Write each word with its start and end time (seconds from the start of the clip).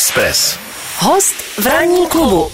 Express. 0.00 0.58
Host 0.98 1.34
v 1.60 1.66
ranní 1.66 2.06
klubu. 2.08 2.48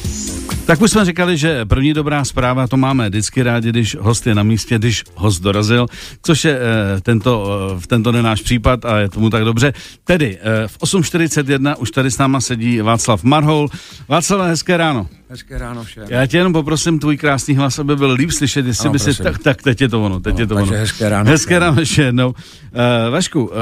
Tak 0.66 0.80
už 0.80 0.90
jsme 0.90 1.04
říkali, 1.04 1.36
že 1.36 1.64
první 1.64 1.94
dobrá 1.94 2.24
zpráva, 2.24 2.66
to 2.66 2.76
máme 2.76 3.08
vždycky 3.08 3.42
rádi, 3.42 3.68
když 3.68 3.96
host 4.00 4.26
je 4.26 4.34
na 4.34 4.42
místě, 4.42 4.78
když 4.78 5.04
host 5.14 5.42
dorazil, 5.42 5.86
což 6.22 6.44
je 6.44 6.58
e, 6.58 7.00
tento, 7.00 7.46
e, 7.76 7.80
v 7.80 7.86
tento 7.86 8.12
den 8.12 8.24
náš 8.24 8.42
případ 8.42 8.84
a 8.84 8.98
je 8.98 9.08
tomu 9.08 9.30
tak 9.30 9.44
dobře. 9.44 9.72
Tedy 10.04 10.38
e, 10.42 10.68
v 10.68 10.78
8.41 10.78 11.74
už 11.78 11.90
tady 11.90 12.10
s 12.10 12.18
náma 12.18 12.40
sedí 12.40 12.80
Václav 12.80 13.24
Marhol. 13.24 13.68
Václav, 14.08 14.48
hezké 14.48 14.76
ráno. 14.76 15.08
Hezké 15.28 15.58
ráno 15.58 15.84
všem. 15.84 16.04
Já 16.08 16.26
tě 16.26 16.36
jenom 16.36 16.52
poprosím, 16.52 16.98
tvůj 16.98 17.16
krásný 17.16 17.56
hlas, 17.56 17.78
aby 17.78 17.96
byl 17.96 18.10
líp 18.12 18.30
slyšet, 18.30 18.66
jestli 18.66 18.86
Ano, 18.86 18.92
by 18.92 18.98
si, 18.98 19.22
tak, 19.22 19.38
tak 19.38 19.62
teď 19.62 19.80
je 19.80 19.88
to 19.88 20.04
ono, 20.04 20.20
teď 20.20 20.34
Ano, 20.34 20.40
je 20.42 20.46
to 20.46 20.54
takže 20.54 20.72
ono. 20.72 20.80
hezké 20.80 21.08
ráno 21.08 21.30
Hezké 21.30 21.58
ráno 21.58 21.80
ještě 21.80 22.02
jednou. 22.02 22.28
Uh, 22.28 22.34
Vašku, 23.10 23.44
uh, 23.44 23.52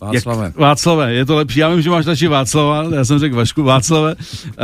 Václave. 0.00 0.44
jak, 0.44 0.56
Václave, 0.56 1.12
je 1.14 1.24
to 1.26 1.36
lepší, 1.36 1.58
já 1.60 1.68
vím, 1.68 1.82
že 1.82 1.90
máš 1.90 2.06
radši 2.06 2.28
Václava, 2.28 2.84
já 2.96 3.04
jsem 3.04 3.18
řekl 3.18 3.36
Vašku, 3.36 3.62
Václave. 3.62 4.14
Uh, 4.14 4.54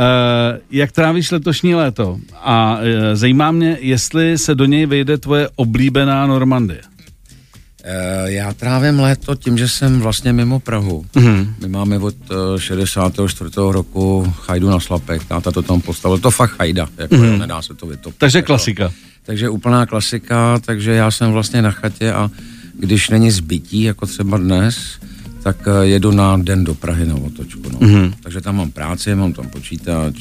jak 0.71 0.91
trávíš 0.91 1.31
letošní 1.31 1.75
léto? 1.75 2.17
A 2.43 2.77
uh, 2.77 2.85
zajímá 3.13 3.51
mě, 3.51 3.77
jestli 3.81 4.37
se 4.37 4.55
do 4.55 4.65
něj 4.65 4.85
vejde 4.85 5.17
tvoje 5.17 5.49
oblíbená 5.55 6.27
Normandie. 6.27 6.81
Eh, 7.85 8.31
Já 8.31 8.53
trávím 8.53 8.99
léto 8.99 9.35
tím, 9.35 9.57
že 9.57 9.69
jsem 9.69 9.99
vlastně 9.99 10.33
mimo 10.33 10.59
Prahu. 10.59 11.05
Mhm. 11.15 11.55
My 11.61 11.67
máme 11.67 11.97
od 11.99 12.15
eh, 12.55 12.59
64. 12.59 13.49
roku 13.55 14.33
chajdu 14.41 14.69
na 14.69 14.79
Slapech, 14.79 15.25
táta 15.25 15.51
to 15.51 15.61
tam 15.61 15.81
postavil, 15.81 16.17
to 16.17 16.31
fakt 16.31 16.51
chajda, 16.51 16.87
jako 16.97 17.15
jo, 17.15 17.37
nedá 17.37 17.61
se 17.61 17.73
to 17.73 17.85
vytopit. 17.85 18.19
Takže 18.19 18.37
jako. 18.37 18.47
klasika. 18.47 18.91
Takže 19.25 19.49
úplná 19.49 19.85
klasika, 19.85 20.59
takže 20.65 20.91
já 20.91 21.11
jsem 21.11 21.31
vlastně 21.31 21.61
na 21.61 21.71
chatě 21.71 22.13
a 22.13 22.29
když 22.79 23.09
není 23.09 23.31
zbytí, 23.31 23.83
jako 23.83 24.05
třeba 24.05 24.37
dnes, 24.37 24.77
tak 25.43 25.57
eh, 25.67 25.85
jedu 25.87 26.11
na 26.11 26.37
den 26.37 26.63
do 26.63 26.73
Prahy 26.75 27.05
na 27.05 27.15
otočku. 27.15 27.61
No. 27.71 27.77
Mhm. 27.87 28.13
Takže 28.23 28.41
tam 28.41 28.55
mám 28.55 28.71
práci, 28.71 29.15
mám 29.15 29.33
tam 29.33 29.49
počítač, 29.49 30.15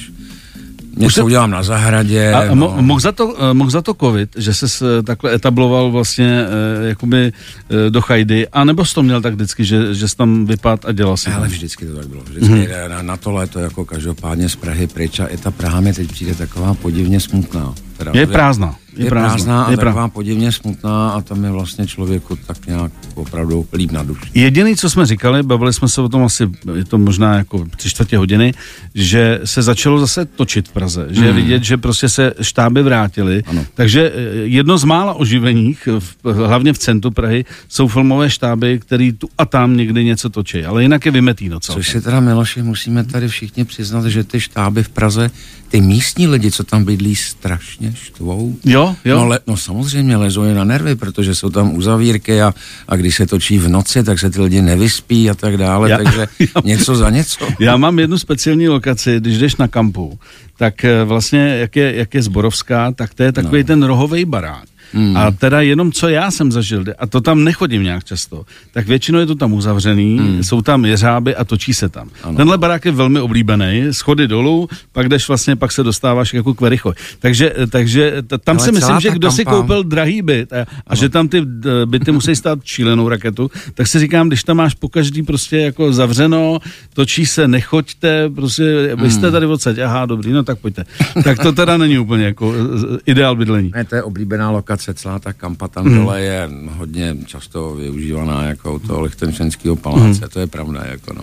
něco 0.97 1.15
se- 1.15 1.23
udělám 1.23 1.51
na 1.51 1.62
zahradě. 1.62 2.33
A, 2.33 2.55
no. 2.55 2.77
mohl, 2.81 3.01
za 3.01 3.12
to, 3.12 3.37
eh, 3.50 3.55
mohl 3.55 3.70
za 3.70 3.83
to 3.83 3.95
covid, 3.95 4.31
že 4.37 4.55
se 4.55 5.03
takhle 5.03 5.34
etabloval 5.34 5.91
vlastně 5.91 6.45
eh, 6.45 6.89
jakoby 6.89 7.33
eh, 7.33 7.91
do 7.91 8.00
chajdy, 8.00 8.48
a 8.48 8.65
nebo 8.65 8.84
jsi 8.84 8.95
to 8.95 9.03
měl 9.03 9.20
tak 9.23 9.34
vždycky, 9.34 9.65
že, 9.65 9.95
že 9.95 10.09
jsi 10.09 10.17
tam 10.17 10.47
vypad 10.47 10.84
a 10.84 10.93
dělal 10.93 11.17
si 11.17 11.31
Ale 11.31 11.48
vždycky 11.48 11.87
to 11.87 11.97
tak 11.97 12.06
bylo. 12.06 12.23
Vždycky 12.23 12.55
mm-hmm. 12.55 12.89
na, 12.89 13.03
na 13.03 13.17
to 13.17 13.31
léto 13.33 13.59
jako 13.59 13.84
každopádně 13.84 14.48
z 14.48 14.56
Prahy 14.56 14.87
pryč 14.87 15.20
a 15.20 15.27
i 15.27 15.37
ta 15.37 15.50
Praha 15.50 15.81
mi 15.81 15.93
teď 15.93 16.12
přijde 16.12 16.34
taková 16.34 16.75
podivně 16.75 17.20
smutná. 17.20 17.75
Teda, 18.05 18.20
Je 18.20 18.27
prázdná. 18.27 18.77
Je, 18.97 19.08
prázdná, 19.08 19.28
prázdná 19.28 19.62
a 19.62 19.70
je 19.70 19.77
taková 19.77 20.08
podivně 20.08 20.53
smutná 20.53 21.11
a 21.11 21.20
tam 21.20 21.45
je 21.45 21.50
vlastně 21.50 21.86
člověku 21.86 22.36
tak 22.47 22.67
nějak 22.67 22.92
opravdu 23.14 23.67
líp 23.72 23.91
na 23.91 24.03
duši. 24.03 24.31
Jediný, 24.34 24.77
co 24.77 24.91
jsme 24.91 25.06
říkali, 25.06 25.42
bavili 25.42 25.72
jsme 25.72 25.89
se 25.89 26.00
o 26.00 26.09
tom 26.09 26.25
asi, 26.25 26.50
je 26.75 26.84
to 26.84 26.98
možná 26.98 27.34
jako 27.34 27.64
tři 27.77 27.91
čtvrtě 27.91 28.19
hodiny, 28.19 28.55
že 28.94 29.41
se 29.44 29.62
začalo 29.62 30.00
zase 30.00 30.25
točit 30.25 30.69
v 30.69 30.72
Praze, 30.72 31.06
že 31.11 31.25
je 31.25 31.33
vidět, 31.33 31.64
že 31.64 31.77
prostě 31.77 32.09
se 32.09 32.33
štáby 32.41 32.83
vrátily, 32.83 33.42
takže 33.75 34.12
eh, 34.14 34.20
jedno 34.44 34.78
z 34.78 34.84
mála 34.84 35.14
oživeních, 35.14 35.89
v, 35.98 36.33
hlavně 36.33 36.72
v 36.72 36.78
centru 36.78 37.11
Prahy, 37.11 37.44
jsou 37.69 37.89
filmové 37.89 38.31
štáby, 38.31 38.78
který 38.78 39.12
tu 39.12 39.28
a 39.39 39.44
tam 39.44 39.77
někdy 39.77 40.05
něco 40.05 40.31
točí, 40.31 40.64
ale 40.64 40.83
jinak 40.83 41.06
je 41.06 41.12
vymetý 41.12 41.48
docela. 41.48 41.77
Což 41.77 41.89
si 41.89 42.00
teda, 42.00 42.20
Miloši, 42.20 42.62
musíme 42.62 43.05
tady 43.05 43.28
všichni 43.28 43.64
přiznat, 43.64 44.06
že 44.06 44.25
ty 44.25 44.41
štáby 44.41 44.83
v 44.83 44.89
Praze, 44.89 45.31
ty 45.69 45.81
místní 45.81 46.27
lidi, 46.28 46.50
co 46.50 46.64
tam 46.64 46.84
bydlí, 46.84 47.16
strašně 47.16 47.92
štvou. 47.95 48.57
Jo, 48.65 48.97
jo. 49.05 49.17
No, 49.17 49.27
le, 49.27 49.39
no 49.47 49.57
samozřejmě 49.57 50.17
lezou 50.17 50.43
je 50.43 50.55
na 50.55 50.65
nervy, 50.65 50.95
protože 50.97 51.35
jsou 51.35 51.51
tam 51.51 51.75
uzavírky 51.77 52.43
a, 52.43 52.55
a 52.89 52.97
když 52.97 53.17
se 53.17 53.27
točí 53.27 53.59
v 53.59 53.69
noci, 53.69 54.03
tak 54.05 54.19
se 54.19 54.31
ty 54.31 54.41
lidi 54.41 54.62
nevyspí 54.62 55.31
a 55.31 55.34
tak 55.34 55.57
dále, 55.57 55.91
Já- 55.91 55.97
takže 55.99 56.21
já- 56.39 56.62
něco 56.65 56.97
za 56.97 57.11
něco. 57.11 57.49
Já 57.61 57.77
mám 57.77 57.99
jednu 57.99 58.19
speciální 58.19 58.69
lokaci, 58.69 59.17
když 59.21 59.39
jdeš 59.39 59.57
na 59.57 59.69
kampu, 59.69 60.19
tak 60.57 60.84
eh, 60.84 61.05
vlastně, 61.05 61.57
jak 61.61 61.77
je, 61.77 61.97
jak 61.97 62.15
je 62.15 62.23
Zborovská, 62.23 62.93
tak 62.93 63.15
to 63.15 63.23
je 63.23 63.33
takový 63.33 63.61
no. 63.62 63.67
ten 63.67 63.83
rohový 63.83 64.25
barák. 64.25 64.65
Hmm. 64.95 65.17
A 65.17 65.31
teda 65.31 65.61
jenom 65.61 65.93
co 65.93 66.09
já 66.09 66.31
jsem 66.31 66.53
zažil, 66.53 66.84
a 66.99 67.06
to 67.06 67.21
tam 67.21 67.44
nechodím 67.44 67.83
nějak 67.83 68.05
často, 68.05 68.44
tak 68.72 68.87
většinou 68.87 69.19
je 69.19 69.27
to 69.27 69.34
tam 69.34 69.53
uzavřený, 69.53 70.19
hmm. 70.19 70.44
jsou 70.44 70.62
tam 70.62 70.84
jeřáby 70.84 71.37
a 71.37 71.44
točí 71.44 71.75
se 71.75 71.89
tam. 71.89 72.09
Ano. 72.22 72.37
Tenhle 72.37 72.59
barák 72.59 72.84
je 72.84 72.93
velmi 72.93 73.21
oblíbený, 73.21 73.87
schody 73.91 74.28
dolů, 74.28 74.69
pak 74.93 75.09
jdeš 75.09 75.28
vlastně, 75.28 75.56
pak 75.56 75.72
se 75.72 75.83
dostáváš 75.83 76.34
jako 76.34 76.55
k 76.55 76.61
Verichoj. 76.61 76.94
Takže, 77.19 77.55
takže 77.71 78.22
t- 78.27 78.39
tam 78.39 78.56
Ale 78.56 78.65
si 78.65 78.72
myslím, 78.72 79.00
že 79.00 79.11
kdo 79.11 79.31
si 79.33 79.44
kampa- 79.44 79.50
koupil 79.50 79.84
drahý 79.84 80.22
byt 80.22 80.53
a, 80.53 80.66
a 80.87 80.97
že 80.97 81.09
tam 81.09 81.28
ty 81.28 81.41
byty 81.84 82.12
musí 82.12 82.37
stát 82.37 82.59
šílenou 82.65 83.09
raketu, 83.09 83.50
tak 83.75 83.87
si 83.87 83.99
říkám, 83.99 84.28
když 84.28 84.45
tam 84.45 84.56
máš 84.56 84.75
po 84.75 84.89
každý 84.89 85.22
prostě 85.22 85.56
jako 85.56 85.93
zavřeno, 85.93 86.59
točí 86.95 87.27
se, 87.27 87.49
nechoďte, 87.49 88.31
prostě, 88.31 88.91
vy 88.97 89.11
jste 89.11 89.31
tady 89.31 89.47
odsaď, 89.47 89.78
aha, 89.78 90.06
dobrý, 90.06 90.33
no 90.33 90.43
tak 90.43 90.59
pojďte. 90.59 90.84
Tak 91.25 91.39
to 91.39 91.53
teda 91.53 91.77
není 91.77 91.99
úplně 91.99 92.25
jako 92.25 92.55
eh, 92.55 92.99
ideál 93.06 93.37
bydlení. 93.37 93.71
Ne, 93.75 93.84
to 93.84 93.95
je 93.95 94.03
oblíbená 94.03 94.50
lokace, 94.50 94.81
celá 94.94 95.19
ta 95.19 95.32
kampa 95.32 95.69
tam 95.69 95.84
hmm. 95.87 95.97
dole 95.98 96.20
je 96.20 96.48
hodně 96.70 97.16
často 97.26 97.75
využívaná 97.75 98.44
jako 98.44 98.75
u 98.75 98.78
toho 98.78 99.00
lichtenštenského 99.00 99.76
paláce, 99.76 100.20
Mhm. 100.20 100.28
to 100.32 100.41
je 100.41 100.47
pravda, 100.47 100.82
jako 100.91 101.12
no. 101.15 101.22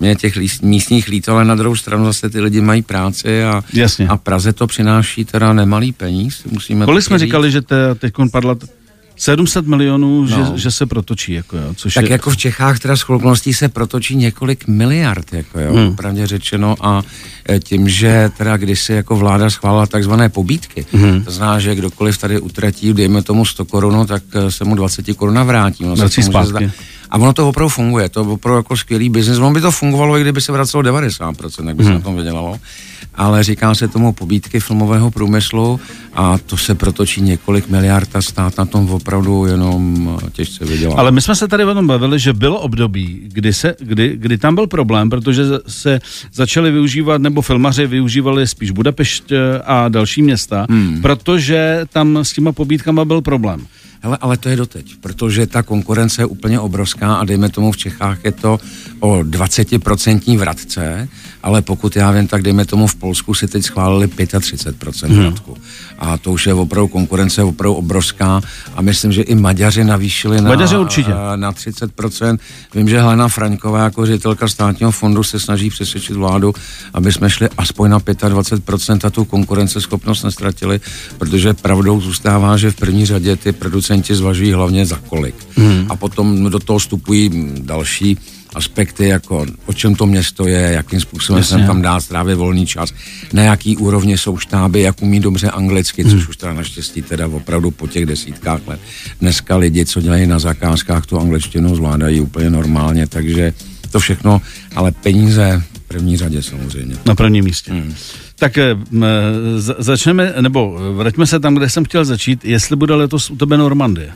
Mě 0.00 0.16
těch 0.16 0.36
líst, 0.36 0.62
místních 0.62 1.08
líto, 1.08 1.32
ale 1.32 1.44
na 1.44 1.54
druhou 1.54 1.76
stranu 1.76 2.04
zase 2.04 2.30
ty 2.30 2.40
lidi 2.40 2.60
mají 2.60 2.82
práci 2.82 3.44
a, 3.44 3.64
Jasně. 3.72 4.08
a 4.08 4.16
Praze 4.16 4.52
to 4.52 4.66
přináší 4.66 5.24
teda 5.24 5.52
nemalý 5.52 5.92
peníz. 5.92 6.44
Musíme 6.50 6.84
Kolik 6.84 7.04
jsme 7.04 7.18
říkali, 7.18 7.50
že 7.50 7.62
teď 7.98 8.12
padla 8.32 8.54
t- 8.54 8.66
700 9.18 9.66
milionů, 9.66 10.24
no. 10.24 10.38
No. 10.38 10.44
že, 10.56 10.58
že 10.62 10.70
se 10.70 10.86
protočí, 10.86 11.32
jako 11.32 11.56
jo, 11.56 11.74
což 11.76 11.94
Tak 11.94 12.04
je... 12.04 12.12
jako 12.12 12.30
v 12.30 12.36
Čechách 12.36 12.78
teda 12.78 12.96
s 12.96 13.04
se 13.52 13.68
protočí 13.68 14.16
několik 14.16 14.66
miliard, 14.68 15.32
jako 15.32 15.60
jo, 15.60 15.72
Hmm. 15.74 15.96
pravdě 15.96 16.26
řečeno 16.26 16.76
a 16.80 17.02
e, 17.50 17.60
tím, 17.60 17.88
že 17.88 18.30
teda 18.38 18.56
kdysi 18.56 18.92
jako 18.92 19.16
vláda 19.16 19.50
schválila 19.50 19.86
takzvané 19.86 20.28
pobídky, 20.28 20.86
Hmm. 20.92 21.24
to 21.24 21.30
znamená, 21.30 21.58
že 21.58 21.74
kdokoliv 21.74 22.18
tady 22.18 22.40
utratí, 22.40 22.92
dejme 22.92 23.22
tomu 23.22 23.44
100 23.44 23.64
korun, 23.64 24.06
tak 24.06 24.22
e, 24.34 24.50
se 24.50 24.64
mu 24.64 24.74
20 24.74 25.14
koruna 25.16 25.44
vrátí. 25.44 25.84
Ono 25.84 25.96
se 25.96 26.00
Vrací 26.02 26.14
to 26.14 26.20
může 26.20 26.30
zpátky. 26.48 26.50
zdát- 26.66 26.84
A 27.10 27.18
ono 27.18 27.32
to 27.32 27.48
opravdu 27.48 27.68
funguje, 27.68 28.08
to 28.08 28.20
je 28.20 28.26
opravdu 28.26 28.56
jako 28.56 28.76
skvělý 28.76 29.08
biznis. 29.08 29.38
Ono 29.38 29.50
by 29.52 29.60
to 29.60 29.70
fungovalo, 29.70 30.18
i 30.18 30.20
kdyby 30.20 30.40
se 30.40 30.52
vracelo 30.52 30.82
90%, 30.82 31.66
tak 31.66 31.76
by 31.76 31.82
se 31.84 31.88
Hmm. 31.90 31.98
na 31.98 32.04
tom 32.04 32.16
vydělalo. 32.16 32.56
Ale 33.18 33.44
říká 33.44 33.74
se 33.74 33.88
tomu 33.88 34.12
pobídky 34.12 34.60
filmového 34.60 35.10
průmyslu 35.10 35.80
a 36.14 36.38
to 36.38 36.56
se 36.56 36.74
protočí 36.74 37.20
několik 37.20 37.68
miliard 37.68 38.16
a 38.16 38.22
stát 38.22 38.58
na 38.58 38.64
tom 38.64 38.90
opravdu 38.90 39.46
jenom 39.46 40.10
e, 40.26 40.30
těžce 40.30 40.64
vydělá. 40.64 40.94
Ale 40.96 41.10
my 41.10 41.20
jsme 41.20 41.34
se 41.34 41.48
tady 41.48 41.64
o 41.64 41.74
tom 41.74 41.86
bavili, 41.86 42.18
že 42.18 42.32
bylo 42.32 42.60
období, 42.60 43.20
kdy, 43.32 43.52
se, 43.52 43.74
kdy, 43.80 44.16
kdy 44.16 44.38
tam 44.38 44.54
byl 44.54 44.66
problém, 44.66 45.10
protože 45.10 45.42
se 45.66 46.00
začaly 46.32 46.70
využívat, 46.70 47.22
nebo 47.22 47.42
filmaři 47.42 47.86
využívali 47.86 48.46
spíš 48.46 48.70
Budapešť 48.70 49.32
eh, 49.32 49.36
a 49.64 49.88
další 49.88 50.22
města, 50.22 50.66
hmm. 50.70 51.02
protože 51.02 51.80
tam 51.92 52.16
s 52.16 52.32
těma 52.32 52.52
pobídkama 52.52 53.04
byl 53.04 53.20
problém. 53.20 53.66
Hele, 54.02 54.18
ale 54.20 54.36
to 54.36 54.48
je 54.48 54.56
doteď, 54.56 54.96
protože 55.00 55.46
ta 55.46 55.62
konkurence 55.62 56.22
je 56.22 56.26
úplně 56.26 56.60
obrovská 56.60 57.14
a 57.14 57.24
dejme 57.24 57.48
tomu 57.48 57.72
v 57.72 57.76
Čechách 57.76 58.24
je 58.24 58.32
to 58.32 58.60
o 59.00 59.18
20% 59.18 60.38
vratce, 60.38 61.08
ale 61.42 61.62
pokud 61.62 61.96
já 61.96 62.10
vím, 62.10 62.26
tak 62.26 62.42
dejme 62.42 62.64
tomu 62.64 62.86
v 62.86 62.94
Polsku 62.94 63.34
si 63.34 63.48
teď 63.48 63.64
schválili 63.64 64.06
35% 64.06 65.08
Hmm. 65.10 65.20
vratku. 65.22 65.56
A 65.98 66.18
to 66.18 66.32
už 66.32 66.46
je 66.46 66.54
opravdu 66.54 66.88
konkurence 66.88 67.42
opravdu 67.42 67.74
obrovská 67.74 68.40
a 68.74 68.82
myslím, 68.82 69.12
že 69.12 69.22
i 69.22 69.34
Maďaři 69.34 69.84
navýšili 69.84 70.40
na, 70.40 70.48
Maďaři 70.48 70.76
určitě. 70.76 71.10
na 71.36 71.52
30%. 71.52 72.38
Vím, 72.74 72.88
že 72.88 73.00
Helena 73.00 73.28
Fraňková 73.28 73.84
jako 73.84 74.06
ředitelka 74.06 74.48
státního 74.48 74.90
fondu 74.90 75.22
se 75.22 75.40
snaží 75.40 75.70
přesvědčit 75.70 76.16
vládu, 76.16 76.54
aby 76.94 77.12
jsme 77.12 77.30
šli 77.30 77.48
aspoň 77.58 77.90
na 77.90 78.00
25% 78.00 79.06
a 79.06 79.10
tu 79.10 79.24
konkurenceschopnost 79.24 80.24
nestratili, 80.24 80.80
protože 81.18 81.54
pravdou 81.54 82.00
zůstává, 82.00 82.56
že 82.56 82.70
v 82.70 82.74
první 82.76 83.06
řadě 83.06 83.36
ty 83.36 83.52
producenti 83.88 84.14
zvažují 84.14 84.52
hlavně 84.52 84.86
za 84.86 84.96
kolik. 85.08 85.34
Hmm. 85.56 85.86
A 85.88 85.96
potom 85.96 86.50
do 86.50 86.58
toho 86.58 86.78
vstupují 86.78 87.30
další 87.60 88.18
aspekty, 88.54 89.08
jako 89.08 89.46
o 89.66 89.72
čem 89.72 89.94
to 89.94 90.06
město 90.06 90.46
je, 90.46 90.60
jakým 90.60 91.00
způsobem 91.00 91.40
Jasně. 91.40 91.58
se 91.58 91.66
tam 91.66 91.82
dá 91.82 92.00
strávit 92.00 92.34
volný 92.34 92.66
čas, 92.66 92.92
na 93.32 93.42
jaký 93.42 93.76
úrovni 93.76 94.18
jsou 94.18 94.36
štáby, 94.38 94.80
jak 94.80 95.02
umí 95.02 95.20
dobře 95.20 95.50
anglicky, 95.50 96.02
Hmm. 96.02 96.12
což 96.12 96.28
už 96.28 96.36
teda 96.36 96.52
naštěstí 96.52 97.02
teda 97.02 97.26
opravdu 97.28 97.70
po 97.70 97.86
těch 97.88 98.06
desítkách 98.06 98.60
let. 98.66 98.80
Dneska 99.20 99.56
lidi, 99.56 99.84
co 99.84 100.00
dělají 100.00 100.26
na 100.26 100.38
zakázkách, 100.38 101.06
tu 101.06 101.18
angličtinu 101.20 101.76
zvládají 101.76 102.20
úplně 102.20 102.50
normálně, 102.50 103.06
takže 103.06 103.52
to 103.90 104.00
všechno, 104.00 104.40
ale 104.76 104.92
peníze 104.92 105.62
první 105.88 106.16
řadě 106.16 106.42
samozřejmě. 106.42 106.96
Na 107.06 107.14
prvním 107.14 107.44
místě. 107.44 107.72
Hmm. 107.72 107.94
Tak 108.38 108.58
eh, 108.58 108.76
začneme, 109.78 110.34
nebo 110.40 110.78
eh, 110.80 110.94
vraťme 110.96 111.26
se 111.26 111.40
tam, 111.40 111.54
kde 111.54 111.70
jsem 111.70 111.84
chtěl 111.84 112.04
začít, 112.04 112.44
jestli 112.44 112.76
bude 112.76 112.94
letos 112.94 113.30
u 113.30 113.36
tebe 113.36 113.56
Normandie. 113.56 114.10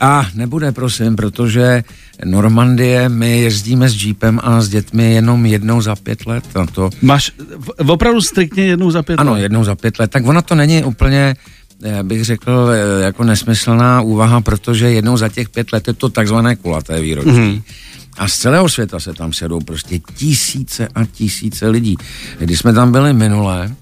A 0.00 0.26
nebude, 0.34 0.72
prosím, 0.72 1.16
protože 1.16 1.84
Normandie, 2.24 3.08
my 3.08 3.40
jezdíme 3.40 3.88
s 3.88 4.04
Jeepem 4.04 4.40
a 4.42 4.60
s 4.60 4.68
dětmi 4.68 5.14
jenom 5.14 5.46
jednou 5.46 5.80
za 5.80 5.96
pět 5.96 6.26
let. 6.26 6.44
A 6.54 6.66
to, 6.66 6.90
Máš 7.02 7.32
v- 7.58 7.90
opravdu 7.90 8.20
striktně 8.20 8.64
jednou 8.64 8.90
za 8.90 9.02
pět 9.02 9.20
ano, 9.20 9.32
let? 9.32 9.40
jednou 9.40 9.64
za 9.64 9.74
pět 9.74 9.98
let. 9.98 10.10
Tak 10.10 10.26
ona 10.26 10.42
to 10.42 10.54
není 10.54 10.84
úplně, 10.84 11.36
eh, 11.84 12.02
bych 12.02 12.24
řekl, 12.24 12.68
jako 13.02 13.24
nesmyslná 13.24 14.00
úvaha, 14.00 14.40
protože 14.40 14.90
jednou 14.90 15.16
za 15.16 15.28
těch 15.28 15.48
pět 15.48 15.72
let 15.72 15.88
je 15.88 15.94
to 15.94 16.08
takzvané 16.08 16.56
kulaté 16.56 17.00
výročí. 17.00 17.28
Mm-hmm. 17.28 17.62
A 18.18 18.28
z 18.28 18.38
celého 18.38 18.68
světa 18.68 19.00
se 19.00 19.12
tam 19.14 19.32
sedou 19.32 19.60
prostě 19.60 19.98
tisíce 19.98 20.88
a 20.94 21.04
tisíce 21.04 21.68
lidí. 21.68 21.96
Když 22.38 22.58
jsme 22.58 22.72
tam 22.72 22.92
byli 22.92 23.12
minulé, 23.12 23.74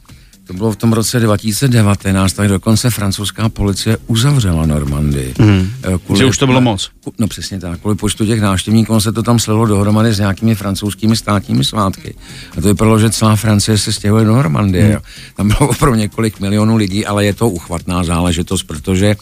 to 0.50 0.54
bylo 0.56 0.72
v 0.72 0.76
tom 0.76 0.92
roce 0.92 1.20
2019, 1.20 2.32
tak 2.32 2.48
dokonce 2.48 2.90
francouzská 2.90 3.48
policie 3.48 3.96
uzavřela 4.06 4.66
Normandii. 4.66 5.34
Mm. 5.38 5.70
Že 6.16 6.24
už 6.24 6.38
to 6.38 6.46
bylo 6.46 6.60
moc. 6.60 6.90
No 7.18 7.28
přesně 7.28 7.60
tak, 7.60 7.80
kvůli 7.80 7.96
počtu 7.96 8.26
těch 8.26 8.40
návštěvníků 8.40 9.00
se 9.00 9.12
to 9.12 9.22
tam 9.22 9.38
slilo 9.38 9.66
dohromady 9.66 10.12
s 10.14 10.18
nějakými 10.18 10.54
francouzskými 10.54 11.16
státními 11.16 11.64
svátky. 11.64 12.14
A 12.52 12.60
to 12.60 12.68
vypadalo, 12.68 12.98
že 12.98 13.10
celá 13.10 13.36
Francie 13.36 13.78
se 13.78 13.92
stěhuje 13.92 14.24
do 14.24 14.34
Normandie. 14.34 14.88
Mm. 14.88 14.98
Tam 15.36 15.48
bylo 15.48 15.68
opravdu 15.70 15.98
několik 15.98 16.40
milionů 16.40 16.76
lidí, 16.76 17.06
ale 17.06 17.24
je 17.24 17.34
to 17.34 17.48
uchvatná 17.48 18.04
záležitost, 18.04 18.62
protože 18.62 19.16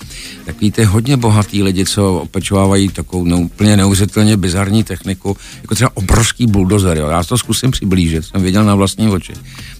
takový 0.44 0.70
ty 0.70 0.84
hodně 0.84 1.16
bohatý 1.16 1.62
lidi, 1.62 1.84
co 1.84 2.14
opečovávají 2.14 2.88
takovou 2.88 3.24
no, 3.24 3.38
úplně 3.38 3.76
neuvěřitelně 3.76 4.36
bizarní 4.36 4.84
techniku, 4.84 5.36
jako 5.62 5.74
třeba 5.74 5.90
obrovský 5.94 6.46
buldozer, 6.46 6.96
jo. 6.96 7.08
já 7.08 7.24
to 7.24 7.38
zkusím 7.38 7.70
přiblížit, 7.70 8.24
jsem 8.24 8.42
viděl 8.42 8.64
na 8.64 8.74
vlastní 8.74 9.08
oči. 9.08 9.32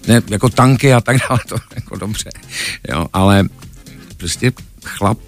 Ne, 0.07 0.21
jako 0.29 0.49
tanky 0.49 0.93
a 0.93 1.01
tak 1.01 1.17
dále, 1.29 1.38
to 1.47 1.55
jako 1.75 1.95
dobře, 1.97 2.29
jo, 2.89 3.05
ale 3.13 3.43
prostě 4.17 4.51
chlap 4.83 5.19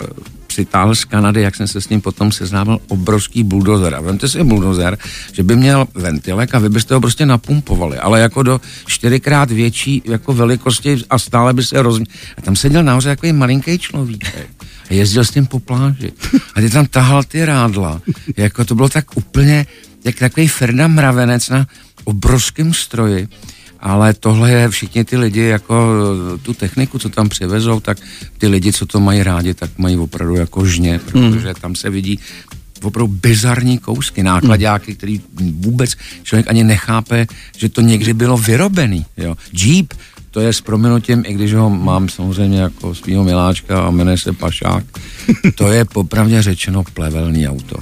přitáhl 0.51 0.95
z 0.95 1.05
Kanady, 1.05 1.41
jak 1.41 1.55
jsem 1.55 1.67
se 1.67 1.81
s 1.81 1.89
ním 1.89 2.01
potom 2.01 2.31
seznámil, 2.31 2.79
obrovský 2.87 3.43
buldozer. 3.43 3.95
A 3.95 4.01
vemte 4.01 4.27
si 4.27 4.43
buldozer, 4.43 4.97
že 5.31 5.43
by 5.43 5.55
měl 5.55 5.87
ventilek 5.95 6.55
a 6.55 6.59
vy 6.59 6.69
byste 6.69 6.93
ho 6.93 7.01
prostě 7.01 7.25
napumpovali, 7.25 7.97
ale 7.97 8.19
jako 8.19 8.43
do 8.43 8.61
čtyřikrát 8.85 9.51
větší 9.51 10.01
jako 10.05 10.33
velikosti 10.33 10.97
a 11.09 11.19
stále 11.19 11.53
by 11.53 11.63
se 11.63 11.81
roz... 11.81 12.01
A 12.37 12.41
tam 12.41 12.55
seděl 12.55 12.83
nahoře 12.83 13.09
takový 13.09 13.33
malinký 13.33 13.79
človíček 13.79 14.49
a 14.89 14.93
jezdil 14.93 15.25
s 15.25 15.31
tím 15.31 15.45
po 15.45 15.59
pláži. 15.59 16.11
A 16.55 16.61
ty 16.61 16.69
tam 16.69 16.85
tahal 16.85 17.23
ty 17.23 17.45
rádla. 17.45 18.01
Jako 18.37 18.65
to 18.65 18.75
bylo 18.75 18.89
tak 18.89 19.17
úplně, 19.17 19.65
jak 20.03 20.15
takový 20.15 20.47
Ferda 20.47 20.87
Mravenec 20.87 21.49
na 21.49 21.67
obrovském 22.03 22.73
stroji 22.73 23.27
ale 23.81 24.13
tohle 24.13 24.51
je 24.51 24.69
všichni 24.69 25.03
ty 25.03 25.17
lidi, 25.17 25.41
jako 25.41 25.87
tu 26.41 26.53
techniku, 26.53 26.99
co 26.99 27.09
tam 27.09 27.29
přivezou, 27.29 27.79
tak 27.79 27.97
ty 28.37 28.47
lidi, 28.47 28.73
co 28.73 28.85
to 28.85 28.99
mají 28.99 29.23
rádi, 29.23 29.53
tak 29.53 29.69
mají 29.77 29.97
opravdu 29.97 30.35
jako 30.35 30.65
žně, 30.65 30.99
protože 30.99 31.47
mm. 31.47 31.55
tam 31.61 31.75
se 31.75 31.89
vidí 31.89 32.19
opravdu 32.83 33.13
bizarní 33.13 33.77
kousky, 33.77 34.23
nákladáky, 34.23 34.95
který 34.95 35.21
vůbec 35.51 35.95
člověk 36.23 36.47
ani 36.49 36.63
nechápe, 36.63 37.27
že 37.57 37.69
to 37.69 37.81
někdy 37.81 38.13
bylo 38.13 38.37
vyrobený. 38.37 39.05
Jo. 39.17 39.35
Jeep, 39.53 39.93
to 40.31 40.39
je 40.39 40.53
s 40.53 40.61
proměnutím, 40.61 41.23
i 41.27 41.33
když 41.33 41.53
ho 41.53 41.69
mám 41.69 42.09
samozřejmě 42.09 42.59
jako 42.59 42.95
svého 42.95 43.23
miláčka 43.23 43.81
a 43.81 43.91
jmenuje 43.91 44.17
se 44.17 44.33
Pašák, 44.33 44.85
to 45.55 45.71
je 45.71 45.85
popravdě 45.85 46.41
řečeno 46.41 46.83
plevelný 46.93 47.47
auto. 47.47 47.75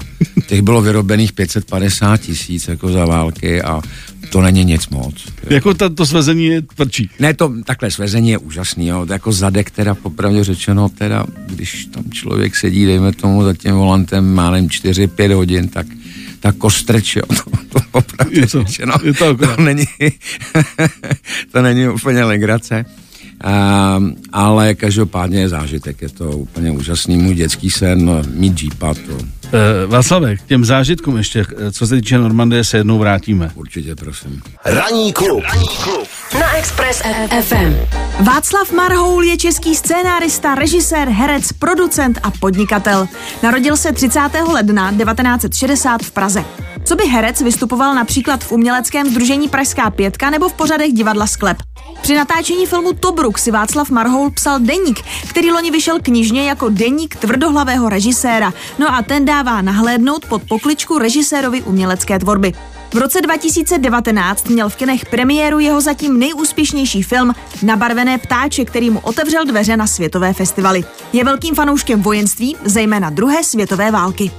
Těch 0.48 0.62
bylo 0.62 0.82
vyrobených 0.82 1.34
550 1.34 2.18
tisíc 2.18 2.68
jako 2.68 2.92
za 2.92 3.06
války 3.06 3.62
a 3.62 3.82
to 4.30 4.42
není 4.42 4.66
nic 4.66 4.90
moc. 4.90 5.16
Jako 5.50 5.74
ta, 5.74 5.90
to 5.90 6.06
svezení 6.06 6.46
je 6.46 6.62
tvrdší. 6.62 7.10
Ne, 7.20 7.34
to 7.34 7.54
takhle 7.66 7.92
svezení 7.92 8.30
je 8.30 8.38
úžasný, 8.38 8.88
jo. 8.88 9.06
Jako 9.10 9.32
zadek 9.32 9.72
teda 9.72 9.96
popravdě 9.96 10.44
řečeno, 10.44 10.90
teda, 10.90 11.26
když 11.48 11.86
tam 11.86 12.04
člověk 12.12 12.56
sedí, 12.56 12.86
dejme 12.86 13.12
tomu 13.12 13.44
za 13.44 13.54
tím 13.54 13.72
volantem, 13.72 14.34
má 14.34 14.52
nevím, 14.52 14.70
4-5 14.70 15.34
hodin, 15.34 15.68
tak 15.68 15.88
ta 16.40 16.52
kostrč, 16.52 17.16
jo, 17.16 17.24
to, 17.28 17.52
to 17.70 17.80
popravdě 17.92 18.40
je 18.40 18.48
to, 18.48 18.64
řečeno, 18.64 18.94
je 19.04 19.14
to, 19.14 19.38
to, 19.38 19.62
není, 19.62 19.86
to 21.52 21.62
není 21.62 21.88
úplně 21.88 22.24
legrace. 22.24 22.86
Um, 23.98 24.16
ale 24.34 24.76
každopádně 24.76 25.40
je 25.40 25.50
zážitek, 25.50 26.02
je 26.02 26.10
to 26.10 26.32
úplně 26.32 26.72
úžasný. 26.72 27.18
Můj 27.18 27.36
dětský 27.36 27.70
sen, 27.70 28.26
mít 28.34 28.64
Jeepa, 28.64 28.94
to... 28.94 29.14
Uh, 29.14 29.22
Václavek, 29.88 30.42
k 30.42 30.46
těm 30.46 30.66
zážitkům 30.66 31.18
ještě, 31.18 31.46
co 31.72 31.88
se 31.88 31.96
týče 31.96 32.18
Normandie, 32.18 32.64
se 32.64 32.78
jednou 32.78 33.00
vrátíme. 33.00 33.52
Určitě, 33.56 33.96
prosím. 33.96 34.42
Ranní 34.66 35.14
klub. 35.14 35.44
Ranní 35.44 35.68
klub. 35.84 36.08
Express 36.60 37.02
FM. 37.42 37.76
Václav 38.20 38.72
Marhoul 38.72 39.24
je 39.24 39.38
český 39.38 39.76
scénárista, 39.76 40.56
režisér, 40.56 41.10
herec, 41.10 41.54
producent 41.54 42.20
a 42.24 42.32
podnikatel. 42.32 43.08
Narodil 43.44 43.78
se 43.78 43.92
30. 43.92 44.20
ledna 44.48 44.92
1960 44.92 46.02
v 46.02 46.12
Praze. 46.12 46.46
Co 46.84 46.96
by 46.96 47.04
herec 47.08 47.42
vystupoval 47.42 47.96
například 47.96 48.44
v 48.44 48.52
uměleckém 48.52 49.10
združení 49.10 49.50
Pražská 49.50 49.90
pětka 49.90 50.30
nebo 50.30 50.50
v 50.50 50.54
pořadech 50.54 50.94
divadla 50.94 51.28
Sklep. 51.28 51.58
Při 52.02 52.16
natáčení 52.16 52.66
filmu 52.66 52.94
Tobruk 52.94 53.38
si 53.38 53.52
Václav 53.52 53.90
Marhoul 53.90 54.32
psal 54.32 54.60
deník, 54.60 55.00
který 55.30 55.52
loni 55.52 55.72
vyšel 55.72 56.00
knižně 56.02 56.50
jako 56.50 56.70
deník 56.70 57.16
tvrdohlavého 57.16 57.90
režiséra. 57.90 58.54
No 58.80 58.96
a 58.96 59.02
ten 59.02 59.26
dává 59.26 59.62
nahlédnout 59.62 60.26
pod 60.26 60.42
pokličku 60.50 60.98
režisérovi 60.98 61.62
umělecké 61.62 62.20
tvorby. 62.20 62.54
V 62.94 62.98
roce 62.98 63.22
2019 63.22 64.50
měl 64.50 64.70
v 64.70 64.76
kinech 64.76 65.06
premiéru 65.06 65.60
jeho 65.60 65.82
zatím 65.82 66.20
nejúspěšnější 66.20 67.04
film 67.04 67.34
Nabarvené 67.64 68.18
ptáče, 68.18 68.66
který 68.66 68.90
mu 68.90 69.00
otevřel 69.00 69.46
dveře 69.46 69.78
na 69.78 69.88
světové 69.88 70.34
festivaly. 70.34 70.84
Je 71.14 71.24
velkým 71.24 71.56
fanouškem 71.56 72.02
vojenství, 72.02 72.58
zejména 72.66 73.10
druhé 73.10 73.44
světové 73.44 73.92
války. 73.92 74.32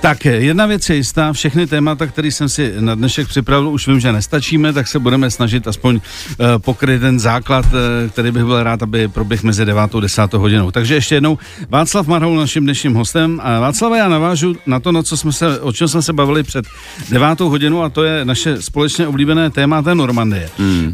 Tak 0.00 0.24
jedna 0.24 0.66
věc 0.66 0.90
je 0.90 0.96
jistá, 0.96 1.32
všechny 1.32 1.66
témata, 1.66 2.06
které 2.06 2.28
jsem 2.28 2.48
si 2.48 2.72
na 2.80 2.94
dnešek 2.94 3.28
připravil, 3.28 3.68
už 3.68 3.88
vím, 3.88 4.00
že 4.00 4.12
nestačíme, 4.12 4.72
tak 4.72 4.86
se 4.88 4.98
budeme 4.98 5.30
snažit 5.30 5.68
aspoň 5.68 5.94
uh, 5.94 6.46
pokryt 6.58 7.00
ten 7.00 7.20
základ, 7.20 7.64
uh, 7.64 8.10
který 8.10 8.30
bych 8.30 8.44
byl 8.44 8.62
rád, 8.62 8.82
aby 8.82 9.08
proběh 9.08 9.42
mezi 9.42 9.64
9 9.64 9.94
a 9.94 10.00
10 10.00 10.32
hodinou. 10.32 10.70
Takže 10.70 10.94
ještě 10.94 11.14
jednou, 11.14 11.38
Václav 11.68 12.06
Marhoul 12.06 12.36
naším 12.36 12.64
dnešním 12.64 12.94
hostem. 12.94 13.40
A 13.42 13.60
Václava, 13.60 13.96
já 13.96 14.08
navážu 14.08 14.56
na 14.66 14.80
to, 14.80 14.92
na 14.92 15.02
co 15.02 15.16
jsme 15.16 15.32
se, 15.32 15.60
o 15.60 15.72
čem 15.72 15.88
jsme 15.88 16.02
se 16.02 16.12
bavili 16.12 16.42
před 16.42 16.66
9 17.10 17.40
hodinou, 17.40 17.82
a 17.82 17.88
to 17.88 18.04
je 18.04 18.24
naše 18.24 18.62
společně 18.62 19.06
oblíbené 19.06 19.50
téma, 19.50 19.82
té 19.82 19.94
Normandie. 19.94 20.48
Hmm. 20.58 20.86
Uh, 20.86 20.92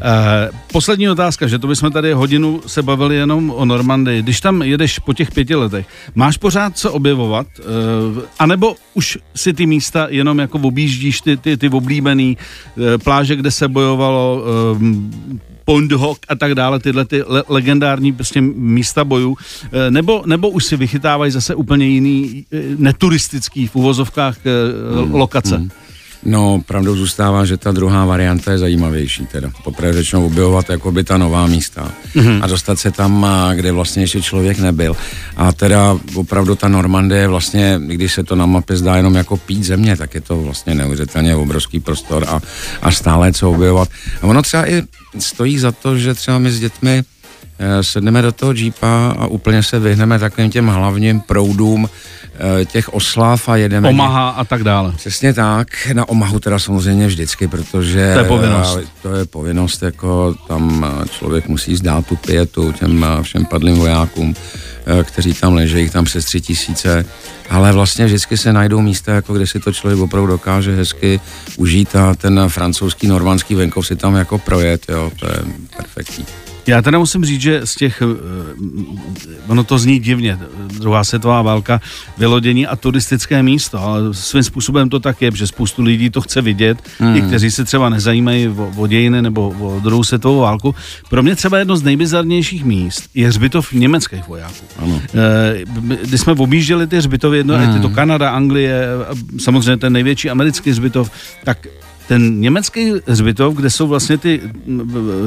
poslední 0.72 1.10
otázka, 1.10 1.46
že 1.46 1.58
to 1.58 1.66
bychom 1.66 1.92
tady 1.92 2.12
hodinu 2.12 2.62
se 2.66 2.82
bavili 2.82 3.16
jenom 3.16 3.50
o 3.50 3.64
Normandii. 3.64 4.22
Když 4.22 4.40
tam 4.40 4.62
jedeš 4.62 4.98
po 4.98 5.12
těch 5.12 5.30
pěti 5.30 5.54
letech, 5.54 5.86
máš 6.14 6.36
pořád 6.36 6.78
co 6.78 6.92
objevovat, 6.92 7.46
uh, 7.58 8.22
anebo 8.38 8.76
už 8.94 9.18
si 9.34 9.52
ty 9.52 9.66
místa 9.66 10.06
jenom 10.10 10.38
jako 10.38 10.58
objíždíš 10.58 11.20
ty, 11.20 11.36
ty, 11.36 11.56
ty 11.56 11.68
oblíbený 11.68 12.36
e, 12.94 12.98
pláže, 12.98 13.36
kde 13.36 13.50
se 13.50 13.68
bojovalo, 13.68 14.44
e, 14.44 15.42
Point 15.64 15.90
du 15.90 15.98
Hoc 15.98 16.18
a 16.28 16.34
tak 16.34 16.54
dále, 16.54 16.80
tyhle 16.80 17.04
ty 17.04 17.22
le- 17.26 17.44
legendární 17.48 18.12
prostě 18.12 18.40
místa 18.40 19.04
bojů, 19.04 19.36
e, 19.72 19.90
nebo, 19.90 20.22
nebo 20.26 20.50
už 20.50 20.64
si 20.64 20.76
vychytávají 20.76 21.32
zase 21.32 21.54
úplně 21.54 21.86
jiný 21.86 22.44
neturistický 22.76 23.66
v 23.66 23.76
uvozovkách 23.76 24.36
hmm, 24.44 25.14
lokace. 25.14 25.56
Hmm. 25.56 25.70
No, 26.24 26.62
pravdou 26.66 26.96
zůstává, 26.96 27.44
že 27.44 27.56
ta 27.56 27.72
druhá 27.72 28.04
varianta 28.04 28.52
je 28.52 28.58
zajímavější, 28.58 29.26
teda 29.26 29.50
poprvé 29.64 29.92
řečeno 29.92 30.26
objevovat 30.26 30.70
jakoby 30.70 31.04
ta 31.04 31.18
nová 31.18 31.46
místa 31.46 31.92
mm-hmm. 32.14 32.38
a 32.42 32.46
dostat 32.46 32.78
se 32.78 32.90
tam, 32.90 33.26
kde 33.54 33.72
vlastně 33.72 34.02
ještě 34.02 34.22
člověk 34.22 34.58
nebyl. 34.58 34.96
A 35.36 35.52
teda 35.52 35.98
opravdu 36.14 36.54
ta 36.54 36.68
Normandie 36.68 37.28
vlastně, 37.28 37.80
když 37.86 38.12
se 38.12 38.24
to 38.24 38.36
na 38.36 38.46
mapě 38.46 38.76
zdá 38.76 38.96
jenom 38.96 39.14
jako 39.14 39.36
pít 39.36 39.64
země, 39.64 39.96
tak 39.96 40.14
je 40.14 40.20
to 40.20 40.36
vlastně 40.36 40.74
neuvěřitelně 40.74 41.36
obrovský 41.36 41.80
prostor 41.80 42.24
a, 42.28 42.40
a 42.82 42.90
stále 42.90 43.32
co 43.32 43.50
objevovat. 43.50 43.88
A 44.22 44.26
ono 44.26 44.42
třeba 44.42 44.70
i 44.70 44.82
stojí 45.18 45.58
za 45.58 45.72
to, 45.72 45.98
že 45.98 46.14
třeba 46.14 46.38
my 46.38 46.52
s 46.52 46.60
dětmi 46.60 47.02
eh, 47.58 47.82
sedneme 47.82 48.22
do 48.22 48.32
toho 48.32 48.52
jeepa 48.52 49.14
a 49.18 49.26
úplně 49.26 49.62
se 49.62 49.78
vyhneme 49.78 50.18
takovým 50.18 50.50
těm 50.50 50.66
hlavním 50.66 51.20
proudům 51.20 51.88
těch 52.66 52.94
oslav 52.94 53.48
a 53.48 53.56
jedeme... 53.56 53.88
Omaha 53.88 54.28
a 54.28 54.44
tak 54.44 54.64
dále. 54.64 54.92
Přesně 54.96 55.34
tak. 55.34 55.68
Na 55.92 56.08
Omahu 56.08 56.40
teda 56.40 56.58
samozřejmě 56.58 57.06
vždycky, 57.06 57.48
protože... 57.48 58.10
To 58.14 58.18
je 58.18 58.24
povinnost. 58.24 58.78
Eh, 58.82 58.86
to 59.02 59.14
je 59.14 59.24
povinnost, 59.24 59.82
jako 59.82 60.34
tam 60.48 60.86
eh, 60.86 61.08
člověk 61.08 61.48
musí 61.48 61.76
zdát 61.76 62.06
tu 62.06 62.16
pětu 62.16 62.72
těm 62.72 63.06
všem 63.22 63.44
padlým 63.44 63.76
vojákům, 63.76 64.34
kteří 65.02 65.34
tam 65.34 65.54
leží, 65.54 65.78
jich 65.78 65.90
tam 65.90 66.04
přes 66.04 66.24
tři 66.24 66.40
tisíce. 66.40 67.04
Ale 67.50 67.72
vlastně 67.72 68.04
vždycky 68.04 68.36
se 68.36 68.52
najdou 68.52 68.80
místa, 68.80 69.12
jako 69.12 69.34
kde 69.34 69.46
si 69.46 69.60
to 69.60 69.72
člověk 69.72 70.00
opravdu 70.00 70.26
dokáže 70.26 70.76
hezky 70.76 71.20
užít 71.56 71.96
a 71.96 72.14
ten 72.14 72.48
francouzský, 72.48 73.06
normandský 73.06 73.54
venkov 73.54 73.86
si 73.86 73.96
tam 73.96 74.14
jako 74.14 74.38
projet, 74.38 74.86
jo, 74.88 75.12
to 75.20 75.26
je 75.26 75.36
perfektní. 75.76 76.24
Já 76.66 76.82
teda 76.82 76.98
musím 76.98 77.24
říct, 77.24 77.40
že 77.40 77.60
z 77.64 77.74
těch, 77.74 78.02
eh, 78.02 78.06
ono 79.48 79.64
to 79.64 79.78
zní 79.78 79.98
divně, 79.98 80.38
druhá 80.78 81.04
světová 81.04 81.42
válka, 81.42 81.80
vylodění 82.18 82.66
a 82.66 82.76
turistické 82.76 83.42
místo, 83.42 83.78
ale 83.78 84.14
svým 84.14 84.42
způsobem 84.42 84.88
to 84.88 85.00
tak 85.00 85.22
je, 85.22 85.30
že 85.34 85.46
spoustu 85.46 85.82
lidí 85.82 86.10
to 86.10 86.20
chce 86.20 86.42
vidět, 86.42 86.78
hmm. 86.98 87.16
i 87.16 87.22
kteří 87.22 87.50
se 87.50 87.64
třeba 87.64 87.88
nezajímají 87.88 88.48
o, 88.48 88.72
o 88.76 88.86
dějiny 88.86 89.22
nebo 89.22 89.54
o 89.60 89.80
druhou 89.80 90.04
světovou 90.04 90.40
válku. 90.40 90.74
Pro 91.10 91.22
mě 91.22 91.36
třeba 91.36 91.58
jedno 91.58 91.76
z 91.76 91.82
nejbizarnějších 91.82 92.64
míst 92.64 93.08
je 93.14 93.28
hřbitov 93.28 93.72
německých 93.72 94.28
vojáků. 94.28 94.64
Ano. 94.78 95.00
Eh, 95.14 95.64
když 96.02 96.20
jsme 96.20 96.32
objížděli 96.32 96.86
ty 96.86 96.96
hřbitovy, 96.96 97.36
jedno, 97.36 97.58
hmm. 97.58 97.74
je 97.76 97.80
to 97.80 97.90
Kanada, 97.90 98.30
Anglie, 98.30 98.84
samozřejmě 99.38 99.76
ten 99.76 99.92
největší 99.92 100.30
americký 100.30 100.70
hřbitov, 100.70 101.10
tak 101.44 101.66
ten 102.08 102.40
německý 102.40 102.92
hřbitov, 103.06 103.54
kde 103.54 103.70
jsou 103.70 103.86
vlastně 103.86 104.18
ty, 104.18 104.40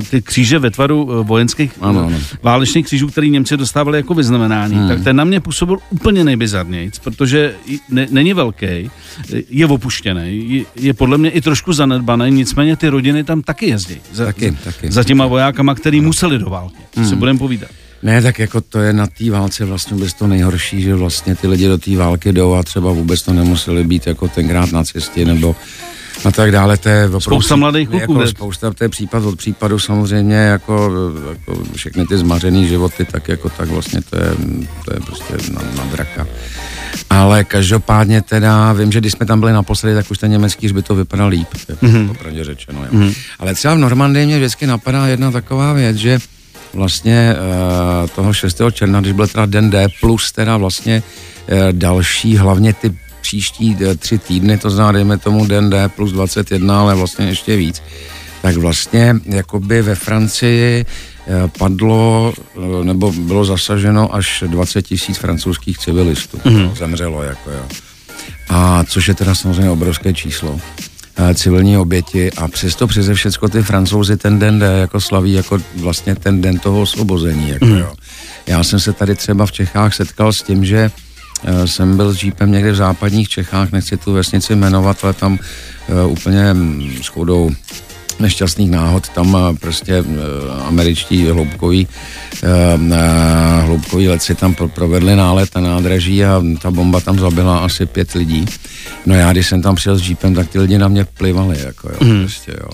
ty 0.10 0.22
kříže 0.22 0.60
ve 0.60 0.72
tvaru 0.72 1.10
eh, 1.12 1.24
vojenských 1.24 1.72
ano, 1.82 2.00
ano. 2.00 2.17
válečných 2.44 2.86
křížů, 2.86 3.08
který 3.08 3.29
Němci 3.29 3.58
dostávali 3.58 3.98
jako 3.98 4.13
vyznamenání, 4.13 4.75
hmm. 4.75 4.88
tak 4.88 5.03
ten 5.03 5.15
na 5.15 5.24
mě 5.24 5.39
působil 5.39 5.77
úplně 5.89 6.24
nejbizarnějc, 6.24 7.00
protože 7.00 7.55
ne, 7.89 8.08
není 8.12 8.34
velký, 8.34 8.91
je 9.50 9.65
opuštěný, 9.65 10.50
je, 10.50 10.65
je 10.75 10.94
podle 10.94 11.17
mě 11.17 11.29
i 11.29 11.41
trošku 11.41 11.74
zanedbaný, 11.74 12.32
nicméně 12.32 12.75
ty 12.75 12.89
rodiny 12.89 13.24
tam 13.24 13.41
taky 13.41 13.65
jezdí. 13.65 13.98
Za, 14.13 14.25
taky, 14.25 14.58
taky. 14.63 14.91
za 14.91 15.03
těma 15.03 15.27
vojákama, 15.27 15.75
který 15.75 16.00
ano. 16.00 16.08
museli 16.08 16.39
do 16.39 16.50
války. 16.50 16.77
Hmm. 16.96 17.10
Se 17.10 17.15
budeme 17.15 17.39
povídat. 17.39 17.70
Ne, 18.03 18.22
tak 18.22 18.39
jako 18.39 18.62
to 18.62 18.79
je 18.79 18.94
na 18.94 19.08
té 19.08 19.32
válce 19.32 19.65
vlastně 19.65 19.98
vůbec 19.98 20.13
to 20.13 20.27
nejhorší, 20.27 20.82
že 20.82 20.96
vlastně 20.96 21.36
ty 21.36 21.48
lidi 21.48 21.67
do 21.67 21.77
té 21.77 21.96
války 21.96 22.34
jdou 22.34 22.53
a 22.53 22.63
třeba 22.63 22.91
vůbec 22.91 23.22
to 23.22 23.34
nemuseli 23.34 23.84
být 23.84 24.08
jako 24.08 24.27
tenkrát 24.27 24.72
na 24.72 24.84
cestě 24.84 25.25
nebo 25.25 25.55
a 26.25 26.31
tak 26.31 26.51
dále. 26.51 26.77
To 26.77 26.89
je 26.89 27.10
spousta 27.19 27.55
mladých 27.55 27.89
kluků. 27.89 28.13
Jako 28.13 28.27
spousta, 28.27 28.74
to 28.74 28.84
je 28.84 28.89
případ 28.89 29.24
od 29.24 29.38
případu 29.38 29.79
samozřejmě, 29.79 30.36
jako, 30.36 30.91
jako 31.29 31.63
všechny 31.75 32.05
ty 32.05 32.17
zmařený 32.17 32.67
životy, 32.67 33.05
tak 33.05 33.27
jako 33.27 33.50
tak 33.50 33.69
vlastně 33.69 34.01
to 34.01 34.15
je, 34.15 34.29
to 34.86 34.93
je 34.93 35.00
prostě 35.00 35.34
na, 35.53 35.62
na 35.77 35.91
draka. 35.91 36.27
Ale 37.10 37.43
každopádně 37.43 38.22
teda, 38.22 38.74
vím, 38.74 38.91
že 38.91 39.00
když 39.00 39.12
jsme 39.12 39.25
tam 39.25 39.39
byli 39.39 39.53
naposledy, 39.53 39.95
tak 39.95 40.12
už 40.12 40.17
ten 40.17 40.31
německý 40.31 40.74
by 40.74 40.81
to 40.81 40.95
vypadal 40.95 41.27
líp, 41.27 41.48
jako 41.69 41.86
mm-hmm. 41.86 42.07
popravdě 42.07 42.43
řečeno. 42.43 42.79
Jo. 42.81 42.89
Mm-hmm. 42.91 43.15
Ale 43.39 43.53
třeba 43.53 43.74
v 43.74 43.77
Normandii 43.77 44.25
mě 44.25 44.38
vždycky 44.38 44.67
napadá 44.67 45.07
jedna 45.07 45.31
taková 45.31 45.74
věc, 45.74 45.98
že 45.98 46.19
vlastně 46.74 47.36
uh, 48.03 48.10
toho 48.10 48.34
6. 48.34 48.62
června, 48.72 49.01
když 49.01 49.13
byl 49.13 49.27
teda 49.27 49.45
den 49.45 49.69
D, 49.69 49.88
plus 50.01 50.31
teda 50.31 50.57
vlastně 50.57 51.03
uh, 51.51 51.57
další, 51.72 52.38
hlavně 52.38 52.74
ty 52.74 52.95
příští 53.25 53.75
uh, 53.75 53.96
tři 53.98 54.17
týdny, 54.17 54.58
to 54.58 54.70
znamená, 54.70 54.91
dejme 54.91 55.17
tomu 55.17 55.46
den 55.46 55.70
D 55.70 55.89
plus 55.89 56.12
21, 56.12 56.82
ale 56.82 56.96
vlastně 56.96 57.25
ještě 57.25 57.55
víc, 57.58 57.82
tak 58.41 58.55
vlastně 58.55 59.15
jakoby 59.25 59.82
ve 59.82 59.96
Francii 59.96 60.86
padlo 61.58 62.34
nebo 62.84 63.12
bylo 63.12 63.46
zasaženo 63.46 64.15
až 64.15 64.44
20 64.48 64.82
tisíc 64.82 65.17
francouzských 65.17 65.77
civilistů. 65.77 66.38
Mm-hmm. 66.38 66.75
Zemřelo 66.75 67.24
jako 67.24 67.51
jo. 67.51 67.65
A 68.50 68.84
což 68.84 69.08
je 69.08 69.13
teda 69.13 69.36
samozřejmě 69.36 69.70
obrovské 69.70 70.13
číslo. 70.13 70.60
Eh, 71.17 71.36
civilní 71.36 71.77
oběti 71.77 72.32
a 72.32 72.48
přesto 72.48 72.88
přeze 72.88 73.13
všecko 73.13 73.48
ty 73.50 73.63
francouzi 73.63 74.17
ten 74.17 74.39
den 74.39 74.60
jde 74.60 74.65
jako 74.65 75.01
slaví 75.01 75.34
jako 75.34 75.60
vlastně 75.75 76.15
ten 76.15 76.41
den 76.41 76.60
toho 76.60 76.82
osvobození. 76.82 77.50
Jako, 77.50 77.65
mm. 77.65 77.77
jo. 77.77 77.94
Já 78.48 78.63
jsem 78.63 78.79
se 78.79 78.94
tady 78.94 79.15
třeba 79.15 79.46
v 79.46 79.51
Čechách 79.51 79.96
setkal 79.96 80.34
s 80.34 80.44
tím, 80.44 80.65
že 80.65 80.91
jsem 81.66 81.98
byl 81.98 82.14
s 82.14 82.24
Jeepem 82.24 82.52
někde 82.52 82.72
v 82.72 82.75
západních 82.75 83.30
Čechách, 83.30 83.72
nechci 83.72 83.98
tu 83.98 84.14
vesnici 84.14 84.56
jmenovat, 84.56 85.04
ale 85.04 85.14
tam 85.14 85.40
uh, 85.88 86.12
úplně 86.12 86.54
mm, 86.54 86.92
s 87.02 87.08
chodou 87.08 87.52
nešťastných 88.20 88.72
náhod, 88.72 89.10
tam 89.10 89.58
prostě 89.60 90.04
američtí 90.68 91.25
hloubkoví, 91.25 91.88
hloubkoví 93.62 94.08
letci 94.08 94.36
tam 94.36 94.54
provedli 94.54 95.16
nálet 95.16 95.56
na 95.56 95.62
nádraží 95.62 96.25
a 96.25 96.44
ta 96.62 96.72
bomba 96.72 97.00
tam 97.00 97.20
zabila 97.20 97.58
asi 97.58 97.86
pět 97.86 98.12
lidí. 98.12 98.46
No 99.06 99.16
já, 99.16 99.32
když 99.32 99.48
jsem 99.48 99.62
tam 99.62 99.75
přijel 99.75 99.98
s 99.98 100.08
Jeepem, 100.08 100.36
tak 100.36 100.50
ty 100.50 100.60
lidi 100.60 100.78
na 100.78 100.88
mě 100.88 101.06
plivali, 101.06 101.60
jako 101.66 101.90
jo, 101.90 101.98
mm. 102.02 102.20
prostě 102.20 102.52
jo. 102.52 102.70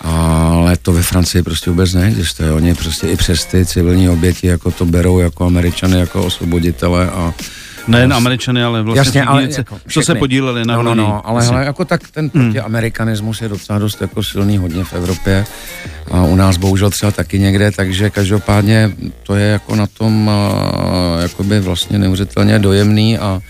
Ale 0.00 0.76
to 0.76 0.92
ve 0.92 1.02
Francii 1.02 1.42
prostě 1.42 1.70
vůbec 1.70 1.94
neexistuje. 1.94 2.52
Oni 2.52 2.74
prostě 2.74 3.08
i 3.08 3.16
přes 3.16 3.44
ty 3.44 3.66
civilní 3.66 4.08
oběti 4.08 4.46
jako 4.46 4.70
to 4.70 4.84
berou 4.84 5.18
jako 5.18 5.46
američany, 5.46 5.98
jako 5.98 6.24
osvoboditele 6.24 7.10
a 7.10 7.34
Nejen 7.88 8.12
američany, 8.12 8.64
ale 8.64 8.82
vlastně 8.82 8.98
Jasně, 8.98 9.22
ale 9.24 9.48
jako 9.56 9.80
co 9.88 10.02
se 10.02 10.14
podíleli 10.14 10.64
na 10.64 10.76
No, 10.76 10.82
no, 10.82 10.94
no, 10.94 11.28
ale 11.28 11.44
hele, 11.44 11.64
jako 11.64 11.84
tak 11.84 12.00
ten 12.10 12.30
hmm. 12.34 12.54
amerikanismus 12.62 13.42
je 13.42 13.48
docela 13.48 13.78
dost 13.78 14.00
jako 14.00 14.22
silný 14.22 14.58
hodně 14.58 14.84
v 14.84 14.92
Evropě 14.92 15.44
a 16.10 16.22
u 16.22 16.36
nás 16.36 16.56
bohužel 16.56 16.90
třeba 16.90 17.12
taky 17.12 17.38
někde, 17.38 17.70
takže 17.72 18.10
každopádně 18.10 18.90
to 19.22 19.34
je 19.34 19.46
jako 19.46 19.76
na 19.76 19.86
tom 19.86 20.26
uh, 20.28 21.22
jakoby 21.22 21.60
vlastně 21.60 21.98
neuvěřitelně 21.98 22.58
dojemný 22.58 23.18
a 23.18 23.40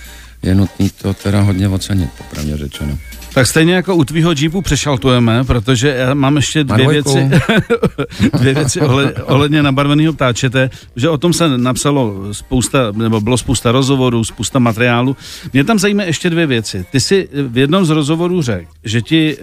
je 0.42 0.54
nutný 0.54 0.90
to 1.02 1.14
teda 1.14 1.40
hodně 1.40 1.68
ocenit, 1.68 2.10
popravdě 2.18 2.56
řečeno. 2.56 2.98
Tak 3.36 3.46
stejně 3.46 3.74
jako 3.74 3.96
u 3.96 4.04
tvýho 4.04 4.32
Jeepu 4.32 4.62
přešaltujeme, 4.62 5.44
protože 5.44 5.88
já 5.88 6.14
mám 6.14 6.36
ještě 6.36 6.64
dvě 6.64 6.88
věci, 6.88 7.30
dvě 8.38 8.54
věci 8.54 8.80
ohledně 9.24 9.62
nabarveného 9.62 10.12
ptáčete, 10.12 10.70
že 10.96 11.08
o 11.08 11.18
tom 11.18 11.32
se 11.32 11.58
napsalo 11.58 12.34
spousta, 12.34 12.78
nebo 12.92 13.20
bylo 13.20 13.38
spousta 13.38 13.72
rozhovorů, 13.72 14.24
spousta 14.24 14.58
materiálu. 14.58 15.16
Mě 15.52 15.64
tam 15.64 15.78
zajímají 15.78 16.08
ještě 16.08 16.30
dvě 16.30 16.46
věci. 16.46 16.84
Ty 16.92 17.00
si 17.00 17.28
v 17.32 17.58
jednom 17.58 17.84
z 17.84 17.90
rozhovorů 17.90 18.42
řekl, 18.42 18.70
že 18.84 19.02
ti 19.02 19.36
e, 19.36 19.38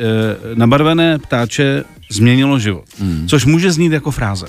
nabarvené 0.56 1.20
ptáče 1.20 1.84
změnilo 2.12 2.60
život, 2.60 2.86
hmm. 3.00 3.28
což 3.28 3.46
může 3.46 3.72
znít 3.72 3.92
jako 3.92 4.12
fráze. 4.12 4.46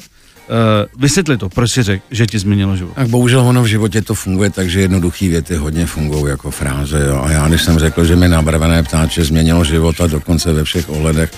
Uh, 0.48 1.00
vysvětli 1.02 1.38
to, 1.38 1.48
proč 1.48 1.70
si 1.70 1.82
řekl, 1.82 2.04
že 2.10 2.26
ti 2.26 2.38
změnilo 2.38 2.76
život. 2.76 2.92
Tak 2.94 3.08
bohužel 3.08 3.40
ono 3.40 3.62
v 3.62 3.66
životě 3.66 4.02
to 4.02 4.14
funguje, 4.14 4.50
takže 4.50 4.80
jednoduchý 4.80 5.28
věty 5.28 5.56
hodně 5.56 5.86
fungují 5.86 6.24
jako 6.26 6.50
fráze. 6.50 7.04
Jo. 7.08 7.22
A 7.24 7.30
já, 7.30 7.48
když 7.48 7.62
jsem 7.62 7.78
řekl, 7.78 8.04
že 8.04 8.16
mi 8.16 8.28
nabarvené 8.28 8.82
ptáče 8.82 9.24
změnilo 9.24 9.64
život 9.64 10.00
a 10.00 10.06
dokonce 10.06 10.52
ve 10.52 10.64
všech 10.64 10.90
ohledech, 10.90 11.30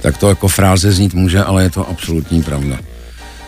tak 0.00 0.16
to 0.16 0.28
jako 0.28 0.48
fráze 0.48 0.92
znít 0.92 1.14
může, 1.14 1.42
ale 1.42 1.62
je 1.62 1.70
to 1.70 1.88
absolutní 1.88 2.42
pravda. 2.42 2.78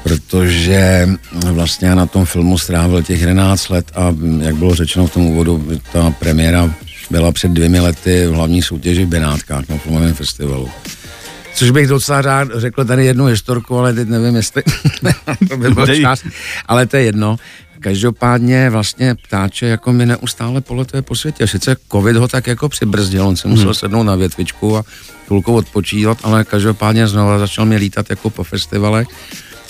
Protože 0.03 1.09
vlastně 1.53 1.95
na 1.95 2.07
tom 2.07 2.25
filmu 2.25 2.59
strávil 2.59 3.03
těch 3.03 3.21
11 3.21 3.69
let 3.69 3.93
a 3.95 4.15
jak 4.41 4.57
bylo 4.57 4.75
řečeno 4.75 5.07
v 5.07 5.13
tom 5.13 5.27
úvodu, 5.27 5.69
ta 5.93 6.11
premiéra 6.11 6.75
byla 7.11 7.33
před 7.33 7.51
dvěmi 7.51 7.81
lety 7.81 8.27
v 8.27 8.33
hlavní 8.33 8.63
soutěži 8.63 9.05
v 9.05 9.09
Benátkách 9.09 9.69
na 9.69 9.79
filmovém 9.79 10.15
festivalu. 10.15 10.69
Což 11.57 11.71
bych 11.71 11.89
docela 11.89 12.23
rád 12.23 12.49
řekl 12.55 12.85
tady 12.85 13.07
jednu 13.07 13.25
historku, 13.25 13.79
ale 13.79 13.95
teď 13.95 14.09
nevím, 14.09 14.37
jestli 14.37 14.63
to 15.49 15.57
by 15.57 15.71
byl 15.71 15.87
čas, 15.87 16.25
ale 16.67 16.87
to 16.87 16.97
je 16.97 17.03
jedno. 17.03 17.37
Každopádně 17.81 18.71
vlastně 18.71 19.15
ptáče 19.15 19.67
jako 19.67 19.93
mi 19.93 20.07
neustále 20.07 20.61
poletuje 20.61 21.03
po 21.03 21.15
světě. 21.15 21.47
Sice 21.47 21.77
covid 21.93 22.17
ho 22.17 22.29
tak 22.29 22.47
jako 22.47 22.69
přibrzdil, 22.69 23.27
on 23.27 23.37
se 23.37 23.49
musel 23.49 23.65
hmm. 23.65 23.75
sednout 23.75 24.03
na 24.03 24.15
větvičku 24.15 24.77
a 24.77 24.85
chvilku 25.27 25.55
odpočívat, 25.55 26.19
ale 26.23 26.45
každopádně 26.45 27.09
znovu 27.09 27.39
začal 27.39 27.65
mi 27.65 27.77
lítat 27.77 28.11
jako 28.11 28.31
po 28.31 28.45
festivalech. 28.45 29.09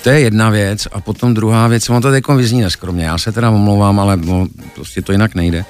To 0.02 0.10
je 0.10 0.20
jedna 0.20 0.50
věc 0.50 0.88
a 0.92 1.00
potom 1.00 1.34
druhá 1.34 1.68
věc, 1.68 1.90
on 1.90 2.02
to 2.02 2.10
teď 2.10 2.24
vyzní 2.36 2.60
neskromně, 2.60 3.04
já 3.04 3.18
se 3.18 3.32
teda 3.32 3.50
omlouvám, 3.50 4.00
ale 4.00 4.16
no, 4.16 4.46
prostě 4.74 5.02
to 5.02 5.12
jinak 5.12 5.34
nejde. 5.34 5.64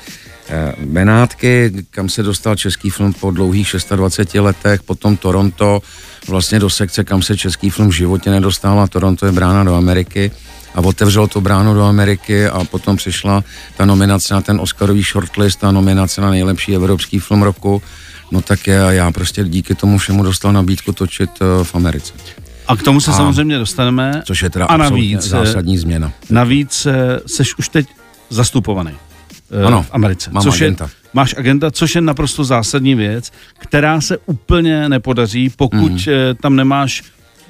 Eh, 0.49 0.75
Benátky, 0.85 1.73
kam 1.91 2.09
se 2.09 2.23
dostal 2.23 2.57
český 2.57 2.91
film 2.91 3.13
po 3.13 3.31
dlouhých 3.31 3.75
26 3.97 4.41
letech, 4.41 4.83
potom 4.83 5.17
Toronto, 5.17 5.83
vlastně 6.29 6.59
do 6.59 6.71
sekce, 6.71 7.05
kam 7.05 7.23
se 7.23 7.37
český 7.37 7.71
film 7.71 7.89
v 7.89 7.93
životě 7.93 8.31
nedostal 8.31 8.81
a 8.81 8.87
Toronto 8.87 9.27
je 9.27 9.33
brána 9.33 9.65
do 9.65 9.75
Ameriky 9.75 10.31
a 10.75 10.81
otevřelo 10.81 11.27
to 11.27 11.41
bránu 11.41 11.75
do 11.75 11.85
Ameriky 11.85 12.47
a 12.47 12.65
potom 12.65 12.97
přišla 12.97 13.45
ta 13.77 13.85
nominace 13.85 14.35
na 14.35 14.41
ten 14.41 14.61
Oscarový 14.61 15.03
shortlist 15.03 15.65
a 15.65 15.73
nominace 15.73 16.21
na 16.21 16.31
nejlepší 16.31 16.75
evropský 16.75 17.19
film 17.19 17.43
roku, 17.43 17.83
no 18.31 18.41
tak 18.41 18.67
já, 18.67 18.93
já 18.93 19.11
prostě 19.11 19.45
díky 19.45 19.75
tomu 19.75 19.99
všemu 19.99 20.23
dostal 20.23 20.53
nabídku 20.53 20.93
točit 20.93 21.31
eh, 21.41 21.65
v 21.65 21.75
Americe. 21.75 22.13
A 22.69 22.77
k 22.77 22.83
tomu 22.83 23.01
se 23.01 23.11
a, 23.11 23.15
samozřejmě 23.15 23.59
dostaneme. 23.59 24.23
Což 24.25 24.43
je 24.43 24.51
teda 24.51 24.67
a 24.67 24.77
navíc, 24.77 25.27
eh, 25.27 25.29
zásadní 25.29 25.79
změna. 25.79 26.13
Navíc 26.31 26.87
seš 27.27 27.59
už 27.59 27.69
teď 27.69 27.87
zastupovaný 28.31 28.93
ano, 29.67 29.83
v 29.83 29.91
Americe. 29.93 30.31
Mám 30.31 30.43
což 30.43 30.61
agenta. 30.61 30.85
Je, 30.85 30.91
máš 31.15 31.35
agenta, 31.39 31.71
což 31.71 31.95
je 31.95 32.01
naprosto 32.01 32.45
zásadní 32.45 32.95
věc, 32.95 33.33
která 33.59 34.01
se 34.01 34.19
úplně 34.27 34.89
nepodaří, 34.89 35.51
pokud 35.57 35.93
mm. 35.93 36.37
tam 36.43 36.57
nemáš, 36.57 37.03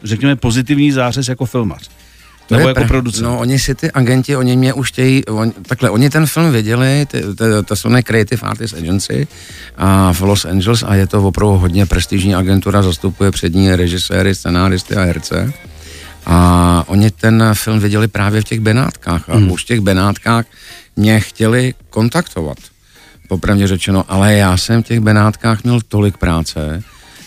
řekněme, 0.05 0.37
pozitivní 0.37 0.93
zářez 0.93 1.29
jako 1.29 1.47
filmař. 1.47 1.91
To 2.49 2.55
nebo 2.55 2.69
je 2.69 2.75
jako 2.77 2.85
producent. 2.89 3.25
No, 3.25 3.39
oni 3.39 3.59
si 3.59 3.75
ty 3.75 3.91
agenti, 3.91 4.37
oni 4.37 4.57
mě 4.57 4.73
už 4.73 4.89
chtějí, 4.89 5.25
on, 5.25 5.51
takhle, 5.51 5.91
oni 5.91 6.11
ten 6.11 6.27
film 6.27 6.53
viděli, 6.53 7.07
to 7.65 7.77
jsou 7.77 7.91
Creative 8.03 8.43
Artist 8.43 8.75
Agency 8.75 9.29
a 9.77 10.13
v 10.13 10.21
Los 10.21 10.45
Angeles 10.45 10.83
a 10.83 10.95
je 10.95 11.07
to 11.07 11.23
opravdu 11.23 11.57
hodně 11.57 11.87
prestižní 11.87 12.35
agentura, 12.35 12.83
zastupuje 12.83 13.31
přední 13.31 13.75
režiséry, 13.75 14.35
scenáristy 14.35 14.95
a 14.95 15.03
herce. 15.03 15.53
A 16.27 16.85
oni 16.87 17.11
ten 17.11 17.51
film 17.53 17.79
viděli 17.79 18.09
právě 18.09 18.41
v 18.41 18.45
těch 18.45 18.61
Benátkách 18.61 19.31
a 19.31 19.39
mm. 19.39 19.51
už 19.51 19.65
v 19.65 19.67
těch 19.67 19.81
Benátkách 19.81 20.47
mě 20.97 21.21
chtěli 21.21 21.75
kontaktovat, 21.91 22.59
popravdě 23.29 23.67
řečeno, 23.67 24.05
ale 24.09 24.35
já 24.35 24.57
jsem 24.57 24.83
v 24.83 24.87
těch 24.87 25.01
Benátkách 25.01 25.65
měl 25.65 25.81
tolik 25.89 26.17
práce, 26.17 26.83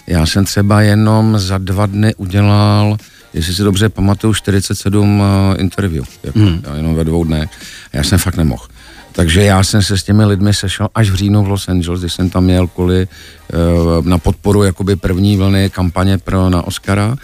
já 0.07 0.25
jsem 0.25 0.45
třeba 0.45 0.81
jenom 0.81 1.39
za 1.39 1.57
dva 1.57 1.85
dny 1.85 2.15
udělal, 2.15 2.97
jestli 3.33 3.53
si 3.53 3.63
dobře 3.63 3.89
pamatuju, 3.89 4.33
47 4.33 5.19
uh, 5.19 5.25
interview, 5.57 6.05
jako, 6.23 6.39
hmm. 6.39 6.63
jenom 6.75 6.95
ve 6.95 7.03
dvou 7.03 7.23
dnech. 7.23 7.49
Já 7.93 8.03
jsem 8.03 8.19
fakt 8.19 8.37
nemohl. 8.37 8.65
Takže 9.11 9.43
já 9.43 9.63
jsem 9.63 9.81
se 9.81 9.97
s 9.97 10.03
těmi 10.03 10.25
lidmi 10.25 10.53
sešel 10.53 10.89
až 10.95 11.09
v 11.09 11.15
říjnu 11.15 11.43
v 11.43 11.47
Los 11.47 11.69
Angeles, 11.69 11.99
když 11.99 12.13
jsem 12.13 12.29
tam 12.29 12.43
měl 12.43 12.67
kvůli 12.67 13.07
uh, 13.07 14.05
na 14.05 14.17
podporu 14.17 14.63
jakoby 14.63 14.95
první 14.95 15.37
vlny 15.37 15.69
kampaně 15.69 16.17
pro 16.17 16.49
na 16.49 16.61
Oscara. 16.61 17.15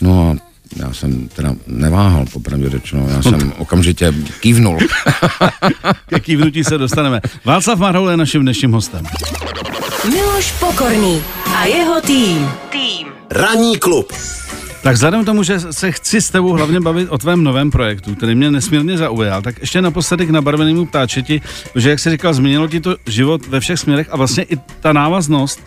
No 0.00 0.30
a 0.30 0.53
já 0.76 0.92
jsem 0.92 1.28
teda 1.28 1.54
neváhal, 1.66 2.24
popravdě 2.32 2.70
řečeno, 2.70 3.08
já 3.08 3.22
jsem 3.22 3.52
okamžitě 3.58 4.14
kývnul. 4.40 4.78
Ke 6.08 6.20
kývnutí 6.20 6.64
se 6.64 6.78
dostaneme. 6.78 7.20
Václav 7.44 7.78
Marhoul 7.78 8.10
je 8.10 8.16
naším 8.16 8.42
dnešním 8.42 8.72
hostem. 8.72 9.04
Miloš 10.10 10.52
Pokorný 10.52 11.22
a 11.56 11.64
jeho 11.64 12.00
tým. 12.00 12.48
Tým. 12.70 13.06
Ranní 13.30 13.78
klub. 13.78 14.12
Tak 14.84 14.94
vzhledem 14.94 15.22
k 15.22 15.26
tomu, 15.26 15.42
že 15.42 15.60
se 15.60 15.92
chci 15.92 16.20
s 16.20 16.30
tebou 16.30 16.52
hlavně 16.52 16.80
bavit 16.80 17.08
o 17.08 17.18
tvém 17.18 17.44
novém 17.44 17.70
projektu, 17.70 18.14
který 18.14 18.34
mě 18.34 18.50
nesmírně 18.50 18.98
zaujal, 18.98 19.42
tak 19.42 19.60
ještě 19.60 19.82
naposledy 19.82 20.26
k 20.26 20.30
nabarvenému 20.30 20.86
ptáčeti, 20.86 21.40
že 21.74 21.90
jak 21.90 21.98
jsi 21.98 22.10
říkal, 22.10 22.34
změnilo 22.34 22.68
ti 22.68 22.80
to 22.80 22.96
život 23.06 23.46
ve 23.46 23.60
všech 23.60 23.80
směrech 23.80 24.08
a 24.10 24.16
vlastně 24.16 24.42
i 24.42 24.56
ta 24.80 24.92
návaznost 24.92 25.60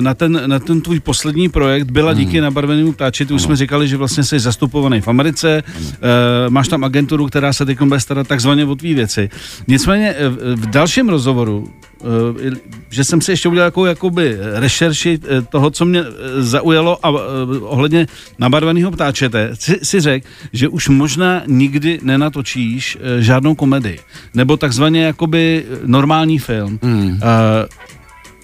na 0.00 0.14
ten, 0.14 0.42
na 0.46 0.58
ten 0.58 0.80
tvůj 0.80 1.00
poslední 1.00 1.48
projekt 1.48 1.90
byla 1.90 2.12
hmm. 2.12 2.20
díky 2.20 2.40
nabarvenému 2.40 2.92
ptáčeti. 2.92 3.34
Už 3.34 3.42
jsme 3.42 3.56
říkali, 3.56 3.88
že 3.88 3.96
vlastně 3.96 4.24
jsi 4.24 4.40
zastupovaný 4.40 5.00
v 5.00 5.08
Americe, 5.08 5.62
ano. 5.76 5.86
Eh, 5.92 6.50
máš 6.50 6.68
tam 6.68 6.84
agenturu, 6.84 7.26
která 7.26 7.52
se 7.52 7.66
teď 7.66 7.82
bude 7.82 8.00
starat 8.00 8.28
takzvaně 8.28 8.64
o 8.64 8.74
tvý 8.74 8.94
věci. 8.94 9.30
Nicméně 9.68 10.14
eh, 10.16 10.28
v 10.56 10.66
dalším 10.66 11.08
rozhovoru 11.08 11.68
že 12.90 13.04
jsem 13.04 13.20
si 13.20 13.32
ještě 13.32 13.48
udělal 13.48 13.66
jakou 13.66 13.84
jakoby 13.84 14.38
rešerši 14.54 15.18
toho, 15.48 15.70
co 15.70 15.84
mě 15.84 16.04
zaujalo 16.38 17.06
a 17.06 17.10
ohledně 17.60 18.06
nabarveného 18.38 18.90
ptáčete, 18.90 19.50
si, 19.54 19.78
si 19.82 20.00
řekl, 20.00 20.28
že 20.52 20.68
už 20.68 20.88
možná 20.88 21.42
nikdy 21.46 22.00
nenatočíš 22.02 22.98
žádnou 23.18 23.54
komedii. 23.54 23.98
Nebo 24.34 24.56
takzvaně 24.56 25.04
jakoby 25.04 25.64
normální 25.86 26.38
film. 26.38 26.78
Hmm. 26.82 27.20
E, 27.22 27.66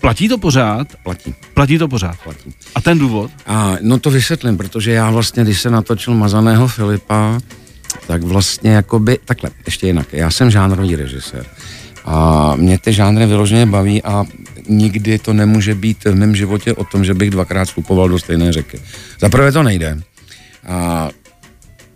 Platí 0.03 0.29
to 0.29 0.39
pořád? 0.39 0.89
Platí. 1.03 1.35
Platí 1.55 1.79
to 1.79 1.89
pořád? 1.89 2.17
Platí. 2.25 2.55
A 2.75 2.81
ten 2.81 2.99
důvod? 2.99 3.31
A, 3.47 3.77
no 3.81 3.99
to 3.99 4.11
vysvětlím, 4.11 4.57
protože 4.57 4.93
já 4.93 5.11
vlastně, 5.11 5.45
když 5.45 5.61
se 5.61 5.71
natočil 5.71 6.15
Mazaného 6.15 6.69
Filipa, 6.69 7.41
tak 8.07 8.23
vlastně 8.23 8.71
jakoby, 8.71 9.19
takhle, 9.25 9.51
ještě 9.67 9.87
jinak, 9.87 10.13
já 10.13 10.31
jsem 10.31 10.51
žánrový 10.51 10.97
režisér. 10.97 11.47
A 12.05 12.53
mě 12.57 12.79
ty 12.79 12.93
žánry 12.93 13.27
vyloženě 13.27 13.67
baví 13.67 14.03
a 14.03 14.25
nikdy 14.69 15.19
to 15.19 15.33
nemůže 15.33 15.75
být 15.75 16.05
v 16.05 16.15
mém 16.15 16.37
životě 16.37 16.75
o 16.75 16.85
tom, 16.85 17.05
že 17.05 17.15
bych 17.15 17.31
dvakrát 17.31 17.65
vstupoval 17.65 18.09
do 18.09 18.19
stejné 18.19 18.53
řeky. 18.53 18.81
Za 19.21 19.29
prvé 19.29 19.53
to 19.53 19.63
nejde. 19.63 19.99
A 20.67 21.09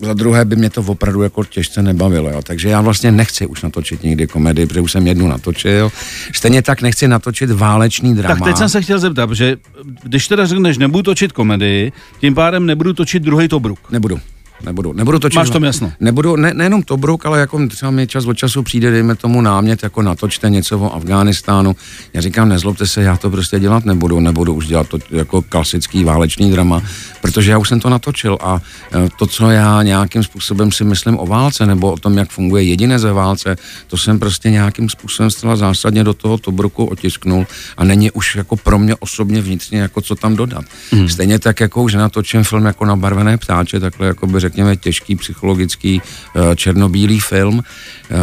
za 0.00 0.14
druhé 0.14 0.44
by 0.44 0.56
mě 0.56 0.70
to 0.70 0.80
opravdu 0.80 1.22
jako 1.22 1.44
těžce 1.44 1.82
nebavilo, 1.82 2.30
jo. 2.30 2.42
takže 2.42 2.68
já 2.68 2.80
vlastně 2.80 3.12
nechci 3.12 3.46
už 3.46 3.62
natočit 3.62 4.02
nikdy 4.02 4.26
komedii, 4.26 4.66
protože 4.66 4.80
už 4.80 4.92
jsem 4.92 5.06
jednu 5.06 5.28
natočil. 5.28 5.92
Stejně 6.34 6.62
tak 6.62 6.82
nechci 6.82 7.08
natočit 7.08 7.50
válečný 7.50 8.14
drama. 8.14 8.34
Tak 8.34 8.44
teď 8.44 8.56
jsem 8.56 8.68
se 8.68 8.82
chtěl 8.82 8.98
zeptat, 8.98 9.32
že 9.32 9.56
když 10.02 10.28
teda 10.28 10.46
řekneš, 10.46 10.78
nebudu 10.78 11.02
točit 11.02 11.32
komedii, 11.32 11.92
tím 12.20 12.34
pádem 12.34 12.66
nebudu 12.66 12.92
točit 12.92 13.22
druhý 13.22 13.48
Tobruk. 13.48 13.90
Nebudu. 13.90 14.20
Nebudu, 14.64 14.92
nebudu 14.92 15.18
točit. 15.18 15.36
Máš 15.36 15.50
to 15.50 15.64
jasno. 15.64 15.92
Nebudu, 16.00 16.36
ne, 16.36 16.54
nejenom 16.54 16.82
Tobruk, 16.82 17.26
ale 17.26 17.40
jako 17.40 17.66
třeba 17.66 17.90
mi 17.90 18.06
čas 18.06 18.26
od 18.26 18.34
času 18.34 18.62
přijde, 18.62 18.90
dejme 18.90 19.14
tomu 19.14 19.40
námět, 19.40 19.82
jako 19.82 20.02
natočte 20.02 20.50
něco 20.50 20.78
o 20.78 20.94
Afghánistánu. 20.94 21.76
Já 22.12 22.20
říkám, 22.20 22.48
nezlobte 22.48 22.86
se, 22.86 23.02
já 23.02 23.16
to 23.16 23.30
prostě 23.30 23.60
dělat 23.60 23.84
nebudu, 23.84 24.20
nebudu 24.20 24.54
už 24.54 24.66
dělat 24.66 24.88
to 24.88 24.98
jako 25.10 25.42
klasický 25.42 26.04
válečný 26.04 26.50
drama, 26.50 26.82
protože 27.22 27.50
já 27.50 27.58
už 27.58 27.68
jsem 27.68 27.80
to 27.80 27.90
natočil 27.90 28.38
a 28.40 28.60
e, 28.94 29.08
to, 29.18 29.26
co 29.26 29.50
já 29.50 29.82
nějakým 29.82 30.22
způsobem 30.22 30.72
si 30.72 30.84
myslím 30.84 31.18
o 31.18 31.26
válce 31.26 31.66
nebo 31.66 31.92
o 31.92 31.96
tom, 31.96 32.18
jak 32.18 32.30
funguje 32.30 32.62
jediné 32.62 32.98
ze 32.98 33.12
válce, 33.12 33.56
to 33.86 33.96
jsem 33.96 34.18
prostě 34.18 34.50
nějakým 34.50 34.88
způsobem 34.88 35.30
zcela 35.30 35.56
zásadně 35.56 36.04
do 36.04 36.14
toho 36.14 36.38
Tobruku 36.38 36.84
otisknul 36.84 37.46
a 37.76 37.84
není 37.84 38.10
už 38.10 38.36
jako 38.36 38.56
pro 38.56 38.78
mě 38.78 38.96
osobně 38.96 39.42
vnitřně 39.42 39.78
jako 39.78 40.00
co 40.00 40.14
tam 40.14 40.36
dodat. 40.36 40.64
Mm. 40.92 41.08
Stejně 41.08 41.38
tak, 41.38 41.60
jako 41.60 41.82
už 41.82 41.94
natočím 41.94 42.44
film 42.44 42.64
jako 42.64 42.84
na 42.84 42.96
barvené 42.96 43.38
ptáče, 43.38 43.80
takhle 43.80 44.06
jako 44.06 44.26
by 44.26 44.40
řekněme, 44.48 44.76
těžký 44.76 45.16
psychologický 45.16 46.02
eh, 46.02 46.56
černobílý 46.56 47.20
film. 47.20 47.62
Eh, 47.62 48.16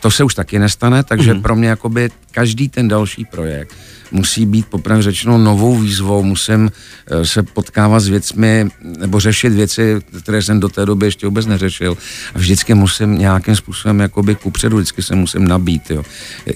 to 0.00 0.10
se 0.10 0.24
už 0.24 0.34
taky 0.34 0.58
nestane, 0.58 1.04
takže 1.04 1.34
mm-hmm. 1.34 1.42
pro 1.42 1.56
mě 1.56 1.68
jakoby 1.68 2.10
každý 2.30 2.68
ten 2.68 2.88
další 2.88 3.24
projekt 3.24 3.74
musí 4.10 4.46
být 4.46 4.66
popravdě 4.66 5.02
řečeno 5.02 5.38
novou 5.38 5.76
výzvou, 5.78 6.22
musím 6.22 6.70
eh, 7.06 7.26
se 7.26 7.42
potkávat 7.42 8.02
s 8.02 8.08
věcmi 8.08 8.68
nebo 8.98 9.20
řešit 9.20 9.52
věci, 9.52 10.00
které 10.22 10.42
jsem 10.42 10.60
do 10.60 10.68
té 10.68 10.86
doby 10.86 11.06
ještě 11.06 11.26
vůbec 11.26 11.46
neřešil 11.46 11.96
a 12.34 12.38
vždycky 12.38 12.74
musím 12.74 13.18
nějakým 13.18 13.56
způsobem 13.56 14.00
jakoby 14.00 14.34
kupředu, 14.34 14.76
vždycky 14.76 15.02
se 15.02 15.14
musím 15.14 15.48
nabít, 15.48 15.90
jo. 15.90 16.02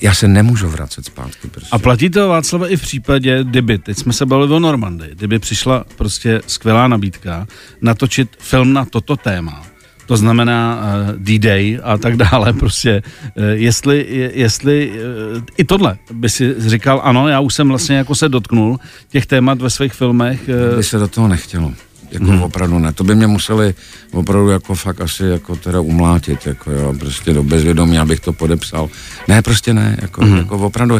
Já 0.02 0.14
se 0.14 0.28
nemůžu 0.28 0.69
vracet 0.69 1.04
zpátky. 1.04 1.49
Prostě. 1.49 1.69
A 1.73 1.78
platí 1.78 2.11
to 2.11 2.28
Václava 2.28 2.69
i 2.69 2.76
v 2.76 2.83
případě, 2.83 3.45
kdyby, 3.45 3.78
teď 3.78 3.99
jsme 3.99 4.12
se 4.12 4.26
bavili 4.26 4.54
o 4.54 4.59
Normandii, 4.59 5.14
kdyby 5.14 5.38
přišla 5.38 5.85
prostě 5.97 6.40
skvělá 6.47 6.88
nabídka 6.88 7.47
natočit 7.80 8.28
film 8.38 8.73
na 8.73 8.85
toto 8.85 9.16
téma, 9.16 9.62
to 10.11 10.17
znamená 10.17 10.75
uh, 10.75 11.23
D-Day 11.23 11.79
a 11.83 11.99
tak 11.99 12.16
dále, 12.16 12.53
prostě, 12.59 13.03
uh, 13.35 13.44
jestli, 13.44 14.07
jestli 14.35 14.90
uh, 14.90 15.42
i 15.57 15.64
tohle 15.64 15.96
by 16.12 16.29
si 16.29 16.55
říkal, 16.59 17.01
ano, 17.05 17.29
já 17.29 17.40
už 17.40 17.55
jsem 17.55 17.68
vlastně 17.68 17.96
jako 17.96 18.14
se 18.14 18.29
dotknul 18.29 18.79
těch 19.09 19.27
témat 19.27 19.62
ve 19.62 19.70
svých 19.70 19.92
filmech. 19.92 20.51
By 20.77 20.83
se 20.83 20.99
do 20.99 21.09
toho 21.09 21.29
nechtělo. 21.29 21.73
Jako 22.11 22.25
hmm. 22.25 22.42
opravdu 22.42 22.79
ne. 22.79 22.92
To 22.92 23.05
by 23.05 23.14
mě 23.14 23.27
museli 23.27 23.75
opravdu 24.12 24.49
jako 24.49 24.75
fakt 24.75 25.01
asi 25.01 25.25
jako 25.25 25.57
teda 25.57 25.81
umlátit, 25.81 26.46
jako 26.46 26.70
jo, 26.70 26.94
prostě 26.99 27.33
do 27.33 27.44
bezvědomí, 27.44 27.99
abych 27.99 28.20
to 28.20 28.33
podepsal. 28.33 28.88
Ne, 29.29 29.42
prostě 29.42 29.75
ne, 29.75 29.96
jako, 30.03 30.25
hmm. 30.25 30.37
jako 30.37 30.59
opravdu. 30.59 30.99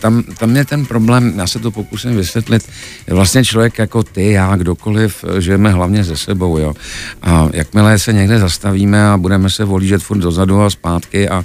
Tam, 0.00 0.22
tam 0.22 0.56
je 0.56 0.64
ten 0.64 0.86
problém, 0.86 1.32
já 1.36 1.46
se 1.46 1.58
to 1.58 1.70
pokusím 1.70 2.16
vysvětlit, 2.16 2.68
je 3.06 3.14
vlastně 3.14 3.44
člověk 3.44 3.78
jako 3.78 4.02
ty, 4.02 4.30
já, 4.30 4.56
kdokoliv, 4.56 5.24
žijeme 5.38 5.70
hlavně 5.70 6.04
ze 6.04 6.16
sebou, 6.16 6.58
jo. 6.58 6.74
A 7.22 7.48
jakmile 7.52 7.98
se 7.98 8.12
někde 8.12 8.38
zastavíme 8.38 9.08
a 9.08 9.16
budeme 9.16 9.50
se 9.50 9.64
volížet 9.64 10.02
furt 10.02 10.18
dozadu 10.18 10.62
a 10.62 10.70
zpátky 10.70 11.28
a 11.28 11.44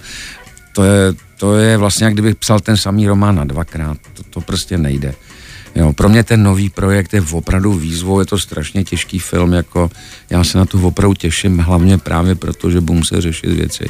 to 0.74 0.84
je, 0.84 1.14
to 1.38 1.58
je 1.58 1.78
vlastně, 1.78 2.06
jak 2.06 2.14
kdybych 2.14 2.36
psal 2.36 2.60
ten 2.60 2.78
samý 2.78 3.08
román 3.08 3.36
na 3.36 3.44
dvakrát. 3.44 3.98
To, 4.14 4.24
to 4.30 4.42
prostě 4.42 4.78
nejde. 4.78 5.14
Jo, 5.76 5.94
pro 5.94 6.10
mě 6.10 6.24
ten 6.24 6.44
nový 6.44 6.70
projekt 6.70 7.14
je 7.14 7.24
opravdu 7.32 7.74
výzvou, 7.74 8.20
je 8.20 8.26
to 8.26 8.38
strašně 8.40 8.84
těžký 8.84 9.20
film, 9.20 9.54
jako 9.54 9.92
já 10.30 10.44
se 10.44 10.58
na 10.58 10.66
to 10.66 10.78
opravdu 10.78 11.14
těším, 11.14 11.58
hlavně 11.58 11.98
právě 11.98 12.36
proto, 12.36 12.72
že 12.72 12.82
budu 12.82 13.00
muset 13.00 13.22
řešit 13.22 13.50
věci, 13.50 13.86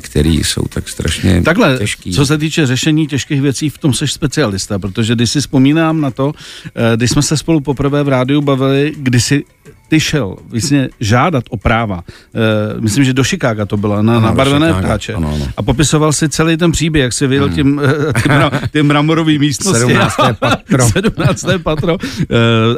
které 0.00 0.28
jsou 0.28 0.62
tak 0.62 0.88
strašně 0.88 1.42
Takhle, 1.42 1.78
těžký. 1.78 2.12
co 2.12 2.26
se 2.26 2.38
týče 2.38 2.66
řešení 2.66 3.06
těžkých 3.06 3.42
věcí, 3.42 3.68
v 3.70 3.78
tom 3.78 3.94
jsi 3.94 4.08
specialista, 4.08 4.78
protože 4.78 5.14
když 5.14 5.30
si 5.30 5.40
vzpomínám 5.40 6.00
na 6.00 6.10
to, 6.10 6.32
eh, 6.74 6.96
když 6.96 7.10
jsme 7.10 7.22
se 7.22 7.36
spolu 7.36 7.60
poprvé 7.60 8.02
v 8.02 8.08
rádiu 8.08 8.40
bavili, 8.40 8.92
kdy 8.96 9.20
si 9.20 9.44
ty 9.90 10.00
šel 10.00 10.36
vlastně 10.48 10.88
žádat 11.00 11.44
o 11.50 11.56
práva, 11.56 11.96
uh, 11.96 12.80
myslím, 12.80 13.04
že 13.04 13.12
do 13.12 13.24
Chicaga 13.24 13.66
to 13.66 13.76
bylo, 13.76 14.02
na, 14.02 14.16
ano, 14.16 14.26
na 14.26 14.32
barvené 14.32 14.74
ptáče. 14.74 15.14
Ano, 15.14 15.32
ano. 15.34 15.46
A 15.56 15.62
popisoval 15.62 16.12
si 16.12 16.28
celý 16.28 16.56
ten 16.56 16.72
příběh, 16.72 17.02
jak 17.02 17.12
si 17.12 17.26
vyjel 17.26 17.46
hmm. 17.46 17.54
tím, 17.54 17.80
eh, 17.84 18.22
tím, 18.22 18.32
tím 18.72 18.86
mramorový 18.86 19.38
místnosti. 19.38 19.80
17. 19.80 20.16
patro. 20.38 20.86
17. 20.92 21.44
patro. 21.62 21.94
Uh, 21.94 21.98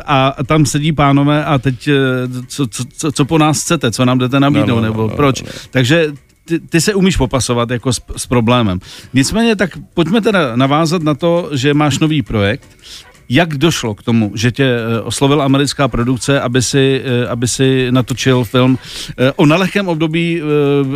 a 0.07 0.37
tam 0.46 0.66
sedí 0.66 0.92
pánové 0.92 1.44
a 1.44 1.59
teď 1.59 1.88
co, 2.46 2.66
co, 2.66 2.85
co, 2.96 3.12
co 3.12 3.25
po 3.25 3.38
nás 3.38 3.62
chcete, 3.62 3.90
co 3.90 4.05
nám 4.05 4.18
jdete 4.18 4.40
nabídnout, 4.40 4.66
no, 4.68 4.77
no, 4.77 4.83
nebo 4.83 5.03
no, 5.03 5.16
proč. 5.16 5.42
No, 5.42 5.48
no. 5.55 5.61
Takže 5.70 6.12
ty, 6.44 6.59
ty 6.59 6.81
se 6.81 6.94
umíš 6.94 7.16
popasovat 7.16 7.70
jako 7.70 7.92
s, 7.92 8.01
s 8.16 8.27
problémem. 8.27 8.79
Nicméně 9.14 9.57
tak 9.57 9.70
pojďme 9.94 10.20
teda 10.20 10.57
navázat 10.57 11.03
na 11.03 11.14
to, 11.14 11.51
že 11.53 11.75
máš 11.75 11.98
nový 11.98 12.22
projekt 12.22 12.68
jak 13.33 13.57
došlo 13.57 13.95
k 13.95 14.03
tomu, 14.03 14.33
že 14.35 14.53
tě 14.53 14.64
eh, 14.64 15.01
oslovila 15.01 15.45
americká 15.45 15.88
produkce, 15.88 16.40
aby 16.40 16.62
si, 16.62 17.03
eh, 17.05 17.29
aby 17.29 17.49
si 17.49 17.88
natočil 17.90 18.45
film 18.45 18.79
eh, 19.18 19.33
o 19.37 19.47
nelehkém 19.47 19.88
období 19.88 20.42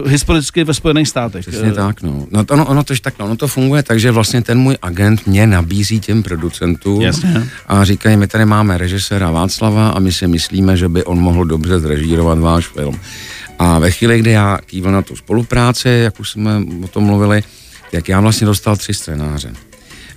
historicky 0.07 0.65
ve 0.65 0.75
Spojených 0.75 1.09
státech? 1.09 1.47
Přesně 1.47 1.73
tak, 1.73 2.03
no. 2.03 2.27
no 2.31 2.45
to, 2.45 2.55
ono, 2.55 2.67
ono, 2.67 2.85
to, 2.85 2.95
tak, 3.03 3.19
no, 3.19 3.25
ono 3.25 3.37
to 3.37 3.49
funguje 3.49 3.83
tak, 3.83 4.01
že 4.01 4.11
vlastně 4.11 4.43
ten 4.43 4.59
můj 4.59 4.77
agent 4.83 5.27
mě 5.27 5.47
nabízí 5.47 6.01
těm 6.01 6.23
producentům 6.23 7.03
Jasně. 7.03 7.47
a 7.67 7.85
říkají, 7.85 8.17
my 8.17 8.27
tady 8.27 8.45
máme 8.45 8.79
režiséra 8.79 9.31
Václava 9.31 9.89
a 9.89 9.99
my 9.99 10.13
si 10.13 10.27
myslíme, 10.27 10.77
že 10.77 10.89
by 10.89 11.05
on 11.05 11.19
mohl 11.19 11.45
dobře 11.45 11.79
zrežírovat 11.79 12.39
váš 12.39 12.67
film. 12.67 13.01
A 13.59 13.79
ve 13.79 13.91
chvíli, 13.91 14.19
kdy 14.19 14.31
já 14.31 14.59
kýval 14.67 14.93
na 14.93 15.03
tu 15.03 15.17
spolupráci, 15.17 15.89
jak 15.89 16.21
už 16.21 16.31
jsme 16.31 16.61
o 16.85 16.89
tom 16.89 17.05
mluvili, 17.05 17.43
tak 17.93 18.09
já 18.09 18.21
vlastně 18.21 18.47
dostal 18.47 18.77
tři 18.77 18.95
scénáře 18.95 19.53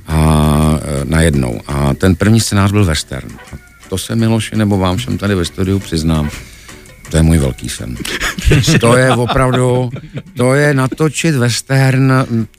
a 0.09 0.79
e, 0.81 1.05
najednou. 1.05 1.61
A 1.67 1.93
ten 1.93 2.15
první 2.15 2.39
scénář 2.39 2.71
byl 2.71 2.85
western. 2.85 3.29
A 3.53 3.57
to 3.89 3.97
se 3.97 4.15
Miloši 4.15 4.55
nebo 4.55 4.77
vám 4.77 4.97
všem 4.97 5.17
tady 5.17 5.35
ve 5.35 5.45
studiu 5.45 5.79
přiznám, 5.79 6.29
to 7.11 7.17
je 7.17 7.23
můj 7.23 7.37
velký 7.37 7.69
sen. 7.69 7.97
To 8.79 8.97
je 8.97 9.11
opravdu, 9.11 9.89
to 10.37 10.53
je 10.53 10.73
natočit 10.73 11.35
western, 11.35 12.13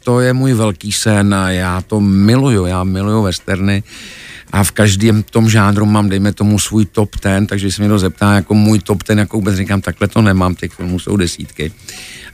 to 0.05 0.21
je 0.21 0.33
můj 0.33 0.53
velký 0.53 0.93
sen 0.93 1.35
a 1.35 1.51
já 1.51 1.81
to 1.81 2.01
miluju, 2.01 2.67
já 2.67 2.85
miluju 2.85 3.23
westerny 3.23 3.83
a 4.53 4.65
v 4.65 4.71
každém 4.71 5.23
tom 5.23 5.51
žánru 5.51 5.87
mám, 5.87 6.09
dejme 6.09 6.33
tomu, 6.33 6.59
svůj 6.59 6.85
top 6.85 7.17
ten, 7.17 7.47
takže 7.47 7.67
když 7.67 7.75
se 7.75 7.83
někdo 7.83 7.99
zeptá, 7.99 8.35
jako 8.35 8.55
můj 8.55 8.79
top 8.79 9.03
ten, 9.03 9.19
jako 9.19 9.37
vůbec 9.37 9.57
říkám, 9.57 9.81
takhle 9.81 10.09
to 10.09 10.23
nemám, 10.23 10.55
těch 10.55 10.73
filmů 10.73 10.99
jsou 10.99 11.17
desítky. 11.17 11.73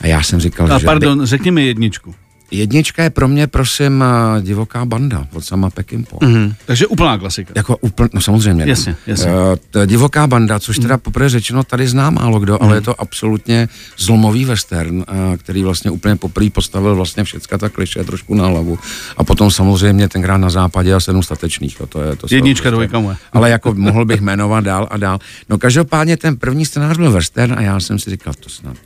A 0.01 0.07
já 0.07 0.23
jsem 0.23 0.41
říkal, 0.41 0.73
a 0.73 0.79
že... 0.79 0.87
pardon, 0.87 1.21
by... 1.21 1.27
řekni 1.27 1.51
mi 1.51 1.67
jedničku. 1.67 2.15
Jednička 2.51 3.03
je 3.03 3.11
pro 3.11 3.29
mě, 3.29 3.47
prosím, 3.47 4.05
eh, 4.05 4.43
divoká 4.43 4.85
banda 4.85 5.27
od 5.33 5.45
sama 5.45 5.71
Pekimpo. 5.71 6.17
Mm-hmm. 6.17 6.55
Takže 6.67 6.87
úplná 6.87 7.19
klasika. 7.19 7.53
Jako 7.57 7.77
úpln, 7.77 8.09
no 8.13 8.21
samozřejmě. 8.21 8.65
Jasně, 8.67 8.97
jasně. 9.07 9.31
Uh, 9.31 9.87
divoká 9.87 10.27
banda, 10.27 10.59
což 10.59 10.79
teda 10.79 10.99
poprvé 10.99 11.29
řečeno 11.29 11.65
tady 11.65 11.89
zná 11.89 12.11
málo 12.11 12.39
kdo, 12.41 12.53
mm. 12.53 12.59
ale 12.61 12.77
je 12.77 12.81
to 12.81 13.01
absolutně 13.01 13.69
zlomový 13.99 14.45
western, 14.45 14.97
uh, 14.97 15.05
který 15.37 15.63
vlastně 15.63 15.91
úplně 15.91 16.17
poprvé 16.17 16.51
postavil 16.51 16.97
vlastně 16.97 17.25
všecka 17.25 17.59
ta 17.59 17.69
kliše 17.69 18.05
trošku 18.05 18.35
na 18.35 18.47
hlavu. 18.47 18.79
A 19.17 19.25
potom 19.25 19.51
samozřejmě 19.51 20.09
tenkrát 20.09 20.37
na 20.37 20.51
západě 20.51 20.95
a 20.95 21.01
sedm 21.01 21.23
statečných. 21.23 21.77
To 21.89 22.03
je, 22.03 22.17
to 22.17 22.27
Jednička, 22.31 22.71
dvojka 22.71 22.99
moje. 22.99 23.17
Ale 23.33 23.51
jako 23.51 23.75
mohl 23.75 24.05
bych 24.05 24.21
jmenovat 24.21 24.65
dál 24.65 24.89
a 24.91 24.97
dál. 24.97 25.19
No 25.49 25.59
každopádně 25.59 26.17
ten 26.17 26.37
první 26.37 26.67
scénář 26.67 26.97
byl 26.97 27.13
western 27.13 27.53
a 27.59 27.63
já 27.63 27.81
jsem 27.81 27.99
si 27.99 28.11
říkal, 28.11 28.35
to 28.41 28.49
snad 28.49 28.77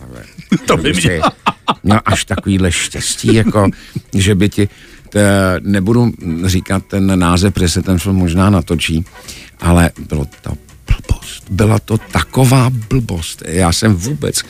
Václave, 0.00 0.24
to 0.66 0.76
by 0.76 0.92
mě. 0.92 1.20
měl 1.82 2.00
až 2.04 2.24
takovýhle 2.24 2.72
štěstí, 2.72 3.34
jako 3.34 3.70
že 4.14 4.34
by 4.34 4.48
ti, 4.48 4.68
to, 5.08 5.20
nebudu 5.60 6.12
říkat 6.44 6.86
ten 6.86 7.18
název, 7.18 7.54
protože 7.54 7.68
se 7.68 7.82
ten 7.82 7.98
film 7.98 8.16
možná 8.16 8.50
natočí, 8.50 9.04
ale 9.60 9.90
bylo 10.08 10.26
to 10.42 10.65
blbost. 10.86 11.44
Byla 11.50 11.78
to 11.78 11.98
taková 11.98 12.70
blbost. 12.70 13.42
Já 13.46 13.72
jsem 13.72 13.94
vůbec, 13.94 14.42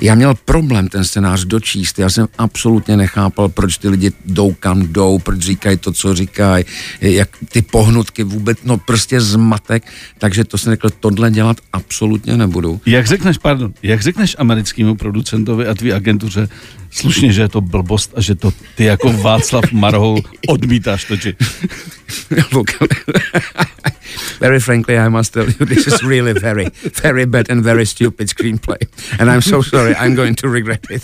já 0.00 0.14
měl 0.14 0.34
problém 0.34 0.88
ten 0.88 1.04
scénář 1.04 1.44
dočíst. 1.44 1.98
Já 1.98 2.10
jsem 2.10 2.28
absolutně 2.38 2.96
nechápal, 2.96 3.48
proč 3.48 3.78
ty 3.78 3.88
lidi 3.88 4.12
jdou 4.26 4.52
kam 4.52 4.82
jdou, 4.82 5.18
proč 5.18 5.40
říkají 5.40 5.76
to, 5.76 5.92
co 5.92 6.14
říkají, 6.14 6.64
jak 7.00 7.28
ty 7.52 7.62
pohnutky 7.62 8.24
vůbec, 8.24 8.58
no 8.64 8.78
prostě 8.78 9.20
zmatek. 9.20 9.82
Takže 10.18 10.44
to 10.44 10.58
jsem 10.58 10.72
řekl, 10.72 10.90
tohle 10.90 11.30
dělat 11.30 11.56
absolutně 11.72 12.36
nebudu. 12.36 12.80
Jak 12.86 13.06
řekneš, 13.06 13.38
pardon, 13.38 13.74
jak 13.82 14.02
řekneš 14.02 14.36
americkému 14.38 14.94
producentovi 14.94 15.66
a 15.66 15.74
tvý 15.74 15.92
agentuře 15.92 16.48
slušně, 16.90 17.32
že 17.32 17.42
je 17.42 17.48
to 17.48 17.60
blbost 17.60 18.12
a 18.16 18.20
že 18.20 18.34
to 18.34 18.52
ty 18.74 18.84
jako 18.84 19.12
Václav 19.12 19.72
Marhou 19.72 20.18
odmítáš 20.48 21.04
točit? 21.04 21.36
very 24.40 24.60
frankly, 24.60 24.98
I 24.98 25.08
must 25.08 25.32
tell 25.32 25.46
you, 25.46 25.66
this 25.66 25.86
is 25.86 26.02
really 26.02 26.32
very, 26.32 26.66
very 27.02 27.26
bad 27.26 27.50
and 27.50 27.62
very 27.62 27.86
stupid 27.86 28.28
screenplay. 28.28 28.78
And 29.18 29.30
I'm 29.30 29.42
so 29.42 29.62
sorry, 29.62 29.94
I'm 29.94 30.14
going 30.14 30.34
to 30.36 30.48
regret 30.48 30.86
it. 30.90 31.02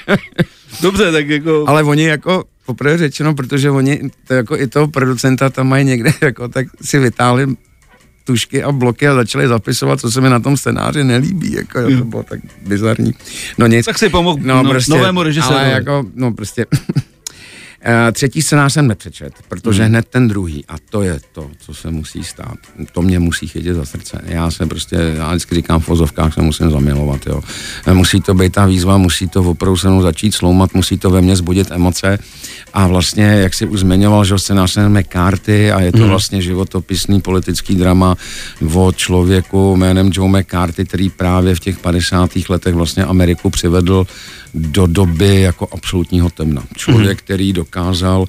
Dobře, 0.82 1.12
tak 1.12 1.28
jako... 1.28 1.64
Ale 1.68 1.82
oni 1.82 2.04
jako, 2.04 2.44
poprvé 2.66 2.98
řečeno, 2.98 3.34
protože 3.34 3.70
oni, 3.70 4.10
to 4.26 4.34
jako 4.34 4.56
i 4.56 4.66
toho 4.66 4.88
producenta 4.88 5.50
tam 5.50 5.68
mají 5.68 5.84
někde, 5.84 6.12
jako, 6.22 6.48
tak 6.48 6.66
si 6.82 6.98
vytáhli 6.98 7.46
tušky 8.24 8.62
a 8.62 8.72
bloky 8.72 9.08
a 9.08 9.14
začali 9.14 9.48
zapisovat, 9.48 10.00
co 10.00 10.10
se 10.10 10.20
mi 10.20 10.30
na 10.30 10.40
tom 10.40 10.56
scénáři 10.56 11.04
nelíbí, 11.04 11.52
jako 11.52 11.82
to 11.98 12.04
bylo 12.04 12.22
tak 12.22 12.40
bizarní. 12.66 13.12
No 13.58 13.66
nic. 13.66 13.86
Tak 13.86 13.98
si 13.98 14.08
pomohl 14.08 14.38
no, 14.42 14.62
no, 14.62 14.70
prostě, 14.70 14.92
novému 14.92 15.22
režisérovi. 15.22 15.60
Ale 15.60 15.70
jako, 15.70 16.04
no 16.14 16.32
prostě, 16.32 16.66
třetí 18.12 18.42
scénář 18.42 18.72
jsem 18.72 18.86
nepřečet, 18.86 19.32
protože 19.48 19.82
hmm. 19.82 19.90
hned 19.90 20.06
ten 20.08 20.28
druhý, 20.28 20.64
a 20.68 20.74
to 20.90 21.02
je 21.02 21.20
to, 21.32 21.50
co 21.58 21.74
se 21.74 21.90
musí 21.90 22.24
stát, 22.24 22.56
to 22.92 23.02
mě 23.02 23.18
musí 23.18 23.46
chytit 23.48 23.74
za 23.74 23.84
srdce. 23.84 24.20
Já 24.24 24.50
se 24.50 24.66
prostě, 24.66 24.96
já 25.16 25.28
vždycky 25.28 25.54
říkám 25.54 25.80
v 25.80 25.88
vozovkách, 25.88 26.34
se 26.34 26.42
musím 26.42 26.70
zamilovat, 26.70 27.26
jo. 27.26 27.40
Eh, 27.86 27.94
musí 27.94 28.20
to 28.20 28.34
být 28.34 28.52
ta 28.52 28.66
výzva, 28.66 28.96
musí 28.96 29.28
to 29.28 29.40
opravdu 29.40 29.76
se 29.76 29.88
mnou 29.88 30.02
začít 30.02 30.34
sloumat, 30.34 30.74
musí 30.74 30.98
to 30.98 31.10
ve 31.10 31.20
mně 31.20 31.36
zbudit 31.36 31.70
emoce 31.70 32.18
a 32.72 32.86
vlastně, 32.86 33.24
jak 33.24 33.54
si 33.54 33.66
už 33.66 33.80
zmiňoval, 33.80 34.24
že 34.24 34.38
scénář 34.38 34.76
jmenuje 34.76 35.02
Karty 35.02 35.72
a 35.72 35.80
je 35.80 35.92
to 35.92 35.98
hmm. 35.98 36.08
vlastně 36.08 36.42
životopisný 36.42 37.20
politický 37.20 37.74
drama 37.74 38.16
o 38.74 38.92
člověku 38.92 39.76
jménem 39.76 40.10
Joe 40.12 40.40
McCarthy, 40.40 40.84
který 40.84 41.10
právě 41.10 41.54
v 41.54 41.60
těch 41.60 41.78
50. 41.78 42.30
letech 42.48 42.74
vlastně 42.74 43.04
Ameriku 43.04 43.50
přivedl 43.50 44.06
do 44.54 44.86
doby 44.86 45.40
jako 45.40 45.68
absolutního 45.72 46.30
temna. 46.30 46.62
Člověk, 46.76 47.18
mm-hmm. 47.18 47.24
který 47.24 47.52
dokázal 47.70 48.26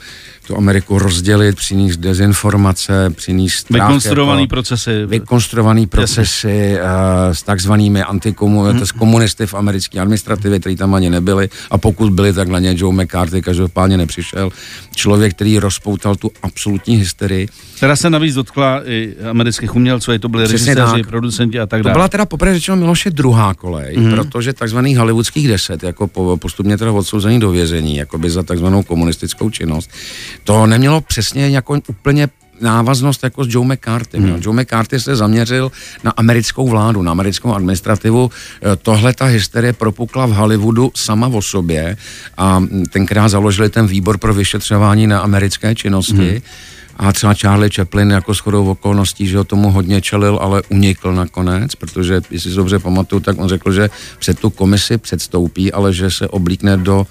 tu 0.52 0.58
Ameriku 0.58 1.00
rozdělit, 1.00 1.56
přinést 1.56 1.98
dezinformace, 1.98 3.10
přinést 3.10 3.70
Vykonstruovaný 3.70 4.42
jako, 4.42 4.50
procesy. 4.50 5.06
Vykonstruovaný 5.06 5.88
procesy 5.88 6.74
uh, 6.74 7.34
s 7.34 7.44
takzvanými 7.44 8.04
antikomu, 8.04 8.62
hmm. 8.62 8.86
s 8.86 8.92
komunisty 8.92 9.48
v 9.48 9.54
americké 9.54 10.00
administrativě, 10.00 10.60
kteří 10.60 10.76
tam 10.76 10.94
ani 10.94 11.10
nebyli 11.10 11.50
a 11.72 11.78
pokud 11.78 12.14
byli, 12.14 12.34
tak 12.34 12.48
na 12.48 12.60
ně 12.60 12.76
Joe 12.78 13.04
McCarthy 13.04 13.42
každopádně 13.42 13.98
nepřišel. 13.98 14.50
Člověk, 14.96 15.34
který 15.34 15.60
rozpoutal 15.60 16.16
tu 16.16 16.32
absolutní 16.44 16.96
hysterii. 16.96 17.48
Která 17.78 17.96
se 17.96 18.10
navíc 18.10 18.36
dotkla 18.36 18.82
i 18.86 19.16
amerických 19.30 19.76
umělců, 19.76 20.12
to 20.20 20.30
byli 20.30 20.44
režiséři, 20.48 21.04
producenti 21.08 21.60
a 21.60 21.66
tak 21.66 21.84
dále. 21.84 21.94
To 21.94 21.98
byla 21.98 22.08
teda 22.08 22.26
poprvé 22.26 22.54
řečeno 22.54 22.78
Miloše 22.78 23.10
druhá 23.10 23.54
kolej, 23.54 23.96
hmm. 23.96 24.12
protože 24.12 24.54
takzvaných 24.54 24.98
hollywoodských 24.98 25.48
deset, 25.48 25.84
jako 25.84 26.08
po, 26.08 26.38
postupně 26.38 26.78
teda 26.78 26.92
odsouzení 26.92 27.40
do 27.40 27.52
vězení, 27.52 27.96
jako 27.98 28.18
by 28.18 28.30
za 28.30 28.44
takzvanou 28.44 28.84
komunistickou 28.84 29.50
činnost, 29.50 29.90
to 30.44 30.66
nemělo 30.66 31.02
přesně 31.02 31.50
jako 31.50 31.80
úplně 31.88 32.30
návaznost 32.62 33.24
jako 33.24 33.44
s 33.44 33.48
Joe 33.50 33.68
McCarthy. 33.68 34.18
Hmm. 34.18 34.38
Joe 34.42 34.62
McCarthy 34.62 35.00
se 35.00 35.16
zaměřil 35.16 35.72
na 36.04 36.12
americkou 36.12 36.70
vládu, 36.70 37.02
na 37.02 37.12
americkou 37.12 37.54
administrativu. 37.54 38.32
E, 38.64 38.76
tohle 38.76 39.14
ta 39.14 39.26
hysterie 39.26 39.74
propukla 39.74 40.26
v 40.26 40.32
Hollywoodu 40.32 40.92
sama 40.96 41.28
o 41.28 41.42
sobě 41.42 41.98
a 42.38 42.64
tenkrát 42.90 43.30
založili 43.30 43.70
ten 43.70 43.88
výbor 43.88 44.18
pro 44.18 44.34
vyšetřování 44.34 45.08
na 45.08 45.20
americké 45.20 45.76
činnosti. 45.76 46.30
Hmm. 46.30 46.42
A 46.98 47.14
třeba 47.14 47.34
Charlie 47.34 47.70
Chaplin 47.76 48.12
jako 48.12 48.34
shodou 48.34 48.70
okolností, 48.70 49.28
že 49.28 49.38
ho 49.38 49.44
tomu 49.44 49.72
hodně 49.72 50.02
čelil, 50.02 50.40
ale 50.42 50.62
unikl 50.70 51.14
nakonec, 51.14 51.76
protože, 51.76 52.22
jestli 52.32 52.50
si 52.52 52.56
dobře 52.56 52.80
pamatuju, 52.80 53.20
tak 53.20 53.38
on 53.40 53.50
řekl, 53.50 53.72
že 53.72 53.90
před 54.20 54.40
tu 54.40 54.50
komisi 54.50 54.98
předstoupí, 54.98 55.72
ale 55.72 55.94
že 55.94 56.12
se 56.12 56.28
oblíkne 56.28 56.78
do 56.78 57.08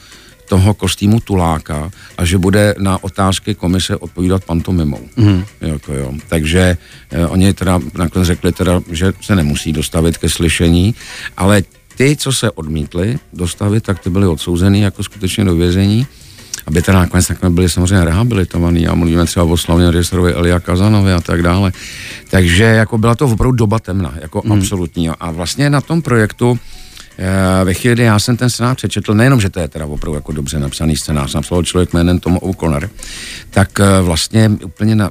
toho 0.51 0.75
kostýmu 0.75 1.23
tuláka 1.23 1.91
a 2.19 2.27
že 2.27 2.35
bude 2.39 2.75
na 2.83 2.99
otázky 2.99 3.55
komise 3.55 3.95
odpovídat 3.97 4.45
pantomimou. 4.45 5.07
Mm. 5.17 5.45
Jako 5.61 5.95
jo. 5.95 6.09
Takže 6.29 6.77
eh, 7.11 7.27
oni 7.27 7.55
teda 7.55 7.79
nakonec 7.95 8.27
řekli 8.27 8.53
teda, 8.53 8.83
že 8.91 9.13
se 9.23 9.37
nemusí 9.37 9.71
dostavit 9.73 10.19
ke 10.19 10.27
slyšení, 10.27 10.95
ale 11.37 11.63
ty, 11.95 12.17
co 12.17 12.33
se 12.33 12.51
odmítli 12.51 13.19
dostavit, 13.33 13.85
tak 13.87 14.03
ty 14.03 14.11
byli 14.11 14.27
odsouzený 14.27 14.81
jako 14.81 15.03
skutečně 15.03 15.45
do 15.45 15.55
vězení 15.55 16.07
aby 16.67 16.83
teda 16.83 16.99
nakonec 16.99 17.27
takhle 17.27 17.51
byli 17.51 17.69
samozřejmě 17.69 18.05
rehabilitovaní 18.05 18.87
a 18.87 18.95
mluvíme 18.95 19.27
třeba 19.27 19.45
o 19.45 19.57
slavně 19.57 19.91
režisérovi 19.91 20.33
Elia 20.33 20.61
Kazanovi 20.61 21.13
a 21.13 21.21
tak 21.21 21.43
dále. 21.43 21.73
Takže 22.31 22.65
jako 22.65 22.99
byla 22.99 23.15
to 23.15 23.27
opravdu 23.27 23.57
doba 23.57 23.79
temna, 23.79 24.15
jako 24.21 24.43
mm. 24.45 24.53
absolutní. 24.53 25.09
A 25.09 25.31
vlastně 25.31 25.71
na 25.71 25.81
tom 25.81 26.03
projektu 26.03 26.59
ve 27.65 27.75
chvíli, 27.75 27.95
kdy 27.95 28.03
já 28.03 28.19
jsem 28.19 28.37
ten 28.37 28.51
scénář 28.51 28.77
přečetl, 28.77 29.15
nejenom, 29.15 29.41
že 29.41 29.49
to 29.49 29.61
je 29.61 29.69
teda 29.69 29.87
opravdu 29.87 30.15
jako 30.15 30.33
dobře 30.33 30.59
napsaný 30.59 30.97
scénář, 30.97 31.35
napsal 31.35 31.63
člověk 31.63 31.93
jménem 31.93 32.21
Tom 32.21 32.39
O'Connor, 32.43 32.91
tak 33.51 33.81
eh, 33.81 34.03
vlastně 34.03 34.51
úplně 34.65 34.95
na, 34.95 35.11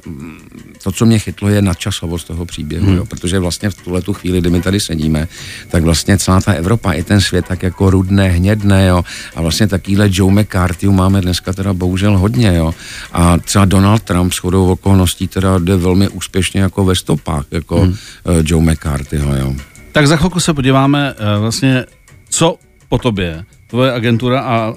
to, 0.82 0.92
co 0.92 1.06
mě 1.06 1.18
chytlo, 1.18 1.48
je 1.48 1.62
nadčasovost 1.62 2.26
toho 2.26 2.44
příběhu, 2.44 2.86
hmm. 2.86 2.96
jo, 2.96 3.04
protože 3.06 3.38
vlastně 3.38 3.70
v 3.70 3.74
tuhle 3.74 4.02
tu 4.02 4.12
chvíli, 4.12 4.40
kdy 4.40 4.50
my 4.50 4.60
tady 4.60 4.80
sedíme, 4.80 5.28
tak 5.68 5.82
vlastně 5.82 6.18
celá 6.18 6.40
ta 6.40 6.52
Evropa 6.52 6.92
i 6.92 7.02
ten 7.02 7.20
svět 7.20 7.44
tak 7.48 7.62
jako 7.62 7.90
rudné, 7.90 8.28
hnědné, 8.28 8.86
jo, 8.86 9.04
a 9.36 9.42
vlastně 9.42 9.66
takovýhle 9.66 10.08
Joe 10.12 10.42
McCarthy 10.42 10.88
máme 10.88 11.20
dneska 11.20 11.52
teda 11.52 11.72
bohužel 11.72 12.18
hodně, 12.18 12.54
jo, 12.56 12.74
a 13.12 13.38
třeba 13.38 13.64
Donald 13.64 14.02
Trump 14.02 14.32
s 14.32 14.38
chodou 14.38 14.66
okolností 14.66 15.28
teda 15.28 15.58
jde 15.58 15.76
velmi 15.76 16.08
úspěšně 16.08 16.60
jako 16.60 16.84
ve 16.84 16.94
stopách, 16.94 17.44
jako 17.50 17.80
hmm. 17.80 17.90
uh, 17.90 17.96
Joe 18.44 18.72
McCarthyho, 18.72 19.36
jo. 19.36 19.54
Tak 19.92 20.06
za 20.06 20.16
chvilku 20.16 20.40
se 20.40 20.54
podíváme 20.54 21.14
vlastně 21.40 21.84
co 22.30 22.56
po 22.88 22.98
tobě 22.98 23.44
tvoje 23.70 23.92
agentura 23.92 24.40
a, 24.40 24.56
a, 24.56 24.68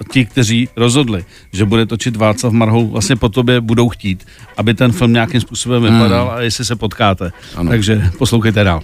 a 0.00 0.04
ti, 0.12 0.26
kteří 0.26 0.68
rozhodli, 0.76 1.24
že 1.52 1.64
bude 1.64 1.86
točit 1.86 2.16
Václav 2.16 2.52
Marhou, 2.52 2.88
vlastně 2.88 3.16
po 3.16 3.28
tobě 3.28 3.60
budou 3.60 3.88
chtít, 3.88 4.26
aby 4.56 4.74
ten 4.74 4.92
film 4.92 5.12
nějakým 5.12 5.40
způsobem 5.40 5.82
hmm. 5.82 5.94
vypadal 5.94 6.26
hmm. 6.26 6.36
a 6.36 6.40
jestli 6.40 6.64
se 6.64 6.76
potkáte. 6.76 7.32
Ano. 7.56 7.70
Takže 7.70 8.10
poslouchejte 8.18 8.64
dál. 8.64 8.80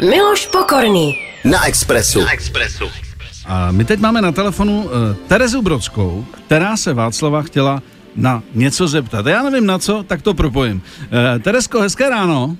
Miloš 0.00 0.46
Pokorný. 0.46 1.18
Na 1.44 1.66
Expressu. 1.66 2.20
Na 2.20 2.32
Expressu. 2.32 2.84
A 3.46 3.70
my 3.70 3.84
teď 3.84 4.00
máme 4.00 4.22
na 4.22 4.32
telefonu 4.32 4.82
uh, 4.82 4.90
Terezu 5.28 5.62
Brodskou, 5.62 6.26
která 6.46 6.76
se 6.76 6.94
Václava 6.94 7.42
chtěla 7.42 7.82
na 8.16 8.42
něco 8.54 8.88
zeptat. 8.88 9.26
Já 9.26 9.42
nevím 9.42 9.66
na 9.66 9.78
co, 9.78 10.02
tak 10.02 10.22
to 10.22 10.34
propojím. 10.34 10.82
Uh, 11.00 11.42
Teresko, 11.42 11.80
hezké 11.80 12.10
ráno. 12.10 12.56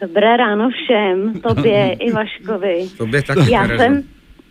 Dobré 0.00 0.36
ráno 0.36 0.70
všem, 0.70 1.40
tobě 1.40 1.92
i 2.00 2.12
Vaškovi. 2.12 2.88
Tobě 2.98 3.22
taky, 3.22 3.52
já 3.52 3.68
jsem, 3.68 4.02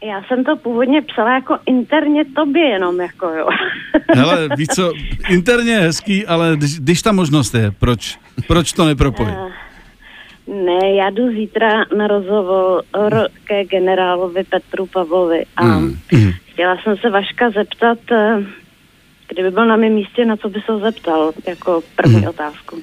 já 0.04 0.24
jsem 0.28 0.44
to 0.44 0.56
původně 0.56 1.02
psala 1.02 1.34
jako 1.34 1.58
interně 1.66 2.26
tobě 2.26 2.70
jenom, 2.70 3.02
jako 3.02 3.28
jo. 3.28 3.48
Hele, 4.16 4.50
víš 4.58 4.68
co, 4.68 4.94
interně 5.30 5.72
je 5.72 5.80
hezký, 5.80 6.26
ale 6.26 6.56
když, 6.58 6.80
když 6.80 7.02
ta 7.02 7.12
možnost 7.12 7.54
je, 7.54 7.72
proč, 7.80 8.20
proč 8.48 8.74
to 8.74 8.86
nepropojit? 8.86 9.36
Uh, 9.36 9.52
ne, 10.66 10.96
já 10.96 11.10
jdu 11.10 11.30
zítra 11.32 11.86
na 11.98 12.08
rozhovor 12.08 12.84
ke 13.44 13.66
generálovi 13.66 14.44
Petru 14.44 14.86
Pavlovi 14.86 15.46
a 15.56 15.66
mm. 15.66 15.98
chtěla 16.46 16.78
jsem 16.84 16.98
se 16.98 17.10
Vaška 17.10 17.50
zeptat, 17.50 17.98
eh, 18.12 18.44
kdyby 19.28 19.52
byl 19.52 19.66
na 19.66 19.76
mém 19.76 19.94
místě, 19.94 20.26
na 20.26 20.38
co 20.38 20.50
by 20.50 20.60
se 20.66 20.78
zeptal, 20.78 21.32
jako 21.48 21.82
první 21.96 22.22
mm. 22.22 22.28
otázku. 22.28 22.82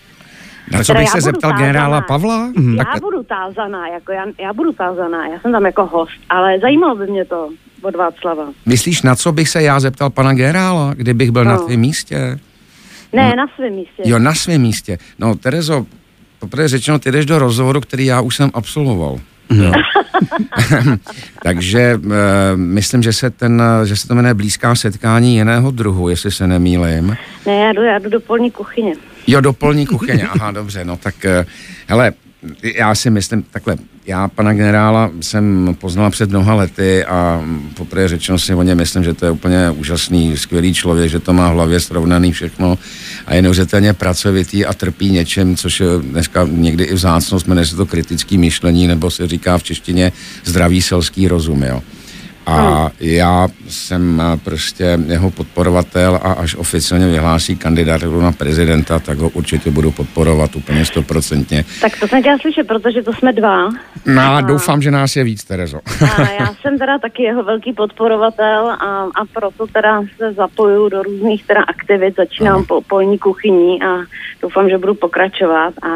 Na 0.72 0.84
co 0.84 0.94
bych 0.94 1.08
se 1.08 1.20
zeptal 1.20 1.50
tázaná. 1.50 1.66
generála 1.66 2.00
Pavla? 2.00 2.52
Já 2.76 2.84
tak... 2.84 3.02
budu 3.02 3.22
tázaná, 3.22 3.88
jako 3.88 4.12
já, 4.12 4.24
já 4.40 4.52
budu 4.52 4.72
tázaná, 4.72 5.26
já 5.26 5.40
jsem 5.40 5.52
tam 5.52 5.66
jako 5.66 5.86
host, 5.86 6.20
ale 6.28 6.58
zajímalo 6.58 6.94
by 6.94 7.06
mě 7.06 7.24
to, 7.24 7.48
od 7.82 7.96
Václava. 7.96 8.44
Myslíš, 8.66 9.02
na 9.02 9.16
co 9.16 9.32
bych 9.32 9.48
se 9.48 9.62
já 9.62 9.80
zeptal 9.80 10.10
pana 10.10 10.34
generála, 10.34 10.94
kdybych 10.94 11.30
byl 11.30 11.44
no. 11.44 11.50
na 11.50 11.58
tvém 11.58 11.80
místě? 11.80 12.38
Ne, 13.12 13.30
no. 13.30 13.36
na 13.36 13.46
svém 13.54 13.72
místě. 13.72 14.02
Jo, 14.04 14.18
na 14.18 14.34
svém 14.34 14.62
místě. 14.62 14.98
No, 15.18 15.34
Terezo, 15.34 15.86
poprvé 16.38 16.68
řečeno, 16.68 16.98
ty 16.98 17.12
jdeš 17.12 17.26
do 17.26 17.38
rozhovoru, 17.38 17.80
který 17.80 18.06
já 18.06 18.20
už 18.20 18.36
jsem 18.36 18.50
absolvoval. 18.54 19.18
No. 19.50 19.72
Takže 21.42 22.00
uh, 22.04 22.12
myslím, 22.54 23.02
že 23.02 23.12
se, 23.12 23.30
ten, 23.30 23.62
že 23.84 23.96
se 23.96 24.08
to 24.08 24.14
jmenuje 24.14 24.34
blízká 24.34 24.74
setkání 24.74 25.36
jiného 25.36 25.70
druhu, 25.70 26.08
jestli 26.08 26.30
se 26.30 26.46
nemýlim. 26.46 27.16
Ne, 27.46 27.54
já 27.54 27.72
jdu, 27.72 27.82
já 27.82 27.98
jdu 27.98 28.10
do 28.10 28.20
polní 28.20 28.50
kuchyně. 28.50 28.94
Jo, 29.26 29.40
do 29.40 29.52
polní 29.52 29.86
kuchyně, 29.86 30.28
aha, 30.28 30.50
dobře, 30.50 30.84
no 30.84 30.96
tak, 30.96 31.14
uh, 31.24 31.46
hele, 31.86 32.12
já 32.62 32.94
si 32.94 33.10
myslím, 33.10 33.42
takhle, 33.42 33.76
já 34.06 34.28
pana 34.28 34.52
generála 34.52 35.10
jsem 35.20 35.76
poznal 35.80 36.10
před 36.10 36.30
mnoha 36.30 36.54
lety 36.54 37.04
a 37.04 37.44
poprvé 37.76 38.08
řečeno 38.08 38.38
si 38.38 38.54
o 38.54 38.62
něm 38.62 38.78
myslím, 38.78 39.04
že 39.04 39.14
to 39.14 39.24
je 39.24 39.30
úplně 39.30 39.70
úžasný, 39.70 40.36
skvělý 40.36 40.74
člověk, 40.74 41.10
že 41.10 41.20
to 41.20 41.32
má 41.32 41.50
v 41.50 41.54
hlavě 41.54 41.80
srovnaný 41.80 42.32
všechno 42.32 42.78
a 43.26 43.34
je 43.34 43.42
neuvěřitelně 43.42 43.92
pracovitý 43.92 44.66
a 44.66 44.72
trpí 44.72 45.10
něčem, 45.10 45.56
což 45.56 45.80
je 45.80 45.86
dneska 46.00 46.46
někdy 46.50 46.84
i 46.84 46.94
vzácnost, 46.94 47.48
jmenuje 47.48 47.66
se 47.66 47.76
to 47.76 47.86
kritický 47.86 48.38
myšlení, 48.38 48.86
nebo 48.86 49.10
se 49.10 49.26
říká 49.26 49.58
v 49.58 49.62
češtině 49.62 50.12
zdravý 50.44 50.82
selský 50.82 51.28
rozum, 51.28 51.62
jo. 51.62 51.82
A 52.46 52.80
hmm. 52.80 52.90
já 53.00 53.48
jsem 53.68 54.20
eh, 54.20 54.36
prostě 54.44 54.98
jeho 55.06 55.30
podporovatel 55.30 56.20
a 56.22 56.32
až 56.32 56.54
oficiálně 56.54 57.06
vyhlásí 57.06 57.56
kandidaturu 57.56 58.20
na 58.20 58.32
prezidenta, 58.32 58.98
tak 58.98 59.18
ho 59.18 59.28
určitě 59.28 59.70
budu 59.70 59.90
podporovat 59.90 60.56
úplně 60.56 60.84
stoprocentně. 60.84 61.64
Tak 61.80 62.00
to 62.00 62.08
jsem 62.08 62.20
chtěla 62.20 62.38
slyšet, 62.38 62.66
protože 62.66 63.02
to 63.02 63.12
jsme 63.12 63.32
dva. 63.32 63.68
No 64.06 64.22
a 64.22 64.40
doufám, 64.40 64.82
že 64.82 64.90
nás 64.90 65.16
je 65.16 65.24
víc, 65.24 65.44
Terezo. 65.44 65.80
a 66.16 66.20
já 66.40 66.54
jsem 66.60 66.78
teda 66.78 66.98
taky 66.98 67.22
jeho 67.22 67.42
velký 67.42 67.72
podporovatel 67.72 68.70
a, 68.70 69.02
a 69.02 69.24
proto 69.32 69.66
teda 69.66 70.02
se 70.16 70.32
zapoju 70.32 70.88
do 70.88 71.02
různých 71.02 71.46
teda 71.46 71.62
aktivit, 71.62 72.16
začínám 72.16 72.64
po 72.64 72.80
polní 72.80 73.18
kuchyní 73.18 73.82
a 73.82 73.96
doufám, 74.42 74.68
že 74.68 74.78
budu 74.78 74.94
pokračovat 74.94 75.74
a 75.82 75.88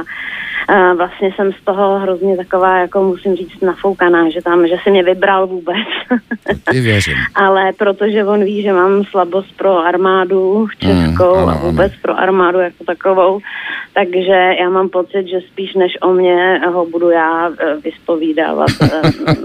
a 0.68 0.94
vlastně 0.94 1.32
jsem 1.36 1.52
z 1.52 1.64
toho 1.64 1.98
hrozně 1.98 2.36
taková, 2.36 2.78
jako 2.78 3.02
musím 3.02 3.36
říct, 3.36 3.60
nafoukaná, 3.60 4.30
že 4.30 4.42
tam, 4.42 4.66
že 4.66 4.76
si 4.82 4.90
mě 4.90 5.02
vybral 5.02 5.46
vůbec. 5.46 5.76
Ty 6.70 6.80
věřím. 6.80 7.16
Ale 7.34 7.72
protože 7.72 8.24
on 8.24 8.44
ví, 8.44 8.62
že 8.62 8.72
mám 8.72 9.04
slabost 9.04 9.56
pro 9.56 9.78
armádu 9.78 10.68
českou 10.78 11.36
mm, 11.36 11.42
ano, 11.42 11.48
a 11.48 11.54
vůbec 11.54 11.92
ano. 11.92 12.00
pro 12.02 12.18
armádu 12.18 12.58
jako 12.58 12.84
takovou, 12.84 13.40
takže 13.94 14.54
já 14.60 14.70
mám 14.70 14.88
pocit, 14.88 15.26
že 15.28 15.40
spíš 15.52 15.74
než 15.74 15.92
o 16.02 16.12
mě 16.12 16.60
ho 16.72 16.86
budu 16.86 17.10
já 17.10 17.48
e, 17.48 17.76
vyspovídávat. 17.84 18.70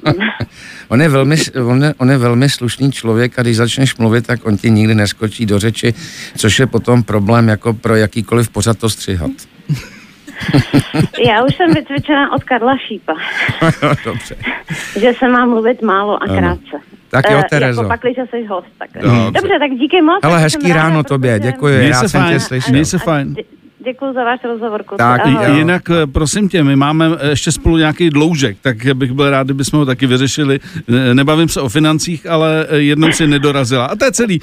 on, 0.89 1.01
je 1.01 1.09
velmi, 1.09 1.35
on, 1.67 1.83
je, 1.83 1.93
on 1.97 2.11
je 2.11 2.17
velmi 2.17 2.49
slušný 2.49 2.91
člověk 2.91 3.39
a 3.39 3.41
když 3.41 3.57
začneš 3.57 3.97
mluvit, 3.97 4.27
tak 4.27 4.45
on 4.45 4.57
ti 4.57 4.71
nikdy 4.71 4.95
neskočí 4.95 5.45
do 5.45 5.59
řeči, 5.59 5.93
což 6.37 6.59
je 6.59 6.67
potom 6.67 7.03
problém 7.03 7.47
jako 7.47 7.73
pro 7.73 7.95
jakýkoliv 7.95 8.49
pořad 8.49 8.77
to 8.77 8.89
střihat. 8.89 9.31
Já 11.27 11.43
už 11.43 11.55
jsem 11.55 11.73
vycvičená 11.73 12.33
od 12.33 12.43
Karla 12.43 12.77
Šípa. 12.77 13.13
Dobře. 14.05 14.35
že 14.99 15.13
se 15.19 15.27
má 15.27 15.45
mluvit 15.45 15.81
málo 15.81 16.23
a 16.23 16.27
krátce. 16.27 16.77
Tak 17.09 17.31
jo, 17.31 17.41
eh, 17.45 17.49
Terezo. 17.49 17.81
Jako 17.81 17.89
pakli, 17.89 18.13
že 18.13 18.21
jsi 18.29 18.45
host. 18.45 18.67
Tak. 18.79 18.89
Dobře. 18.93 19.31
Dobře, 19.31 19.59
tak 19.59 19.71
díky 19.71 20.01
moc. 20.01 20.19
Ale 20.23 20.39
hezký 20.39 20.73
ráno 20.73 21.03
tobě, 21.03 21.39
děkuji, 21.39 21.77
Měj 21.77 21.93
se 21.93 22.07
fajn, 22.07 22.39
Měj 22.69 22.85
se 22.85 22.97
fajn. 22.97 23.35
Děkuji 23.85 24.13
za 24.13 24.23
váš 24.23 24.43
rozhovor. 24.43 24.83
Tak, 24.97 25.21
ahoj. 25.25 25.57
jinak 25.57 25.89
eh, 25.89 26.07
prosím 26.07 26.49
tě, 26.49 26.63
my 26.63 26.75
máme 26.75 27.09
eh, 27.19 27.29
ještě 27.29 27.51
spolu 27.51 27.77
nějaký 27.77 28.09
dloužek, 28.09 28.57
tak 28.61 28.77
bych 28.93 29.11
byl 29.11 29.29
rád, 29.29 29.47
kdybychom 29.47 29.79
ho 29.79 29.85
taky 29.85 30.07
vyřešili. 30.07 30.59
Nebavím 31.13 31.49
se 31.49 31.61
o 31.61 31.69
financích, 31.69 32.29
ale 32.29 32.67
jednou 32.71 33.11
si 33.11 33.27
nedorazila. 33.27 33.85
A 33.85 33.95
to 33.95 34.05
je 34.05 34.11
celý. 34.11 34.39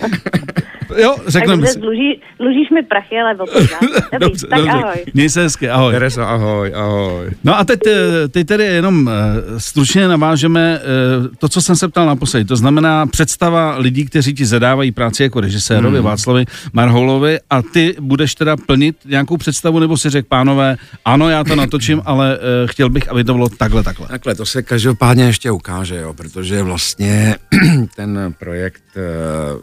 Jo, 0.97 1.17
řekneme 1.27 1.67
si. 1.67 1.81
Dluží, 1.81 2.21
dlužíš 2.41 2.71
mi 2.71 2.83
prachy, 2.83 3.17
ale 3.21 3.35
o 3.41 3.47
dobře, 3.47 3.77
tak 4.11 4.21
dobře. 4.21 4.47
ahoj. 4.71 5.05
Měj 5.15 5.29
se 5.29 5.43
hezky, 5.43 5.71
ahoj. 5.71 5.93
Teresa, 5.93 6.25
ahoj, 6.25 6.73
ahoj. 6.75 7.31
No 7.45 7.59
a 7.59 7.65
teď, 7.65 7.81
eh, 7.87 8.29
teď 8.29 8.47
tedy 8.47 8.65
jenom 8.65 9.09
eh, 9.09 9.61
stručně 9.61 10.09
navážeme 10.09 10.81
eh, 10.81 11.37
to, 11.39 11.49
co 11.49 11.63
jsem 11.63 11.77
se 11.77 11.89
ptal 11.89 12.07
naposledy. 12.07 12.45
To 12.45 12.57
znamená 12.57 13.07
představa 13.07 13.77
lidí, 13.79 14.05
kteří 14.05 14.35
ti 14.35 14.47
zadávají 14.47 14.93
práci 14.93 15.23
jako 15.23 15.41
režisérovi 15.41 15.97
hmm. 15.97 16.07
Václavi 16.07 16.45
Marholovi 16.73 17.39
a 17.51 17.63
ty 17.63 17.97
budeš 18.01 18.35
teda 18.35 18.57
plnit 18.57 18.97
nějakou 19.05 19.37
představu, 19.37 19.79
nebo 19.79 19.97
si 19.97 20.11
řekl, 20.11 20.29
pánové, 20.29 20.77
ano, 21.05 21.29
já 21.29 21.45
to 21.45 21.57
natočím, 21.57 22.03
ale 22.07 22.39
chtěl 22.67 22.91
bych, 22.91 23.09
aby 23.09 23.25
to 23.25 23.33
bylo 23.33 23.49
takhle, 23.49 23.83
takhle. 23.83 24.09
Takhle, 24.09 24.35
to 24.35 24.47
se 24.47 24.63
každopádně 24.63 25.25
ještě 25.25 25.51
ukáže, 25.51 25.97
jo, 25.97 26.15
protože 26.15 26.63
vlastně 26.63 27.37
ten 27.97 28.35
projekt, 28.39 28.83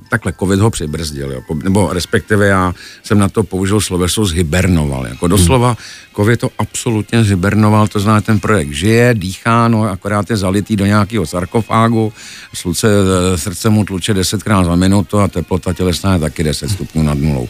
takhle 0.09 0.33
covid 0.33 0.59
ho 0.59 0.69
přibrzdil 0.69 1.18
zbrzdil, 1.19 1.31
jako, 1.31 1.53
nebo 1.63 1.93
respektive 1.93 2.47
já 2.47 2.73
jsem 3.03 3.19
na 3.19 3.29
to 3.29 3.43
použil 3.43 3.81
sloveso 3.81 4.25
zhybernoval, 4.25 5.07
jako 5.07 5.27
doslova 5.27 5.77
COVID 6.15 6.39
to 6.39 6.49
absolutně 6.57 7.23
zhybernoval, 7.23 7.87
to 7.87 7.99
znamená, 7.99 8.21
ten 8.21 8.39
projekt 8.39 8.71
žije, 8.71 9.13
dýchá, 9.13 9.67
no 9.67 9.83
akorát 9.83 10.29
je 10.29 10.37
zalitý 10.37 10.75
do 10.75 10.85
nějakého 10.85 11.25
sarkofágu, 11.25 12.13
sluce, 12.53 12.87
e, 12.87 13.37
srdce 13.37 13.69
mu 13.69 13.85
tluče 13.85 14.13
desetkrát 14.13 14.65
za 14.65 14.75
minutu 14.75 15.19
a 15.19 15.27
teplota 15.27 15.73
tělesná 15.73 16.13
je 16.13 16.19
taky 16.19 16.43
10 16.43 16.69
stupňů 16.69 17.03
nad 17.03 17.17
nulou. 17.17 17.49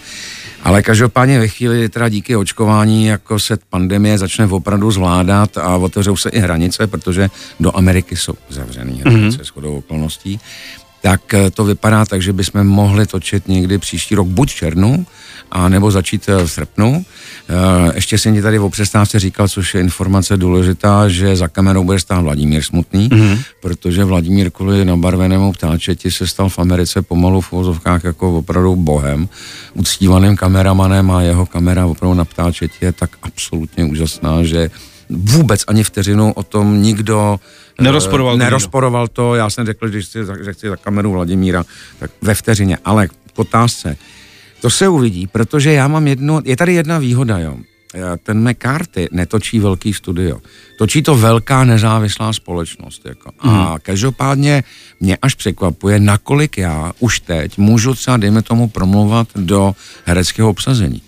Ale 0.63 0.84
každopádně 0.84 1.39
ve 1.39 1.47
chvíli, 1.47 1.89
teda 1.89 2.10
díky 2.10 2.36
očkování, 2.36 3.05
jako 3.05 3.39
se 3.39 3.58
pandemie 3.69 4.17
začne 4.17 4.45
opravdu 4.45 4.91
zvládat 4.91 5.58
a 5.58 5.77
otevřou 5.77 6.15
se 6.15 6.29
i 6.29 6.39
hranice, 6.39 6.88
protože 6.88 7.29
do 7.60 7.77
Ameriky 7.77 8.15
jsou 8.15 8.34
zavřené 8.49 8.91
hranice 8.91 9.38
mm-hmm. 9.38 9.43
shodou 9.43 9.77
okolností, 9.77 10.39
tak 11.01 11.33
eh, 11.33 11.51
to 11.51 11.63
vypadá 11.63 12.05
tak, 12.05 12.21
že 12.21 12.33
bychom 12.33 12.63
mohli 12.63 13.05
točit 13.05 13.47
někdy 13.47 13.77
příští 13.77 14.15
rok 14.15 14.27
buď 14.27 14.51
v 14.51 14.55
červnu, 14.55 15.05
a 15.51 15.69
nebo 15.69 15.91
začít 15.91 16.29
eh, 16.29 16.45
v 16.45 16.51
srpnu. 16.51 17.05
Eh, 17.49 17.91
ještě 17.95 18.17
jsem 18.17 18.35
ti 18.35 18.41
tady 18.41 18.59
o 18.59 18.69
přestávce 18.69 19.19
říkal, 19.19 19.47
což 19.47 19.73
je 19.73 19.81
informace 19.81 20.38
důležitá, 20.38 21.09
že 21.09 21.35
za 21.35 21.47
kamerou 21.47 21.83
bude 21.83 21.99
stát 21.99 22.21
Vladimír 22.21 22.63
Smutný, 22.63 23.09
mm-hmm. 23.09 23.39
protože 23.62 24.03
Vladimír 24.03 24.51
kvůli 24.51 24.85
nabarvenému 24.85 25.53
ptáčeti 25.53 26.12
se 26.12 26.27
stal 26.27 26.49
v 26.49 26.59
Americe 26.59 27.01
pomalu 27.01 27.41
v 27.41 27.53
uvozovkách 27.53 28.03
jako 28.03 28.38
opravdu 28.38 28.75
bohem, 28.75 29.29
uctívaným 29.73 30.35
kameramanem 30.35 31.12
a 31.12 31.21
jeho 31.21 31.45
kamera 31.45 31.85
opravdu 31.85 32.13
na 32.13 32.25
ptáčeti 32.25 32.85
je 32.85 32.91
tak 32.91 33.09
absolutně 33.21 33.85
úžasná, 33.85 34.43
že 34.43 34.71
vůbec 35.10 35.63
ani 35.67 35.84
vteřinu 35.84 36.34
o 36.34 36.43
tom 36.43 36.82
nikdo 36.82 37.39
Nerozporoval, 37.82 38.38
nerozporoval 38.38 39.08
to, 39.08 39.36
já 39.36 39.50
jsem 39.50 39.65
řekl, 39.65 39.88
že 39.91 40.02
chci, 40.02 40.19
že 40.43 40.54
chci 40.54 40.69
za 40.69 40.76
kameru 40.76 41.12
Vladimíra, 41.12 41.63
tak 42.00 42.12
ve 42.22 42.36
vteřině, 42.36 42.78
ale 42.86 43.08
k 43.08 43.39
otázce. 43.39 43.98
To 44.62 44.69
se 44.69 44.88
uvidí, 44.88 45.28
protože 45.28 45.74
já 45.74 45.88
mám 45.88 46.08
jednu, 46.08 46.41
je 46.45 46.58
tady 46.58 46.74
jedna 46.74 46.98
výhoda, 46.98 47.39
jo. 47.39 47.58
Ten 48.24 48.50
McCarthy 48.50 49.08
netočí 49.12 49.60
velký 49.60 49.93
studio. 49.93 50.39
Točí 50.78 51.04
to 51.04 51.15
velká 51.15 51.63
nezávislá 51.63 52.34
společnost. 52.34 53.02
Jako. 53.06 53.32
A 53.39 53.72
mm. 53.72 53.78
každopádně 53.82 54.63
mě 55.00 55.17
až 55.22 55.34
překvapuje, 55.36 56.00
nakolik 56.00 56.58
já 56.58 56.93
už 57.00 57.19
teď 57.19 57.58
můžu 57.58 57.93
třeba, 57.93 58.17
dejme 58.17 58.41
tomu, 58.41 58.69
promluvat 58.69 59.28
do 59.36 59.76
hereckého 60.06 60.50
obsazení. 60.50 61.02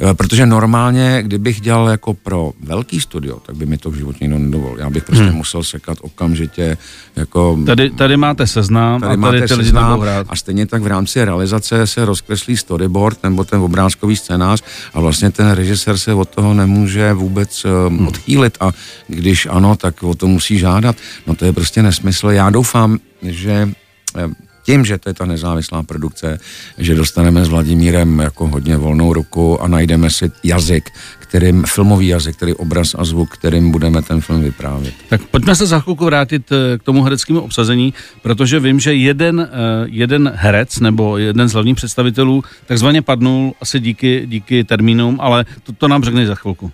Eh, 0.00 0.14
protože 0.14 0.46
normálně, 0.46 1.22
kdybych 1.22 1.60
dělal 1.60 1.88
jako 1.88 2.14
pro 2.14 2.52
velký 2.60 3.00
studio, 3.00 3.40
tak 3.46 3.56
by 3.56 3.66
mi 3.66 3.78
to 3.78 3.90
v 3.90 3.94
životě 3.94 4.18
nikdo 4.20 4.38
nedovolil. 4.38 4.78
Já 4.78 4.90
bych 4.90 5.04
prostě 5.04 5.24
hmm. 5.24 5.34
musel 5.34 5.62
sekat 5.62 5.98
okamžitě 6.00 6.78
jako... 7.16 7.58
Tady, 7.66 7.90
tady 7.90 8.16
máte 8.16 8.46
seznam 8.46 9.00
tady 9.00 9.06
a 9.06 9.08
tady 9.08 9.20
máte 9.20 9.48
ty 9.48 9.54
lidi 9.54 9.72
hrát. 10.00 10.26
A 10.30 10.36
stejně 10.36 10.66
tak 10.66 10.82
v 10.82 10.86
rámci 10.86 11.24
realizace 11.24 11.86
se 11.86 12.04
rozkreslí 12.04 12.56
storyboard 12.56 13.22
nebo 13.22 13.44
ten 13.44 13.60
obrázkový 13.60 14.16
scénář 14.16 14.62
a 14.94 15.00
vlastně 15.00 15.30
ten 15.30 15.50
režisér 15.50 15.98
se 15.98 16.14
od 16.14 16.28
toho 16.28 16.54
nemůže 16.54 17.12
vůbec 17.12 17.66
hmm. 17.88 18.08
odchýlit 18.08 18.56
a 18.60 18.72
když 19.08 19.46
ano, 19.50 19.76
tak 19.76 20.02
o 20.02 20.14
to 20.14 20.26
musí 20.26 20.58
žádat. 20.58 20.96
No 21.26 21.34
to 21.34 21.44
je 21.44 21.52
prostě 21.52 21.82
nesmysl. 21.82 22.30
Já 22.30 22.50
doufám, 22.50 22.98
že 23.22 23.68
eh, 24.16 24.45
tím, 24.66 24.84
že 24.84 24.98
to 24.98 25.08
je 25.08 25.14
ta 25.14 25.26
nezávislá 25.26 25.82
produkce, 25.82 26.38
že 26.78 26.94
dostaneme 26.94 27.44
s 27.44 27.48
Vladimírem 27.48 28.18
jako 28.18 28.48
hodně 28.48 28.76
volnou 28.76 29.12
ruku 29.12 29.62
a 29.62 29.68
najdeme 29.68 30.10
si 30.10 30.30
jazyk, 30.44 30.90
kterým, 31.18 31.64
filmový 31.66 32.06
jazyk, 32.06 32.36
který 32.36 32.54
obraz 32.54 32.94
a 32.98 33.04
zvuk, 33.04 33.30
kterým 33.30 33.70
budeme 33.70 34.02
ten 34.02 34.20
film 34.20 34.40
vyprávět. 34.40 34.94
Tak 35.08 35.22
pojďme 35.30 35.54
se 35.54 35.66
za 35.66 35.80
chvilku 35.80 36.04
vrátit 36.04 36.52
eh, 36.52 36.78
k 36.78 36.82
tomu 36.82 37.02
hereckému 37.02 37.40
obsazení, 37.40 37.94
protože 38.22 38.60
vím, 38.60 38.80
že 38.80 38.94
jeden, 38.94 39.40
eh, 39.40 39.48
jeden 39.86 40.32
herec 40.34 40.80
nebo 40.80 41.18
jeden 41.18 41.48
z 41.48 41.52
hlavních 41.52 41.76
představitelů 41.76 42.42
takzvaně 42.66 43.02
padnul 43.02 43.54
asi 43.60 43.80
díky, 43.80 44.22
díky 44.26 44.64
termínům, 44.64 45.18
ale 45.20 45.44
to, 45.62 45.72
to 45.72 45.88
nám 45.88 46.04
řekne 46.04 46.26
za 46.26 46.34
chvilku. 46.34 46.72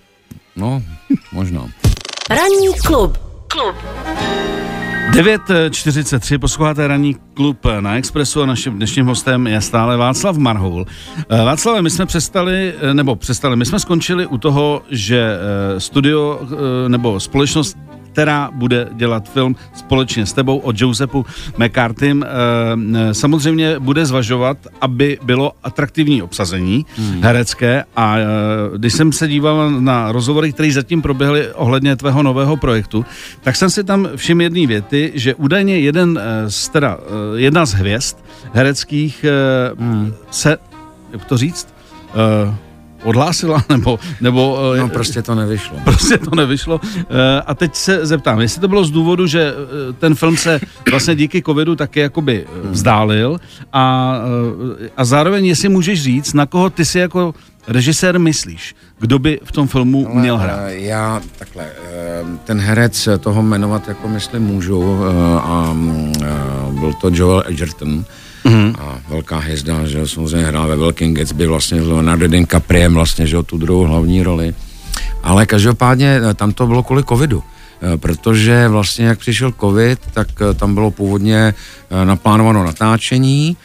No, 0.56 0.82
možná. 1.32 1.68
Ranní 2.30 2.68
klub. 2.86 3.18
Klub. 3.48 3.76
9.43, 5.10 6.38
posloucháte 6.38 6.86
ranní 6.88 7.16
klub 7.34 7.66
na 7.80 7.96
Expressu 7.96 8.42
a 8.42 8.46
naším 8.46 8.76
dnešním 8.76 9.06
hostem 9.06 9.46
je 9.46 9.60
stále 9.60 9.96
Václav 9.96 10.36
Marhoul. 10.36 10.86
Eh, 11.28 11.44
Václav, 11.44 11.80
my 11.80 11.90
jsme 11.90 12.06
přestali, 12.06 12.74
eh, 12.80 12.94
nebo 12.94 13.16
přestali, 13.16 13.56
my 13.56 13.64
jsme 13.64 13.80
skončili 13.80 14.26
u 14.26 14.38
toho, 14.38 14.82
že 14.90 15.36
eh, 15.36 15.80
studio 15.80 16.40
nebo 16.88 17.20
společnost 17.20 17.76
která 18.12 18.50
bude 18.54 18.88
dělat 18.92 19.28
film 19.28 19.56
společně 19.74 20.26
s 20.26 20.32
tebou 20.32 20.58
o 20.58 20.72
Josepu 20.76 21.26
McCartym. 21.56 22.24
E, 22.24 23.14
samozřejmě 23.14 23.78
bude 23.78 24.06
zvažovat, 24.06 24.58
aby 24.80 25.18
bylo 25.22 25.52
atraktivní 25.62 26.22
obsazení 26.22 26.86
hmm. 26.96 27.22
herecké 27.22 27.84
a 27.96 28.18
e, 28.18 28.24
když 28.76 28.92
jsem 28.92 29.12
se 29.12 29.28
díval 29.28 29.70
na 29.70 30.12
rozhovory, 30.12 30.52
které 30.52 30.72
zatím 30.72 31.02
proběhly 31.02 31.52
ohledně 31.52 31.96
tvého 31.96 32.22
nového 32.22 32.56
projektu, 32.56 33.04
tak 33.40 33.56
jsem 33.56 33.70
si 33.70 33.84
tam 33.84 34.08
všiml 34.16 34.42
jedné 34.42 34.66
věty, 34.66 35.12
že 35.14 35.34
údajně 35.34 35.78
jeden 35.78 36.20
z, 36.48 36.68
teda, 36.68 36.98
jedna 37.36 37.66
z 37.66 37.72
hvězd 37.74 38.16
hereckých 38.52 39.24
hmm. 39.78 40.14
se, 40.30 40.56
jak 41.12 41.24
to 41.24 41.36
říct, 41.36 41.68
odhlásila, 43.02 43.64
nebo... 43.68 43.98
nebo 44.20 44.58
eh, 44.74 44.78
no 44.78 44.88
prostě 44.88 45.22
to 45.22 45.34
nevyšlo. 45.34 45.76
Prostě 45.84 46.18
to 46.18 46.36
nevyšlo. 46.36 46.80
Eh, 46.98 47.42
a 47.46 47.54
teď 47.54 47.74
se 47.74 48.06
zeptám, 48.06 48.40
jestli 48.40 48.60
to 48.60 48.68
bylo 48.68 48.84
z 48.84 48.90
důvodu, 48.90 49.26
že 49.26 49.52
eh, 49.52 49.92
ten 49.92 50.14
film 50.14 50.36
se 50.36 50.60
vlastně 50.90 51.14
díky 51.14 51.42
covidu 51.42 51.76
taky 51.76 52.00
jakoby 52.00 52.46
vzdálil 52.62 53.40
a, 53.72 54.16
a 54.96 55.04
zároveň 55.04 55.46
jestli 55.46 55.68
můžeš 55.68 56.02
říct, 56.02 56.32
na 56.32 56.46
koho 56.46 56.70
ty 56.70 56.84
si 56.84 56.98
jako 56.98 57.34
režisér 57.68 58.18
myslíš? 58.18 58.74
Kdo 58.98 59.18
by 59.18 59.40
v 59.44 59.52
tom 59.52 59.68
filmu 59.68 60.06
Ale, 60.10 60.20
měl 60.20 60.38
hrát? 60.38 60.68
Já 60.68 61.20
takhle, 61.38 61.66
ten 62.44 62.60
herec 62.60 63.08
toho 63.20 63.42
jmenovat 63.42 63.88
jako 63.88 64.08
myslím 64.08 64.42
můžu 64.42 65.04
a 65.36 65.76
byl 66.70 66.92
to 67.00 67.10
Joel 67.12 67.42
Edgerton, 67.46 68.04
Mm-hmm. 68.44 68.74
A 68.80 68.98
velká 69.08 69.38
hvězda, 69.38 69.86
že 69.86 70.08
samozřejmě 70.08 70.46
hrál 70.46 70.68
ve 70.68 70.76
Velkým 70.76 71.14
Gatsby 71.14 71.46
vlastně 71.46 71.82
s 71.82 71.86
Leonardo 71.86 72.28
DiCapriem 72.28 72.94
vlastně, 72.94 73.26
že 73.26 73.42
tu 73.42 73.58
druhou 73.58 73.84
hlavní 73.84 74.22
roli. 74.22 74.54
Ale 75.22 75.46
každopádně 75.46 76.20
eh, 76.30 76.34
tam 76.34 76.52
to 76.52 76.66
bylo 76.66 76.82
kvůli 76.82 77.04
covidu 77.04 77.42
eh, 77.82 77.96
protože 77.96 78.68
vlastně 78.68 79.06
jak 79.06 79.18
přišel 79.18 79.52
covid, 79.60 79.98
tak 80.12 80.28
eh, 80.40 80.54
tam 80.54 80.74
bylo 80.74 80.90
původně 80.90 81.54
naplánováno 82.04 82.64
natáčení. 82.64 83.56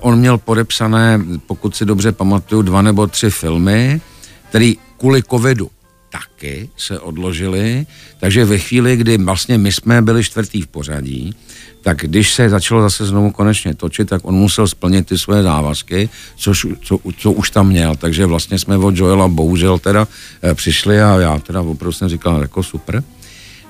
On 0.00 0.18
měl 0.18 0.38
podepsané, 0.38 1.20
pokud 1.46 1.76
si 1.76 1.84
dobře 1.84 2.12
pamatuju, 2.12 2.62
dva 2.62 2.82
nebo 2.82 3.06
tři 3.06 3.30
filmy, 3.30 4.00
které 4.48 4.72
kvůli 4.96 5.22
covidu 5.22 5.70
taky 6.10 6.70
se 6.76 7.00
odložily, 7.00 7.86
takže 8.20 8.44
ve 8.44 8.58
chvíli, 8.58 8.96
kdy 8.96 9.18
vlastně 9.18 9.58
my 9.58 9.72
jsme 9.72 10.02
byli 10.02 10.24
čtvrtý 10.24 10.62
v 10.62 10.66
pořadí, 10.66 11.34
tak 11.82 11.96
když 11.98 12.34
se 12.34 12.48
začalo 12.48 12.82
zase 12.82 13.06
znovu 13.06 13.30
konečně 13.30 13.74
točit, 13.74 14.08
tak 14.08 14.20
on 14.24 14.34
musel 14.34 14.68
splnit 14.68 15.06
ty 15.06 15.18
své 15.18 15.42
závazky, 15.42 16.08
což, 16.36 16.66
co, 16.82 16.98
co 17.16 17.32
už 17.32 17.50
tam 17.50 17.68
měl. 17.68 17.96
Takže 17.96 18.26
vlastně 18.26 18.58
jsme 18.58 18.76
od 18.76 18.96
Joela 18.96 19.28
bohužel 19.28 19.78
teda 19.78 20.08
e, 20.44 20.54
přišli 20.54 21.02
a 21.02 21.20
já 21.20 21.38
teda 21.38 21.60
opravdu 21.60 21.92
jsem 21.92 22.08
říkal 22.08 22.40
jako 22.42 22.62
super. 22.62 23.04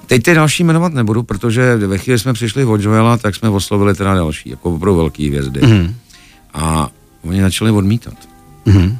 Teď 0.06 0.22
ty 0.22 0.34
další 0.34 0.64
jmenovat 0.64 0.92
nebudu, 0.92 1.22
protože 1.22 1.76
ve 1.76 1.98
chvíli 1.98 2.18
jsme 2.18 2.32
přišli 2.32 2.64
od 2.64 2.80
Joela, 2.80 3.16
tak 3.16 3.36
jsme 3.36 3.48
oslovili 3.48 3.94
teda 3.94 4.14
další, 4.14 4.50
jako 4.50 4.74
opravdu 4.74 4.96
velký 4.96 5.28
hvězdy. 5.28 5.60
Mm. 5.66 5.94
A 6.54 6.90
oni 7.22 7.40
začali 7.40 7.70
odmítat. 7.70 8.14
Mm. 8.64 8.98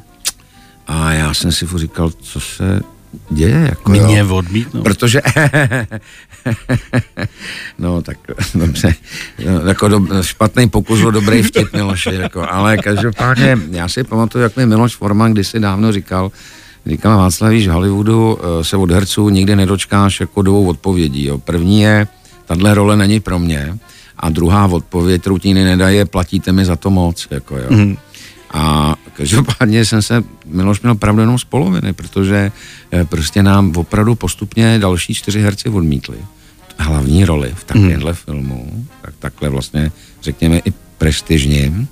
A 0.87 1.13
já 1.13 1.33
jsem 1.33 1.51
si 1.51 1.67
říkal, 1.75 2.09
co 2.09 2.39
se 2.39 2.81
děje. 3.29 3.65
Jako, 3.69 3.91
Mě 3.91 4.19
jo. 4.19 4.35
odmítnou. 4.35 4.81
Protože, 4.81 5.21
no 7.79 8.01
tak 8.01 8.17
dobře, 8.55 8.95
no, 9.45 9.67
jako 9.67 9.87
do, 9.87 10.01
špatný 10.21 10.69
pokus 10.69 11.03
o 11.03 11.11
dobrý 11.11 11.41
vtip 11.41 11.73
Miloši, 11.73 12.15
jako, 12.15 12.45
ale 12.49 12.77
každopádně 12.77 13.57
já 13.71 13.87
si 13.87 14.03
pamatuju, 14.03 14.43
jak 14.43 14.57
mi 14.57 14.65
Miloš 14.65 14.95
Forman 14.95 15.33
kdysi 15.33 15.59
dávno 15.59 15.91
říkal, 15.91 16.31
říkal 16.85 17.17
Václav, 17.17 17.51
víš, 17.51 17.67
v 17.67 17.71
Hollywoodu 17.71 18.39
eh, 18.39 18.63
se 18.63 18.77
od 18.77 18.91
herců 18.91 19.29
nikdy 19.29 19.55
nedočkáš 19.55 20.19
jako 20.19 20.41
dvou 20.41 20.67
odpovědí. 20.67 21.25
Jo. 21.25 21.37
První 21.37 21.81
je, 21.81 22.07
tahle 22.45 22.73
role 22.73 22.97
není 22.97 23.19
pro 23.19 23.39
mě, 23.39 23.77
a 24.19 24.29
druhá 24.29 24.65
odpověď, 24.65 25.21
kterou 25.21 25.37
ti 25.37 25.53
nedaje, 25.53 26.05
platíte 26.05 26.51
mi 26.51 26.65
za 26.65 26.75
to 26.75 26.89
moc. 26.89 27.27
Jako, 27.31 27.57
jo. 27.57 27.65
Mm. 27.69 27.97
A 28.53 28.95
každopádně 29.19 29.85
jsem 29.85 30.01
se, 30.01 30.23
Miloš 30.45 30.81
měl 30.81 30.95
pravdu 30.95 31.21
jenom 31.21 31.39
z 31.39 31.43
poloviny, 31.43 31.93
protože 31.93 32.51
eh, 32.91 33.05
prostě 33.05 33.43
nám 33.43 33.73
opravdu 33.75 34.15
postupně 34.15 34.79
další 34.79 35.13
čtyři 35.13 35.41
herci 35.41 35.69
odmítli 35.69 36.17
hlavní 36.77 37.25
roli 37.25 37.51
v 37.55 37.63
takovémhle 37.63 38.11
mm. 38.11 38.15
filmu, 38.15 38.87
tak 39.01 39.13
takhle 39.19 39.49
vlastně 39.49 39.91
řekněme 40.23 40.57
i 40.57 40.71
prestižním. 40.97 41.87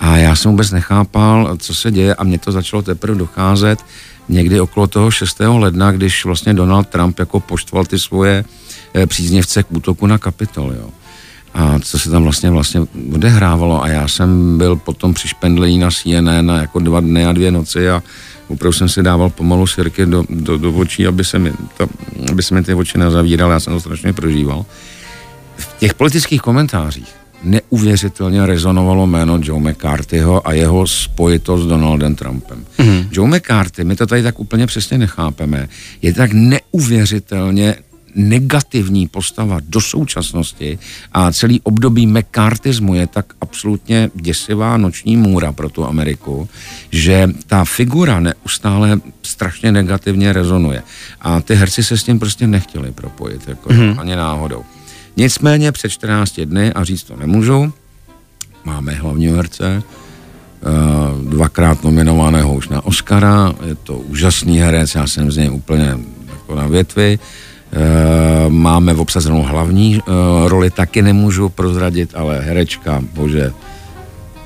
A 0.00 0.16
já 0.16 0.36
jsem 0.36 0.50
vůbec 0.50 0.70
nechápal, 0.70 1.56
co 1.56 1.74
se 1.74 1.90
děje 1.90 2.14
a 2.14 2.24
mě 2.24 2.38
to 2.38 2.52
začalo 2.52 2.82
teprve 2.82 3.18
docházet 3.18 3.84
někdy 4.28 4.60
okolo 4.60 4.86
toho 4.86 5.10
6. 5.10 5.40
ledna, 5.40 5.92
když 5.92 6.24
vlastně 6.24 6.54
Donald 6.54 6.88
Trump 6.88 7.18
jako 7.18 7.40
poštval 7.40 7.84
ty 7.84 7.98
svoje 7.98 8.44
eh, 8.94 9.06
příznivce 9.06 9.62
k 9.62 9.72
útoku 9.72 10.06
na 10.06 10.18
Kapitol, 10.18 10.72
jo 10.72 11.01
a 11.54 11.78
co 11.78 11.98
se 11.98 12.10
tam 12.10 12.22
vlastně 12.22 12.50
vlastně 12.50 12.80
odehrávalo 13.14 13.82
a 13.82 13.88
já 13.88 14.08
jsem 14.08 14.58
byl 14.58 14.76
potom 14.76 15.14
při 15.14 15.28
špendlení 15.28 15.78
na 15.78 15.90
CNN 15.90 16.46
na 16.46 16.60
jako 16.60 16.78
dva 16.78 17.00
dny 17.00 17.26
a 17.26 17.32
dvě 17.32 17.50
noci 17.50 17.90
a 17.90 18.02
opravdu 18.48 18.72
jsem 18.72 18.88
si 18.88 19.02
dával 19.02 19.30
pomalu 19.30 19.66
sirky 19.66 20.06
do, 20.06 20.24
do, 20.30 20.58
do 20.58 20.72
očí, 20.72 21.06
aby 21.06 21.24
se, 21.24 21.38
mi 21.38 21.52
to, 21.76 21.86
aby 22.30 22.42
se 22.42 22.54
mi 22.54 22.62
ty 22.62 22.74
oči 22.74 22.98
nezavíraly, 22.98 23.52
já 23.52 23.60
jsem 23.60 23.72
to 23.72 23.80
strašně 23.80 24.12
prožíval. 24.12 24.64
V 25.56 25.78
těch 25.78 25.94
politických 25.94 26.40
komentářích 26.40 27.14
neuvěřitelně 27.44 28.46
rezonovalo 28.46 29.06
jméno 29.06 29.38
Joe 29.42 29.60
McCarthyho 29.60 30.48
a 30.48 30.52
jeho 30.52 30.86
spojitost 30.86 31.64
s 31.64 31.66
Donaldem 31.66 32.14
Trumpem. 32.14 32.64
Mm-hmm. 32.78 33.06
Joe 33.12 33.28
McCarthy, 33.28 33.84
my 33.84 33.96
to 33.96 34.06
tady 34.06 34.22
tak 34.22 34.40
úplně 34.40 34.66
přesně 34.66 34.98
nechápeme, 34.98 35.68
je 36.02 36.14
tak 36.14 36.30
neuvěřitelně 36.32 37.74
negativní 38.14 39.08
postava 39.08 39.60
do 39.68 39.80
současnosti 39.80 40.78
a 41.12 41.32
celý 41.32 41.60
období 41.60 42.06
McCarthyismu 42.06 42.94
je 42.94 43.06
tak 43.06 43.26
absolutně 43.40 44.10
děsivá 44.14 44.76
noční 44.76 45.16
můra 45.16 45.52
pro 45.52 45.68
tu 45.68 45.84
Ameriku, 45.84 46.48
že 46.90 47.28
ta 47.46 47.64
figura 47.64 48.20
neustále 48.20 49.00
strašně 49.22 49.72
negativně 49.72 50.32
rezonuje. 50.32 50.82
A 51.20 51.40
ty 51.40 51.54
herci 51.54 51.84
se 51.84 51.98
s 51.98 52.04
tím 52.04 52.18
prostě 52.18 52.46
nechtěli 52.46 52.92
propojit, 52.92 53.48
jako 53.48 53.68
mm-hmm. 53.68 54.00
ani 54.00 54.16
náhodou. 54.16 54.64
Nicméně 55.16 55.72
před 55.72 55.88
14 55.88 56.40
dny, 56.40 56.72
a 56.72 56.84
říct 56.84 57.02
to 57.02 57.16
nemůžu, 57.16 57.72
máme 58.64 58.92
hlavního 58.92 59.36
herce, 59.36 59.82
eh, 59.82 61.28
dvakrát 61.28 61.84
nominovaného 61.84 62.54
už 62.54 62.68
na 62.68 62.84
Oscara, 62.84 63.54
je 63.66 63.74
to 63.74 63.98
úžasný 63.98 64.58
herec, 64.58 64.94
já 64.94 65.06
jsem 65.06 65.32
z 65.32 65.36
něj 65.36 65.50
úplně 65.50 65.98
jako 66.30 66.54
na 66.54 66.66
větvi, 66.66 67.18
máme 68.48 68.94
obsazenou 68.94 69.42
hlavní 69.42 70.00
uh, 70.00 70.48
roli, 70.48 70.70
taky 70.70 71.02
nemůžu 71.02 71.48
prozradit, 71.48 72.10
ale 72.14 72.40
herečka, 72.40 73.02
bože, 73.14 73.52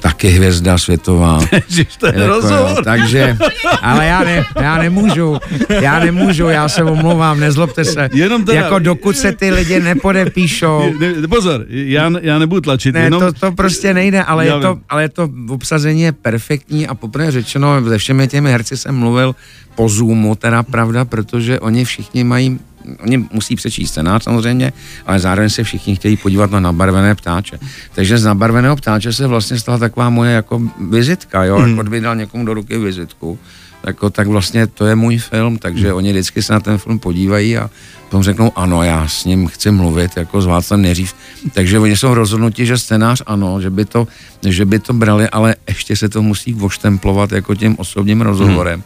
taky 0.01 0.29
hvězda 0.29 0.79
světová. 0.79 1.41
to 1.99 2.07
je 2.07 2.13
jako, 2.21 2.83
takže, 2.85 3.37
ale 3.83 4.07
já, 4.07 4.25
ne, 4.25 4.45
já 4.61 4.79
nemůžu, 4.79 5.39
já 5.69 5.99
nemůžu, 6.01 6.45
já 6.49 6.69
se 6.69 6.85
omlouvám, 6.85 7.41
nezlobte 7.41 7.85
se. 7.85 8.09
Jenom 8.13 8.45
teda, 8.45 8.61
jako 8.61 8.79
dokud 8.79 9.17
se 9.17 9.33
ty 9.33 9.51
lidi 9.51 9.81
nepodepíšou. 9.81 10.93
Ne, 11.01 11.29
pozor, 11.29 11.67
já, 11.69 12.11
já 12.21 12.39
nebudu 12.39 12.61
tlačit. 12.61 12.95
Ne, 12.95 13.01
jenom... 13.01 13.21
to, 13.21 13.33
to 13.33 13.53
prostě 13.53 13.95
nejde, 13.95 14.23
ale 14.23 14.47
je, 14.47 14.53
to, 14.61 14.79
ale 14.89 15.09
to 15.09 15.29
obsazení 15.49 16.03
je 16.03 16.13
perfektní 16.13 16.87
a 16.87 16.95
poprvé 16.95 17.31
řečeno, 17.31 17.83
ze 17.85 17.99
všemi 17.99 18.29
těmi 18.29 18.51
herci 18.51 18.77
jsem 18.77 18.95
mluvil 18.95 19.35
po 19.75 19.89
Zoomu, 19.89 20.35
teda 20.35 20.63
pravda, 20.63 21.05
protože 21.05 21.61
oni 21.61 21.85
všichni 21.85 22.25
mají 22.25 22.59
oni 23.01 23.19
musí 23.33 23.57
přečíst 23.57 23.91
scénář 23.91 24.25
samozřejmě, 24.25 24.73
ale 25.07 25.19
zároveň 25.19 25.51
se 25.51 25.65
všichni 25.65 25.97
chtějí 25.97 26.17
podívat 26.17 26.51
na 26.51 26.61
nabarvené 26.61 27.15
ptáče. 27.15 27.59
Takže 27.95 28.19
z 28.19 28.25
nabarveného 28.25 28.77
ptáče 28.77 29.13
se 29.13 29.27
vlastně 29.27 29.59
stala 29.59 29.79
taková 29.79 30.11
moje 30.11 30.33
jako 30.33 30.63
vizitka, 30.91 31.45
jo, 31.45 31.59
mm. 31.59 31.77
jako 31.79 31.91
vydal 31.91 32.17
někomu 32.17 32.45
do 32.45 32.55
ruky 32.55 32.79
vizitku, 32.79 33.39
jako, 33.87 34.11
tak 34.11 34.27
vlastně 34.27 34.67
to 34.67 34.87
je 34.87 34.95
můj 34.95 35.19
film, 35.19 35.59
takže 35.59 35.89
mm. 35.89 35.97
oni 35.97 36.13
vždycky 36.13 36.43
se 36.43 36.53
na 36.53 36.61
ten 36.61 36.79
film 36.79 36.99
podívají 36.99 37.59
a 37.59 37.71
potom 38.05 38.23
řeknou 38.23 38.53
ano, 38.57 38.83
já 38.83 39.09
s 39.09 39.25
ním 39.25 39.47
chci 39.47 39.71
mluvit, 39.71 40.17
jako 40.17 40.43
s 40.43 40.47
Václavem 40.47 40.83
neřív. 40.83 41.15
Takže 41.53 41.79
oni 41.79 41.97
jsou 41.97 42.15
rozhodnutí, 42.15 42.67
že 42.67 42.79
scénář 42.79 43.23
ano, 43.27 43.61
že 43.61 43.71
by, 43.71 43.85
to, 43.85 44.09
že 44.47 44.65
by 44.65 44.79
to 44.79 44.93
brali, 44.93 45.29
ale 45.29 45.55
ještě 45.69 45.97
se 45.97 46.09
to 46.09 46.23
musí 46.23 46.53
voštemplovat 46.53 47.33
jako 47.33 47.55
tím 47.55 47.75
osobním 47.79 48.21
rozhovorem. 48.21 48.79
Mm. 48.79 48.85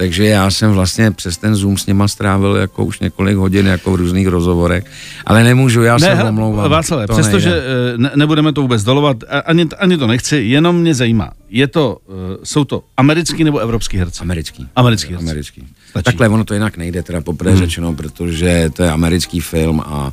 Takže 0.00 0.24
já 0.24 0.50
jsem 0.50 0.72
vlastně 0.72 1.10
přes 1.10 1.36
ten 1.36 1.54
Zoom 1.54 1.78
s 1.78 1.86
nima 1.86 2.08
strávil 2.08 2.56
jako 2.56 2.84
už 2.84 3.00
několik 3.00 3.36
hodin 3.36 3.66
jako 3.66 3.92
v 3.92 3.94
různých 3.94 4.28
rozhovorech, 4.28 4.84
ale 5.26 5.44
nemůžu, 5.44 5.82
já 5.82 5.98
ne, 5.98 6.16
se 6.16 6.24
omlouvám. 6.24 6.70
Václav, 6.70 7.10
přestože 7.10 7.50
eh, 7.50 7.98
ne, 7.98 8.10
nebudeme 8.16 8.52
to 8.52 8.62
vůbec 8.62 8.84
dolovat, 8.84 9.16
ani, 9.44 9.66
ani 9.78 9.96
to 9.96 10.06
nechci, 10.06 10.36
jenom 10.36 10.76
mě 10.76 10.94
zajímá, 10.94 11.30
je 11.48 11.66
to, 11.66 11.98
uh, 12.06 12.14
jsou 12.44 12.64
to 12.64 12.84
americký 12.96 13.44
nebo 13.44 13.58
evropský 13.58 13.96
herci? 13.96 14.22
Americký. 14.22 14.68
Americký 14.76 15.12
herci. 15.12 15.24
Americký. 15.24 15.66
Takhle 16.02 16.28
ono 16.28 16.44
to 16.44 16.54
jinak 16.54 16.76
nejde, 16.76 17.02
teda 17.02 17.20
poprvé 17.20 17.50
hmm. 17.50 17.60
řečeno, 17.60 17.94
protože 17.94 18.70
to 18.72 18.82
je 18.82 18.90
americký 18.90 19.40
film 19.40 19.80
a 19.80 20.12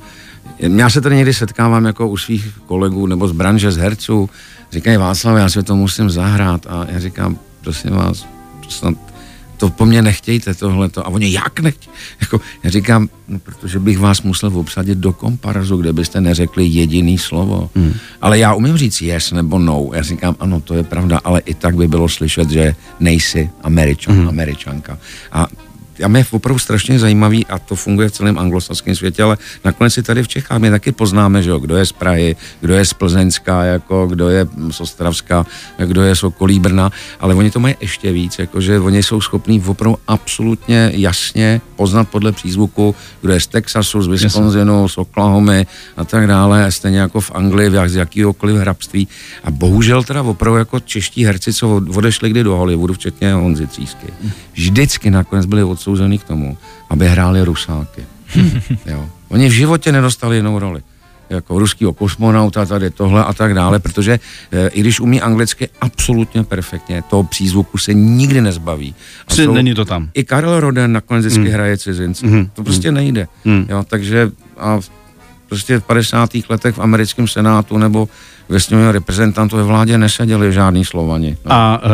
já 0.59 0.89
se 0.89 1.01
tady 1.01 1.15
někdy 1.15 1.33
setkávám 1.33 1.85
jako 1.85 2.09
u 2.09 2.17
svých 2.17 2.59
kolegů 2.65 3.07
nebo 3.07 3.27
z 3.27 3.31
branže, 3.31 3.71
z 3.71 3.77
herců, 3.77 4.29
říkají 4.71 4.97
Václav, 4.97 5.37
já 5.37 5.49
si 5.49 5.63
to 5.63 5.75
musím 5.75 6.09
zahrát 6.09 6.65
a 6.69 6.87
já 6.89 6.99
říkám, 6.99 7.37
prosím 7.61 7.91
vás, 7.91 8.25
to 8.63 8.71
snad 8.71 9.06
to 9.57 9.69
po 9.69 9.85
mně 9.85 10.01
nechtějte 10.01 10.53
tohleto. 10.53 11.05
A 11.05 11.09
oni, 11.09 11.31
jak 11.31 11.59
nechtějí? 11.59 11.95
Jako, 12.21 12.41
já 12.63 12.69
říkám, 12.69 13.09
no, 13.27 13.39
protože 13.39 13.79
bych 13.79 13.99
vás 13.99 14.21
musel 14.21 14.57
obsadit 14.57 14.97
do 14.97 15.13
komparazu, 15.13 15.77
kde 15.77 15.93
byste 15.93 16.21
neřekli 16.21 16.65
jediný 16.65 17.17
slovo. 17.17 17.69
Hmm. 17.75 17.93
Ale 18.21 18.39
já 18.39 18.53
umím 18.53 18.77
říct 18.77 19.01
yes 19.01 19.31
nebo 19.31 19.59
no. 19.59 19.89
Já 19.93 20.01
říkám, 20.01 20.35
ano, 20.39 20.61
to 20.61 20.73
je 20.73 20.83
pravda, 20.83 21.19
ale 21.23 21.39
i 21.45 21.53
tak 21.53 21.75
by 21.75 21.87
bylo 21.87 22.09
slyšet, 22.09 22.49
že 22.49 22.75
nejsi 22.99 23.49
američan, 23.63 24.15
hmm. 24.15 24.27
američanka. 24.27 24.97
A 25.31 25.47
a 26.03 26.07
mě 26.07 26.19
je 26.19 26.25
opravdu 26.31 26.59
strašně 26.59 26.99
zajímavý 26.99 27.45
a 27.45 27.59
to 27.59 27.75
funguje 27.75 28.09
v 28.09 28.11
celém 28.11 28.39
anglosaském 28.39 28.95
světě, 28.95 29.23
ale 29.23 29.37
nakonec 29.65 29.97
i 29.97 30.03
tady 30.03 30.23
v 30.23 30.27
Čechách 30.27 30.59
my 30.59 30.69
taky 30.69 30.91
poznáme, 30.91 31.43
že 31.43 31.49
jo, 31.49 31.59
kdo 31.59 31.77
je 31.77 31.85
z 31.85 31.91
Prahy, 31.91 32.35
kdo 32.61 32.73
je 32.73 32.85
z 32.85 32.93
Plzeňska, 32.93 33.63
jako, 33.63 34.07
kdo 34.07 34.29
je 34.29 34.47
z 34.71 34.81
Ostravska, 34.81 35.45
kdo 35.85 36.01
je 36.01 36.15
z 36.15 36.23
okolí 36.23 36.59
Brna, 36.59 36.91
ale 37.19 37.35
oni 37.35 37.51
to 37.51 37.59
mají 37.59 37.75
ještě 37.81 38.11
víc, 38.11 38.39
jakože 38.39 38.79
oni 38.79 39.03
jsou 39.03 39.21
schopní 39.21 39.63
opravdu 39.65 39.97
absolutně 40.07 40.91
jasně 40.93 41.61
poznat 41.75 42.09
podle 42.09 42.31
přízvuku, 42.31 42.95
kdo 43.21 43.33
je 43.33 43.39
z 43.39 43.47
Texasu, 43.47 44.01
z 44.01 44.07
Wisconsinu, 44.07 44.87
z 44.87 44.97
Oklahomy 44.97 45.67
a 45.97 46.03
tak 46.03 46.27
dále, 46.27 46.71
stejně 46.71 46.99
jako 46.99 47.21
v 47.21 47.31
Anglii, 47.31 47.71
z 47.85 47.95
jakýhokoliv 47.95 48.55
hrabství. 48.55 49.07
A 49.43 49.51
bohužel 49.51 50.03
teda 50.03 50.21
opravdu 50.21 50.57
jako 50.57 50.79
čeští 50.79 51.25
herci, 51.25 51.53
co 51.53 51.81
odešli 51.95 52.29
kdy 52.29 52.43
do 52.43 52.55
Hollywoodu, 52.55 52.93
včetně 52.93 53.33
Honzy 53.33 53.67
Třísky, 53.67 54.07
vždycky 54.53 55.11
nakonec 55.11 55.45
byli 55.45 55.63
odsouzený 55.87 56.17
k 56.17 56.23
tomu, 56.23 56.57
aby 56.89 57.07
hráli 57.07 57.41
rusáky. 57.41 58.03
jo. 58.85 59.09
Oni 59.29 59.49
v 59.49 59.51
životě 59.51 59.91
nedostali 59.91 60.35
jinou 60.35 60.59
roli 60.59 60.81
jako 61.29 61.59
ruskýho 61.59 61.93
kosmonauta, 61.93 62.65
tady 62.65 62.89
tohle 62.89 63.23
a 63.23 63.33
tak 63.33 63.53
dále, 63.53 63.79
protože 63.79 64.19
e, 64.51 64.67
i 64.67 64.79
když 64.79 64.99
umí 64.99 65.21
anglicky 65.21 65.69
absolutně 65.81 66.43
perfektně, 66.43 67.03
toho 67.09 67.23
přízvuku 67.23 67.77
se 67.77 67.93
nikdy 67.93 68.41
nezbaví. 68.41 68.95
A 69.27 69.33
jsou, 69.33 69.53
není 69.53 69.75
to 69.75 69.85
tam. 69.85 70.09
I 70.13 70.23
Karel 70.23 70.59
Roden 70.59 70.91
nakonec 70.91 71.25
vždycky 71.25 71.47
mm. 71.47 71.53
hraje 71.53 71.77
cizince. 71.77 72.27
Mm. 72.27 72.49
To 72.53 72.63
prostě 72.63 72.91
mm. 72.91 72.95
nejde. 72.95 73.27
Mm. 73.45 73.65
Jo, 73.69 73.83
takže 73.87 74.31
a 74.57 74.79
prostě 75.49 75.79
v 75.79 75.83
50. 75.83 76.29
letech 76.49 76.75
v 76.75 76.79
americkém 76.79 77.27
senátu 77.27 77.77
nebo 77.77 78.07
ve 78.49 78.59
sněmovně 78.59 78.91
reprezentantů 78.91 79.57
ve 79.57 79.63
vládě 79.63 79.97
neseděli 79.97 80.53
žádný 80.53 80.85
Slovani. 80.85 81.37
No. 81.45 81.51
A 81.51 81.81
uh, 81.83 81.91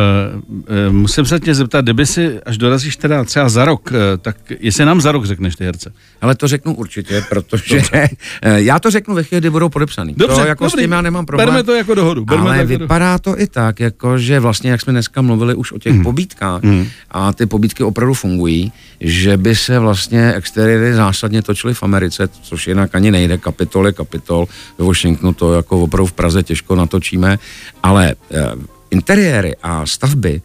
uh, 0.88 0.94
musím 0.94 1.26
se 1.26 1.40
tě 1.40 1.56
zeptat, 1.56 1.82
kdyby 1.82 2.06
si, 2.06 2.40
až 2.46 2.58
dorazíš 2.58 2.96
teda 2.96 3.24
třeba 3.24 3.50
za 3.50 3.66
rok, 3.66 3.92
uh, 3.92 3.98
tak 4.22 4.36
jestli 4.60 4.86
nám 4.86 5.02
za 5.02 5.12
rok 5.12 5.26
řekneš 5.26 5.56
ty 5.56 5.66
herce? 5.66 5.94
Ale 6.22 6.36
to 6.36 6.48
řeknu 6.48 6.74
určitě, 6.74 7.24
protože 7.30 7.82
já 8.56 8.80
to 8.80 8.92
řeknu 8.92 9.16
ve 9.16 9.24
chvíli, 9.24 9.42
kdy 9.42 9.50
budou 9.50 9.70
podepsaný. 9.70 10.14
Dobře, 10.18 10.42
to 10.42 10.48
jako 10.48 10.64
dobrý. 10.64 10.80
s 10.80 10.82
tím 10.82 10.92
já 10.92 11.02
nemám 11.02 11.26
problém. 11.26 11.48
Berme 11.48 11.64
to 11.64 11.74
jako 11.74 11.96
dohodu. 11.96 12.26
Berme 12.26 12.44
ale 12.44 12.66
to 12.66 12.72
jako 12.72 12.84
vypadá 12.84 13.18
to 13.18 13.40
i 13.40 13.48
tak, 13.48 13.80
jako 13.80 14.18
že 14.18 14.40
vlastně, 14.40 14.72
jak 14.72 14.82
jsme 14.82 14.94
dneska 14.94 15.22
mluvili 15.22 15.56
už 15.56 15.72
o 15.72 15.80
těch 15.80 15.94
mm. 15.94 16.04
pobítkách, 16.04 16.62
mm. 16.62 16.88
a 17.12 17.34
ty 17.34 17.46
pobítky 17.46 17.84
opravdu 17.84 18.14
fungují, 18.14 18.72
že 19.00 19.38
by 19.38 19.56
se 19.56 19.80
vlastně 19.80 20.34
exteriéry 20.34 20.94
zásadně 20.94 21.42
točily 21.42 21.74
v 21.74 21.84
Americe, 21.84 22.30
což 22.42 22.68
jinak 22.68 22.96
ani 22.96 23.12
nejde, 23.12 23.38
kapitol 23.38 23.88
je 23.88 23.94
kapitol, 23.94 24.48
ve 24.78 24.86
Washingtonu 24.86 25.34
to 25.34 25.54
jako 25.54 25.82
opravdu 25.82 26.06
v 26.06 26.14
Praze 26.14 26.43
těžko 26.44 26.76
natočíme, 26.76 27.40
ale 27.84 28.16
eh, 28.32 28.52
interiéry 28.92 29.56
a 29.64 29.86
stavby 29.86 30.42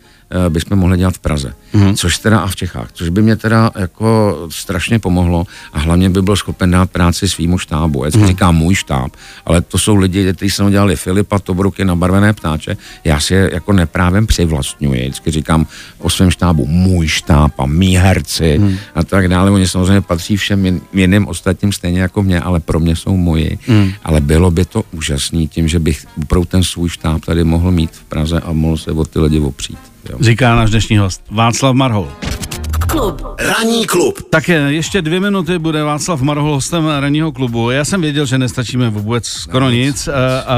bychom 0.49 0.79
mohli 0.79 0.99
dělat 0.99 1.15
v 1.15 1.19
Praze. 1.19 1.55
Mm. 1.73 1.95
Což 1.95 2.19
teda 2.19 2.39
a 2.39 2.47
v 2.47 2.57
Čechách. 2.57 2.89
Což 2.93 3.09
by 3.09 3.23
mě 3.23 3.37
teda 3.37 3.71
jako 3.77 4.39
strašně 4.51 4.99
pomohlo 4.99 5.47
a 5.73 5.79
hlavně 5.79 6.11
by 6.11 6.23
byl 6.23 6.37
schopen 6.37 6.71
dát 6.71 6.91
práci 6.91 7.29
svýmu 7.29 7.59
štábu. 7.59 8.05
Já 8.05 8.11
mm. 8.17 8.27
říkám 8.27 8.57
můj 8.57 8.75
štáb, 8.75 9.13
ale 9.47 9.61
to 9.61 9.79
jsou 9.79 9.97
lidi, 9.97 10.33
kteří 10.33 10.51
se 10.51 10.71
dělali 10.71 10.97
Filipa, 10.97 11.39
Tobruky, 11.39 11.85
nabarvené 11.85 12.33
ptáče. 12.33 12.77
Já 13.05 13.21
si 13.21 13.35
je 13.35 13.51
jako 13.53 13.73
neprávem 13.73 14.27
přivlastňuji. 14.27 15.01
Vždycky 15.01 15.31
říkám 15.31 15.67
o 15.99 16.11
svém 16.11 16.31
štábu 16.31 16.67
můj 16.67 17.09
štáb 17.09 17.61
a 17.61 17.67
mý 17.67 17.97
herci 17.97 18.59
mm. 18.59 18.77
a 18.95 19.05
tak 19.05 19.29
dále. 19.29 19.51
Oni 19.51 19.69
samozřejmě 19.69 20.01
patří 20.01 20.37
všem 20.37 20.81
jiným 20.93 21.29
ostatním 21.29 21.73
stejně 21.73 22.01
jako 22.01 22.23
mě, 22.23 22.41
ale 22.41 22.61
pro 22.61 22.81
mě 22.81 22.97
jsou 22.97 23.17
moji. 23.17 23.59
Mm. 23.69 23.91
Ale 24.05 24.21
bylo 24.21 24.51
by 24.51 24.65
to 24.65 24.85
úžasný 24.93 25.49
tím, 25.49 25.69
že 25.69 25.79
bych 25.79 26.07
opravdu 26.23 26.45
ten 26.45 26.63
svůj 26.63 26.89
štáb 26.89 27.25
tady 27.25 27.45
mohl 27.45 27.71
mít 27.71 27.91
v 27.91 28.05
Praze 28.05 28.41
a 28.41 28.53
mohl 28.53 28.77
se 28.77 28.93
o 28.93 29.05
ty 29.05 29.19
lidi 29.19 29.41
opřít. 29.41 29.79
Jo. 30.09 30.17
Říká 30.21 30.57
náš 30.57 30.71
dnešní 30.71 30.99
host 30.99 31.23
Václav 31.31 31.75
Marhol. 31.75 32.09
Klub. 32.89 33.23
Ranní 33.39 33.87
klub. 33.87 34.23
Tak 34.31 34.49
ještě 34.49 35.03
dvě 35.03 35.21
minuty 35.21 35.59
bude 35.59 35.83
Václav 35.83 36.21
Marhol 36.21 36.53
hostem 36.53 36.87
ranního 36.87 37.33
klubu. 37.33 37.71
Já 37.71 37.85
jsem 37.85 38.01
věděl, 38.01 38.27
že 38.27 38.39
nestačíme 38.39 38.91
vůbec 38.91 39.27
skoro 39.27 39.65
no, 39.65 39.71
nic, 39.71 40.09
a, 40.09 40.41
a, 40.41 40.57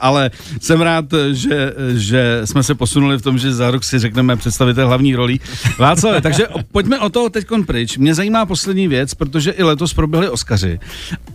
ale 0.00 0.30
jsem 0.60 0.80
rád, 0.80 1.04
že, 1.32 1.74
že 1.94 2.40
jsme 2.44 2.62
se 2.62 2.74
posunuli 2.74 3.18
v 3.18 3.22
tom, 3.22 3.38
že 3.38 3.54
za 3.54 3.70
rok 3.70 3.84
si 3.84 3.98
řekneme 3.98 4.36
představitel 4.36 4.86
hlavní 4.88 5.14
rolí. 5.14 5.40
Václav, 5.78 6.14
takže 6.22 6.46
pojďme 6.72 6.98
o 6.98 7.08
toho 7.08 7.30
teď 7.30 7.46
pryč. 7.66 7.98
Mě 7.98 8.14
zajímá 8.14 8.46
poslední 8.46 8.88
věc, 8.88 9.14
protože 9.14 9.50
i 9.50 9.62
letos 9.62 9.94
proběhly 9.94 10.28
Oscaři. 10.28 10.80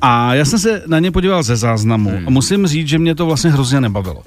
A 0.01 0.35
já 0.35 0.45
jsem 0.45 0.59
se 0.59 0.83
na 0.87 0.99
ně 0.99 1.11
podíval 1.11 1.43
ze 1.43 1.55
záznamu 1.55 2.09
hmm. 2.09 2.27
a 2.27 2.29
musím 2.29 2.67
říct, 2.67 2.87
že 2.87 2.99
mě 2.99 3.15
to 3.15 3.25
vlastně 3.25 3.51
hrozně 3.51 3.81
nebavilo. 3.81 4.17
Uh, 4.19 4.23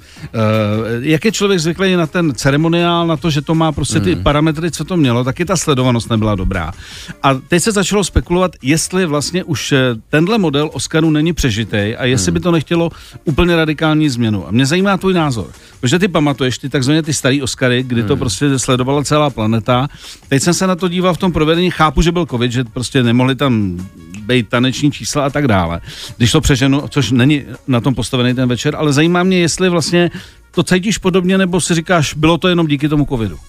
jak 1.01 1.25
je 1.25 1.31
člověk 1.31 1.59
zvyklý 1.59 1.95
na 1.95 2.07
ten 2.07 2.35
ceremoniál, 2.35 3.07
na 3.07 3.17
to, 3.17 3.29
že 3.29 3.41
to 3.41 3.55
má 3.55 3.71
prostě 3.71 3.99
ty 3.99 4.13
hmm. 4.13 4.23
parametry, 4.23 4.71
co 4.71 4.83
to 4.85 4.97
mělo, 4.97 5.23
tak 5.23 5.39
i 5.39 5.45
ta 5.45 5.58
sledovanost 5.59 6.09
nebyla 6.09 6.35
dobrá. 6.35 6.71
A 7.23 7.33
teď 7.33 7.63
se 7.63 7.71
začalo 7.71 8.03
spekulovat, 8.03 8.51
jestli 8.61 9.05
vlastně 9.05 9.43
už 9.43 9.71
eh, 9.71 9.77
tenhle 10.09 10.37
model 10.37 10.69
Oscaru 10.73 11.09
není 11.09 11.33
přežitý 11.33 11.95
a 11.95 12.05
jestli 12.05 12.31
hmm. 12.31 12.33
by 12.33 12.39
to 12.39 12.51
nechtělo 12.51 12.89
úplně 13.25 13.55
radikální 13.55 14.09
změnu. 14.09 14.47
A 14.47 14.51
mě 14.51 14.65
zajímá 14.65 14.97
tvůj 14.97 15.13
názor, 15.13 15.47
protože 15.79 15.99
ty 15.99 16.07
pamatuješ 16.07 16.57
ty 16.57 16.69
takzvané 16.69 17.03
ty 17.03 17.13
staré 17.13 17.39
Oscary, 17.43 17.83
kdy 17.83 18.03
to 18.03 18.13
hmm. 18.13 18.19
prostě 18.19 18.59
sledovala 18.59 19.03
celá 19.03 19.29
planeta. 19.29 19.87
Teď 20.29 20.43
jsem 20.43 20.53
se 20.53 20.67
na 20.67 20.75
to 20.75 20.87
díval 20.87 21.13
v 21.13 21.17
tom 21.17 21.31
provedení, 21.31 21.71
chápu, 21.71 22.01
že 22.01 22.11
byl 22.11 22.25
covid, 22.25 22.51
že 22.51 22.63
prostě 22.63 23.03
nemohli 23.03 23.35
tam 23.35 23.77
být 24.21 24.49
taneční 24.49 24.91
čísla 24.91 25.25
a 25.25 25.29
tak 25.29 25.47
dále. 25.47 25.81
Když 26.17 26.31
to 26.31 26.41
přeženu, 26.41 26.83
což 26.89 27.11
není 27.11 27.43
na 27.67 27.81
tom 27.81 27.95
postavený 27.95 28.33
ten 28.33 28.49
večer, 28.49 28.75
ale 28.75 28.93
zajímá 28.93 29.23
mě, 29.23 29.39
jestli 29.39 29.69
vlastně 29.69 30.11
to 30.51 30.63
cítíš 30.63 30.97
podobně, 30.97 31.37
nebo 31.37 31.61
si 31.61 31.75
říkáš, 31.75 32.13
bylo 32.13 32.37
to 32.37 32.47
jenom 32.47 32.67
díky 32.67 32.89
tomu 32.89 33.05
covidu? 33.05 33.39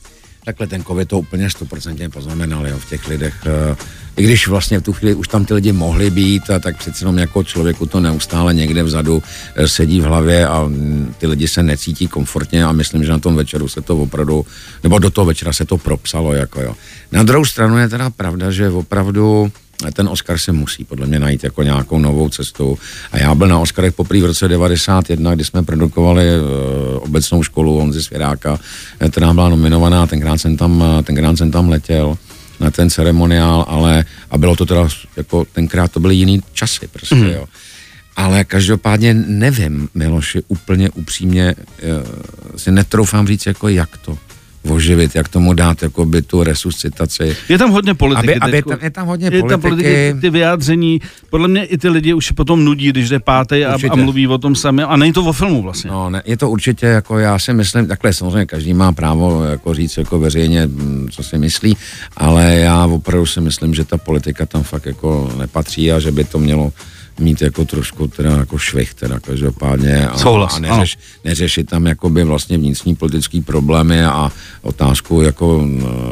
Takhle 0.45 0.67
ten 0.67 0.85
covid 0.85 1.09
to 1.09 1.19
úplně 1.19 1.51
stoprocentně 1.51 2.09
poznamenal 2.09 2.69
jo, 2.69 2.79
v 2.79 2.89
těch 2.89 3.09
lidech. 3.09 3.35
Eh, 3.47 3.77
I 4.17 4.23
když 4.23 4.49
vlastně 4.49 4.79
v 4.79 4.83
tu 4.83 4.93
chvíli 4.93 5.15
už 5.15 5.29
tam 5.29 5.45
ty 5.45 5.55
lidi 5.55 5.73
mohli 5.73 6.11
být, 6.11 6.51
a 6.51 6.59
tak 6.59 6.77
přeci 6.77 7.05
jenom 7.05 7.19
jako 7.19 7.45
člověku 7.45 7.87
to 7.87 8.01
neustále 8.01 8.55
někde 8.55 8.83
vzadu 8.83 9.23
eh, 9.55 9.69
sedí 9.69 10.01
v 10.01 10.05
hlavě 10.05 10.47
a 10.47 10.63
mm, 10.63 11.15
ty 11.19 11.27
lidi 11.27 11.49
se 11.49 11.63
necítí 11.63 12.09
komfortně 12.09 12.65
a 12.65 12.73
myslím, 12.73 13.05
že 13.05 13.11
na 13.11 13.19
tom 13.19 13.37
večeru 13.37 13.69
se 13.69 13.83
to 13.83 13.97
opravdu, 13.97 14.47
nebo 14.83 14.99
do 14.99 15.11
toho 15.11 15.25
večera 15.25 15.53
se 15.53 15.65
to 15.65 15.79
propsalo. 15.79 16.33
Jako 16.33 16.63
jo. 16.63 16.75
Na 17.13 17.23
druhou 17.23 17.45
stranu 17.45 17.79
je 17.79 17.89
teda 17.89 18.11
pravda, 18.11 18.51
že 18.51 18.69
opravdu 18.69 19.53
ten 19.95 20.09
Oscar 20.09 20.39
se 20.39 20.53
musí 20.53 20.85
podle 20.85 21.07
mě 21.07 21.19
najít 21.19 21.45
jako 21.45 21.63
nějakou 21.63 21.99
novou 21.99 22.29
cestu. 22.29 22.79
A 23.13 23.19
já 23.19 23.35
byl 23.35 23.49
na 23.49 23.59
Oscarech 23.59 23.95
poprvé 23.95 24.23
v 24.23 24.25
roce 24.25 24.49
91, 24.49 25.35
kdy 25.35 25.45
jsme 25.45 25.63
produkovali 25.63 26.25
uh, 26.25 26.47
obecnou 27.03 27.43
školu 27.43 27.79
Honzi 27.79 28.03
Svěráka, 28.03 28.59
která 29.11 29.33
byla 29.33 29.49
nominovaná, 29.49 30.07
tenkrát 30.07 30.39
jsem 30.39 30.57
tam, 30.57 30.85
eh, 30.99 31.03
tenkrát 31.03 31.39
jsem 31.39 31.51
tam 31.51 31.69
letěl 31.69 32.19
na 32.61 32.71
ten 32.71 32.91
ceremoniál, 32.91 33.65
ale 33.69 34.05
a 34.31 34.39
bylo 34.39 34.57
to 34.57 34.67
teda, 34.67 34.89
jako 35.17 35.45
tenkrát 35.53 35.93
to 35.93 36.01
byly 36.01 36.15
jiný 36.15 36.43
časy 36.53 36.89
prostě, 36.89 37.15
mm. 37.15 37.25
jo. 37.25 37.47
Ale 38.17 38.45
každopádně 38.45 39.15
nevím, 39.15 39.89
Miloši, 39.95 40.43
úplně 40.49 40.91
upřímně 40.91 41.55
si 42.57 42.71
netroufám 42.71 43.27
říct, 43.27 43.47
jako 43.47 43.69
jak 43.69 43.97
to 43.97 44.19
oživit, 44.69 45.15
jak 45.15 45.29
tomu 45.29 45.53
dát 45.53 45.83
jako 45.83 46.05
by 46.05 46.23
tu 46.23 46.43
resuscitaci. 46.43 47.37
Je 47.49 47.59
tam 47.59 47.71
hodně 47.71 47.95
politiky. 47.95 48.35
Aby, 48.35 48.59
aby 48.59 48.63
tam, 48.63 48.79
je 48.83 48.91
tam 48.91 49.07
hodně 49.07 49.27
je 49.27 49.31
politiky. 49.31 49.51
Tam 49.51 49.61
politiky. 49.61 50.15
Ty 50.21 50.31
vyjádření, 50.31 51.01
podle 51.31 51.49
mě 51.49 51.65
i 51.65 51.79
ty 51.79 51.89
lidi 51.89 52.15
už 52.15 52.31
potom 52.31 52.65
nudí, 52.65 52.89
když 52.89 53.09
jde 53.09 53.19
pátý 53.19 53.65
a, 53.65 53.79
a, 53.91 53.97
mluví 53.97 54.29
o 54.29 54.39
tom 54.39 54.55
sami. 54.55 54.83
A 54.83 54.97
není 54.97 55.13
to 55.13 55.25
o 55.25 55.33
filmu 55.33 55.63
vlastně. 55.63 55.91
No, 55.91 56.11
ne, 56.11 56.23
je 56.27 56.37
to 56.37 56.51
určitě, 56.51 56.87
jako 56.87 57.19
já 57.19 57.39
si 57.39 57.53
myslím, 57.53 57.87
takhle 57.87 58.13
samozřejmě 58.13 58.47
každý 58.47 58.75
má 58.75 58.93
právo 58.93 59.45
jako 59.45 59.75
říct 59.75 59.97
jako 59.97 60.19
veřejně, 60.19 60.67
mm, 60.67 61.09
co 61.11 61.23
si 61.23 61.39
myslí, 61.39 61.77
ale 62.17 62.57
já 62.57 62.87
opravdu 62.87 63.27
si 63.27 63.41
myslím, 63.41 63.75
že 63.75 63.85
ta 63.85 63.99
politika 63.99 64.47
tam 64.47 64.63
fakt 64.63 64.87
jako 64.87 65.33
nepatří 65.39 65.93
a 65.93 66.01
že 66.01 66.13
by 66.13 66.25
to 66.25 66.39
mělo 66.39 66.73
mít 67.21 67.43
jako 67.43 67.65
trošku 67.65 68.09
teda 68.09 68.37
jako 68.37 68.59
švih 68.59 68.95
teda 68.95 69.21
každopádně 69.21 70.09
a, 70.09 70.19
Souhlas, 70.19 70.57
a 70.57 70.59
neřeš, 70.59 70.99
neřešit 71.25 71.71
tam 71.71 71.87
jakoby 71.87 72.25
vlastně 72.25 72.59
vnitřní 72.59 72.95
politický 72.95 73.41
problémy 73.41 74.05
a 74.05 74.33
otázku 74.63 75.23
jako 75.23 75.67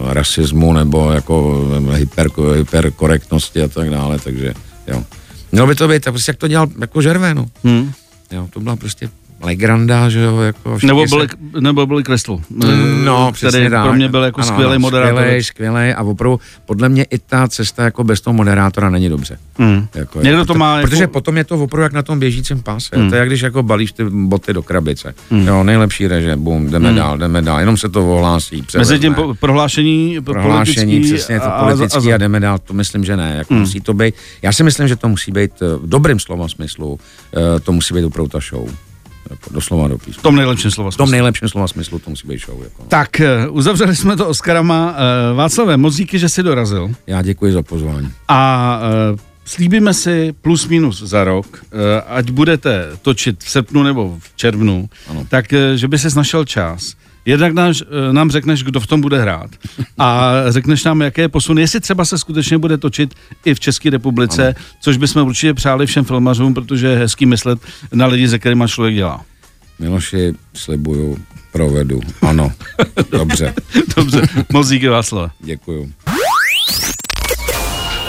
rasismu 0.05 0.73
nebo 0.73 1.13
jako 1.13 1.65
hyper, 1.93 2.29
hyperkorektnosti 2.57 3.63
a 3.63 3.69
tak 3.69 3.91
dále, 3.91 4.19
takže 4.19 4.55
jo. 4.87 5.05
Mělo 5.53 5.67
by 5.67 5.75
to 5.75 5.89
být, 5.89 6.05
prostě 6.05 6.31
jak 6.31 6.37
to 6.37 6.49
dělal 6.49 6.69
jako 6.81 7.03
Žervé, 7.03 7.35
no. 7.35 7.47
Hmm. 7.65 7.93
Jo, 8.31 8.49
to 8.53 8.61
byla 8.61 8.77
prostě 8.77 9.11
Legranda, 9.43 10.09
že 10.09 10.20
jo, 10.20 10.41
jako 10.41 10.78
nebo 10.86 11.07
byli, 11.07 11.28
se... 11.28 11.61
nebo 11.61 11.86
byli 11.86 12.03
Crystal. 12.05 12.41
No, 13.05 13.32
přesně 13.32 13.70
tak. 13.70 13.84
pro 13.84 13.95
mě 13.95 14.09
byl 14.09 14.22
jako 14.22 14.41
ano, 14.41 14.49
skvělý 14.49 14.78
moderátor. 14.78 15.16
Skvělej, 15.16 15.43
skvělej 15.43 15.95
a 15.97 16.03
opravdu 16.03 16.41
podle 16.66 16.89
mě 16.89 17.05
i 17.05 17.18
ta 17.18 17.49
cesta 17.49 17.84
jako 17.84 18.05
bez 18.05 18.20
toho 18.20 18.34
moderátora 18.34 18.91
není 18.91 19.09
dobře. 19.09 19.39
Mm. 19.59 19.86
Jako, 19.95 20.20
Někdo 20.20 20.45
to 20.45 20.55
má 20.55 20.80
Protože 20.80 21.03
jako... 21.03 21.12
potom 21.12 21.36
je 21.36 21.45
to 21.45 21.55
opravdu 21.55 21.82
jak 21.82 21.93
na 21.93 22.03
tom 22.03 22.18
běžícím 22.18 22.62
páse. 22.62 22.99
Mm. 22.99 23.09
To 23.09 23.14
je 23.14 23.18
jak 23.18 23.28
když 23.28 23.41
jako 23.41 23.62
balíš 23.62 23.93
ty 23.93 24.05
boty 24.05 24.53
do 24.53 24.62
krabice. 24.62 25.14
Mm. 25.30 25.49
Jo, 25.49 25.64
nejlepší 25.64 26.07
reže, 26.07 26.36
bum, 26.36 26.70
jdeme 26.70 26.91
mm. 26.91 26.97
dál, 26.97 27.18
jdeme 27.18 27.43
dál, 27.43 27.61
jenom 27.61 27.76
se 27.76 27.89
to 27.89 28.16
ohlásí. 28.16 28.62
Převezme. 28.62 28.93
Mezi 28.93 29.03
tím 29.03 29.14
po, 29.14 29.34
prohlášení, 29.34 30.20
prohlášení 30.20 31.01
přesně 31.01 31.41
to 31.41 31.47
politický 31.61 32.09
a, 32.09 32.12
a, 32.12 32.14
a 32.14 32.18
jdeme 32.18 32.41
dál, 32.41 32.59
to 32.59 32.74
myslím, 32.74 33.05
že 33.05 33.16
ne. 33.16 33.34
Jako 33.39 33.55
mm. 33.55 33.61
musí 33.61 33.80
to 33.80 33.95
být, 33.95 34.14
já 34.43 34.53
si 34.53 34.62
myslím, 34.62 34.89
že 34.89 34.97
to 34.97 35.09
musí 35.09 35.32
být 35.32 35.53
v 35.61 35.89
dobrém 35.89 36.20
slova 36.20 36.49
smyslu, 36.49 37.01
to 37.62 37.72
musí 37.72 37.95
být 37.95 38.05
opravdu 38.05 38.28
ta 38.28 38.39
show. 38.41 38.68
Jako 39.31 39.51
doslova 39.51 39.89
do 39.89 39.99
písmu. 39.99 40.20
V 40.20 40.22
tom 40.22 40.37
nejlepším 40.37 40.70
slova 40.70 40.91
smyslu. 40.91 41.05
V 41.05 41.07
tom 41.07 41.11
nejlepším 41.11 41.49
slova 41.49 41.68
smyslu 41.68 41.99
to 41.99 42.11
musí 42.11 42.29
být 42.29 42.41
show. 42.41 42.62
Jako. 42.62 42.83
Tak, 42.89 43.09
uh, 43.49 43.57
uzavřeli 43.57 43.97
jsme 43.97 44.16
to 44.16 44.29
Oscarama. 44.29 44.91
Uh, 44.91 45.37
Václavé, 45.37 45.76
moc 45.76 45.97
díky, 45.97 46.18
že 46.18 46.29
jsi 46.29 46.43
dorazil. 46.43 46.91
Já 47.07 47.22
děkuji 47.22 47.53
za 47.53 47.62
pozvání. 47.62 48.12
A 48.29 48.81
uh, 49.12 49.18
slíbíme 49.45 49.95
si 49.95 50.35
plus 50.41 50.66
minus 50.68 51.03
za 51.03 51.24
rok, 51.24 51.64
ať 52.07 52.31
budete 52.31 52.87
točit 53.03 53.45
v 53.45 53.51
srpnu 53.51 53.83
nebo 53.83 54.16
v 54.20 54.37
červnu, 54.37 54.89
ano. 55.11 55.26
tak 55.29 55.47
že 55.74 55.89
by 55.89 55.99
si 55.99 56.09
našel 56.16 56.45
čas 56.45 56.95
Jednak 57.29 57.53
nám, 57.53 57.72
nám 58.12 58.31
řekneš, 58.31 58.62
kdo 58.62 58.81
v 58.81 58.87
tom 58.87 59.01
bude 59.01 59.20
hrát 59.20 59.51
a 59.99 60.33
řekneš 60.49 60.85
nám, 60.85 61.01
jaké 61.01 61.22
je 61.22 61.29
posun, 61.29 61.59
jestli 61.59 61.81
třeba 61.81 62.05
se 62.05 62.18
skutečně 62.18 62.59
bude 62.59 62.79
točit 62.79 63.14
i 63.45 63.55
v 63.55 63.61
České 63.61 63.91
republice, 63.91 64.47
ano. 64.47 64.55
což 64.81 64.97
bychom 64.97 65.26
určitě 65.29 65.55
přáli 65.55 65.87
všem 65.87 66.05
filmařům, 66.05 66.55
protože 66.55 66.87
je 66.87 66.99
hezký 66.99 67.26
myslet 67.26 67.59
na 67.93 68.07
lidi, 68.07 68.29
se 68.29 68.39
kterými 68.39 68.64
člověk 68.68 68.95
dělá. 68.95 69.20
Miloši, 69.79 70.35
slibuju, 70.55 71.18
provedu. 71.53 72.01
Ano, 72.22 72.53
dobře. 73.11 73.55
dobře, 73.97 74.22
moc 74.53 74.68
díky 74.68 74.89
Václav. 74.89 75.33
Děkuju. 75.41 75.93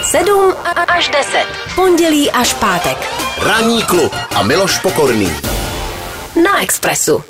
7 0.01 0.53
až 0.87 1.09
10. 1.09 1.45
Pondělí 1.75 2.31
až 2.31 2.53
pátek. 2.53 2.97
Ranní 3.41 3.83
klub 3.83 4.15
a 4.35 4.43
Miloš 4.43 4.79
Pokorný. 4.79 5.29
Na 6.43 6.61
Expressu. 6.61 7.23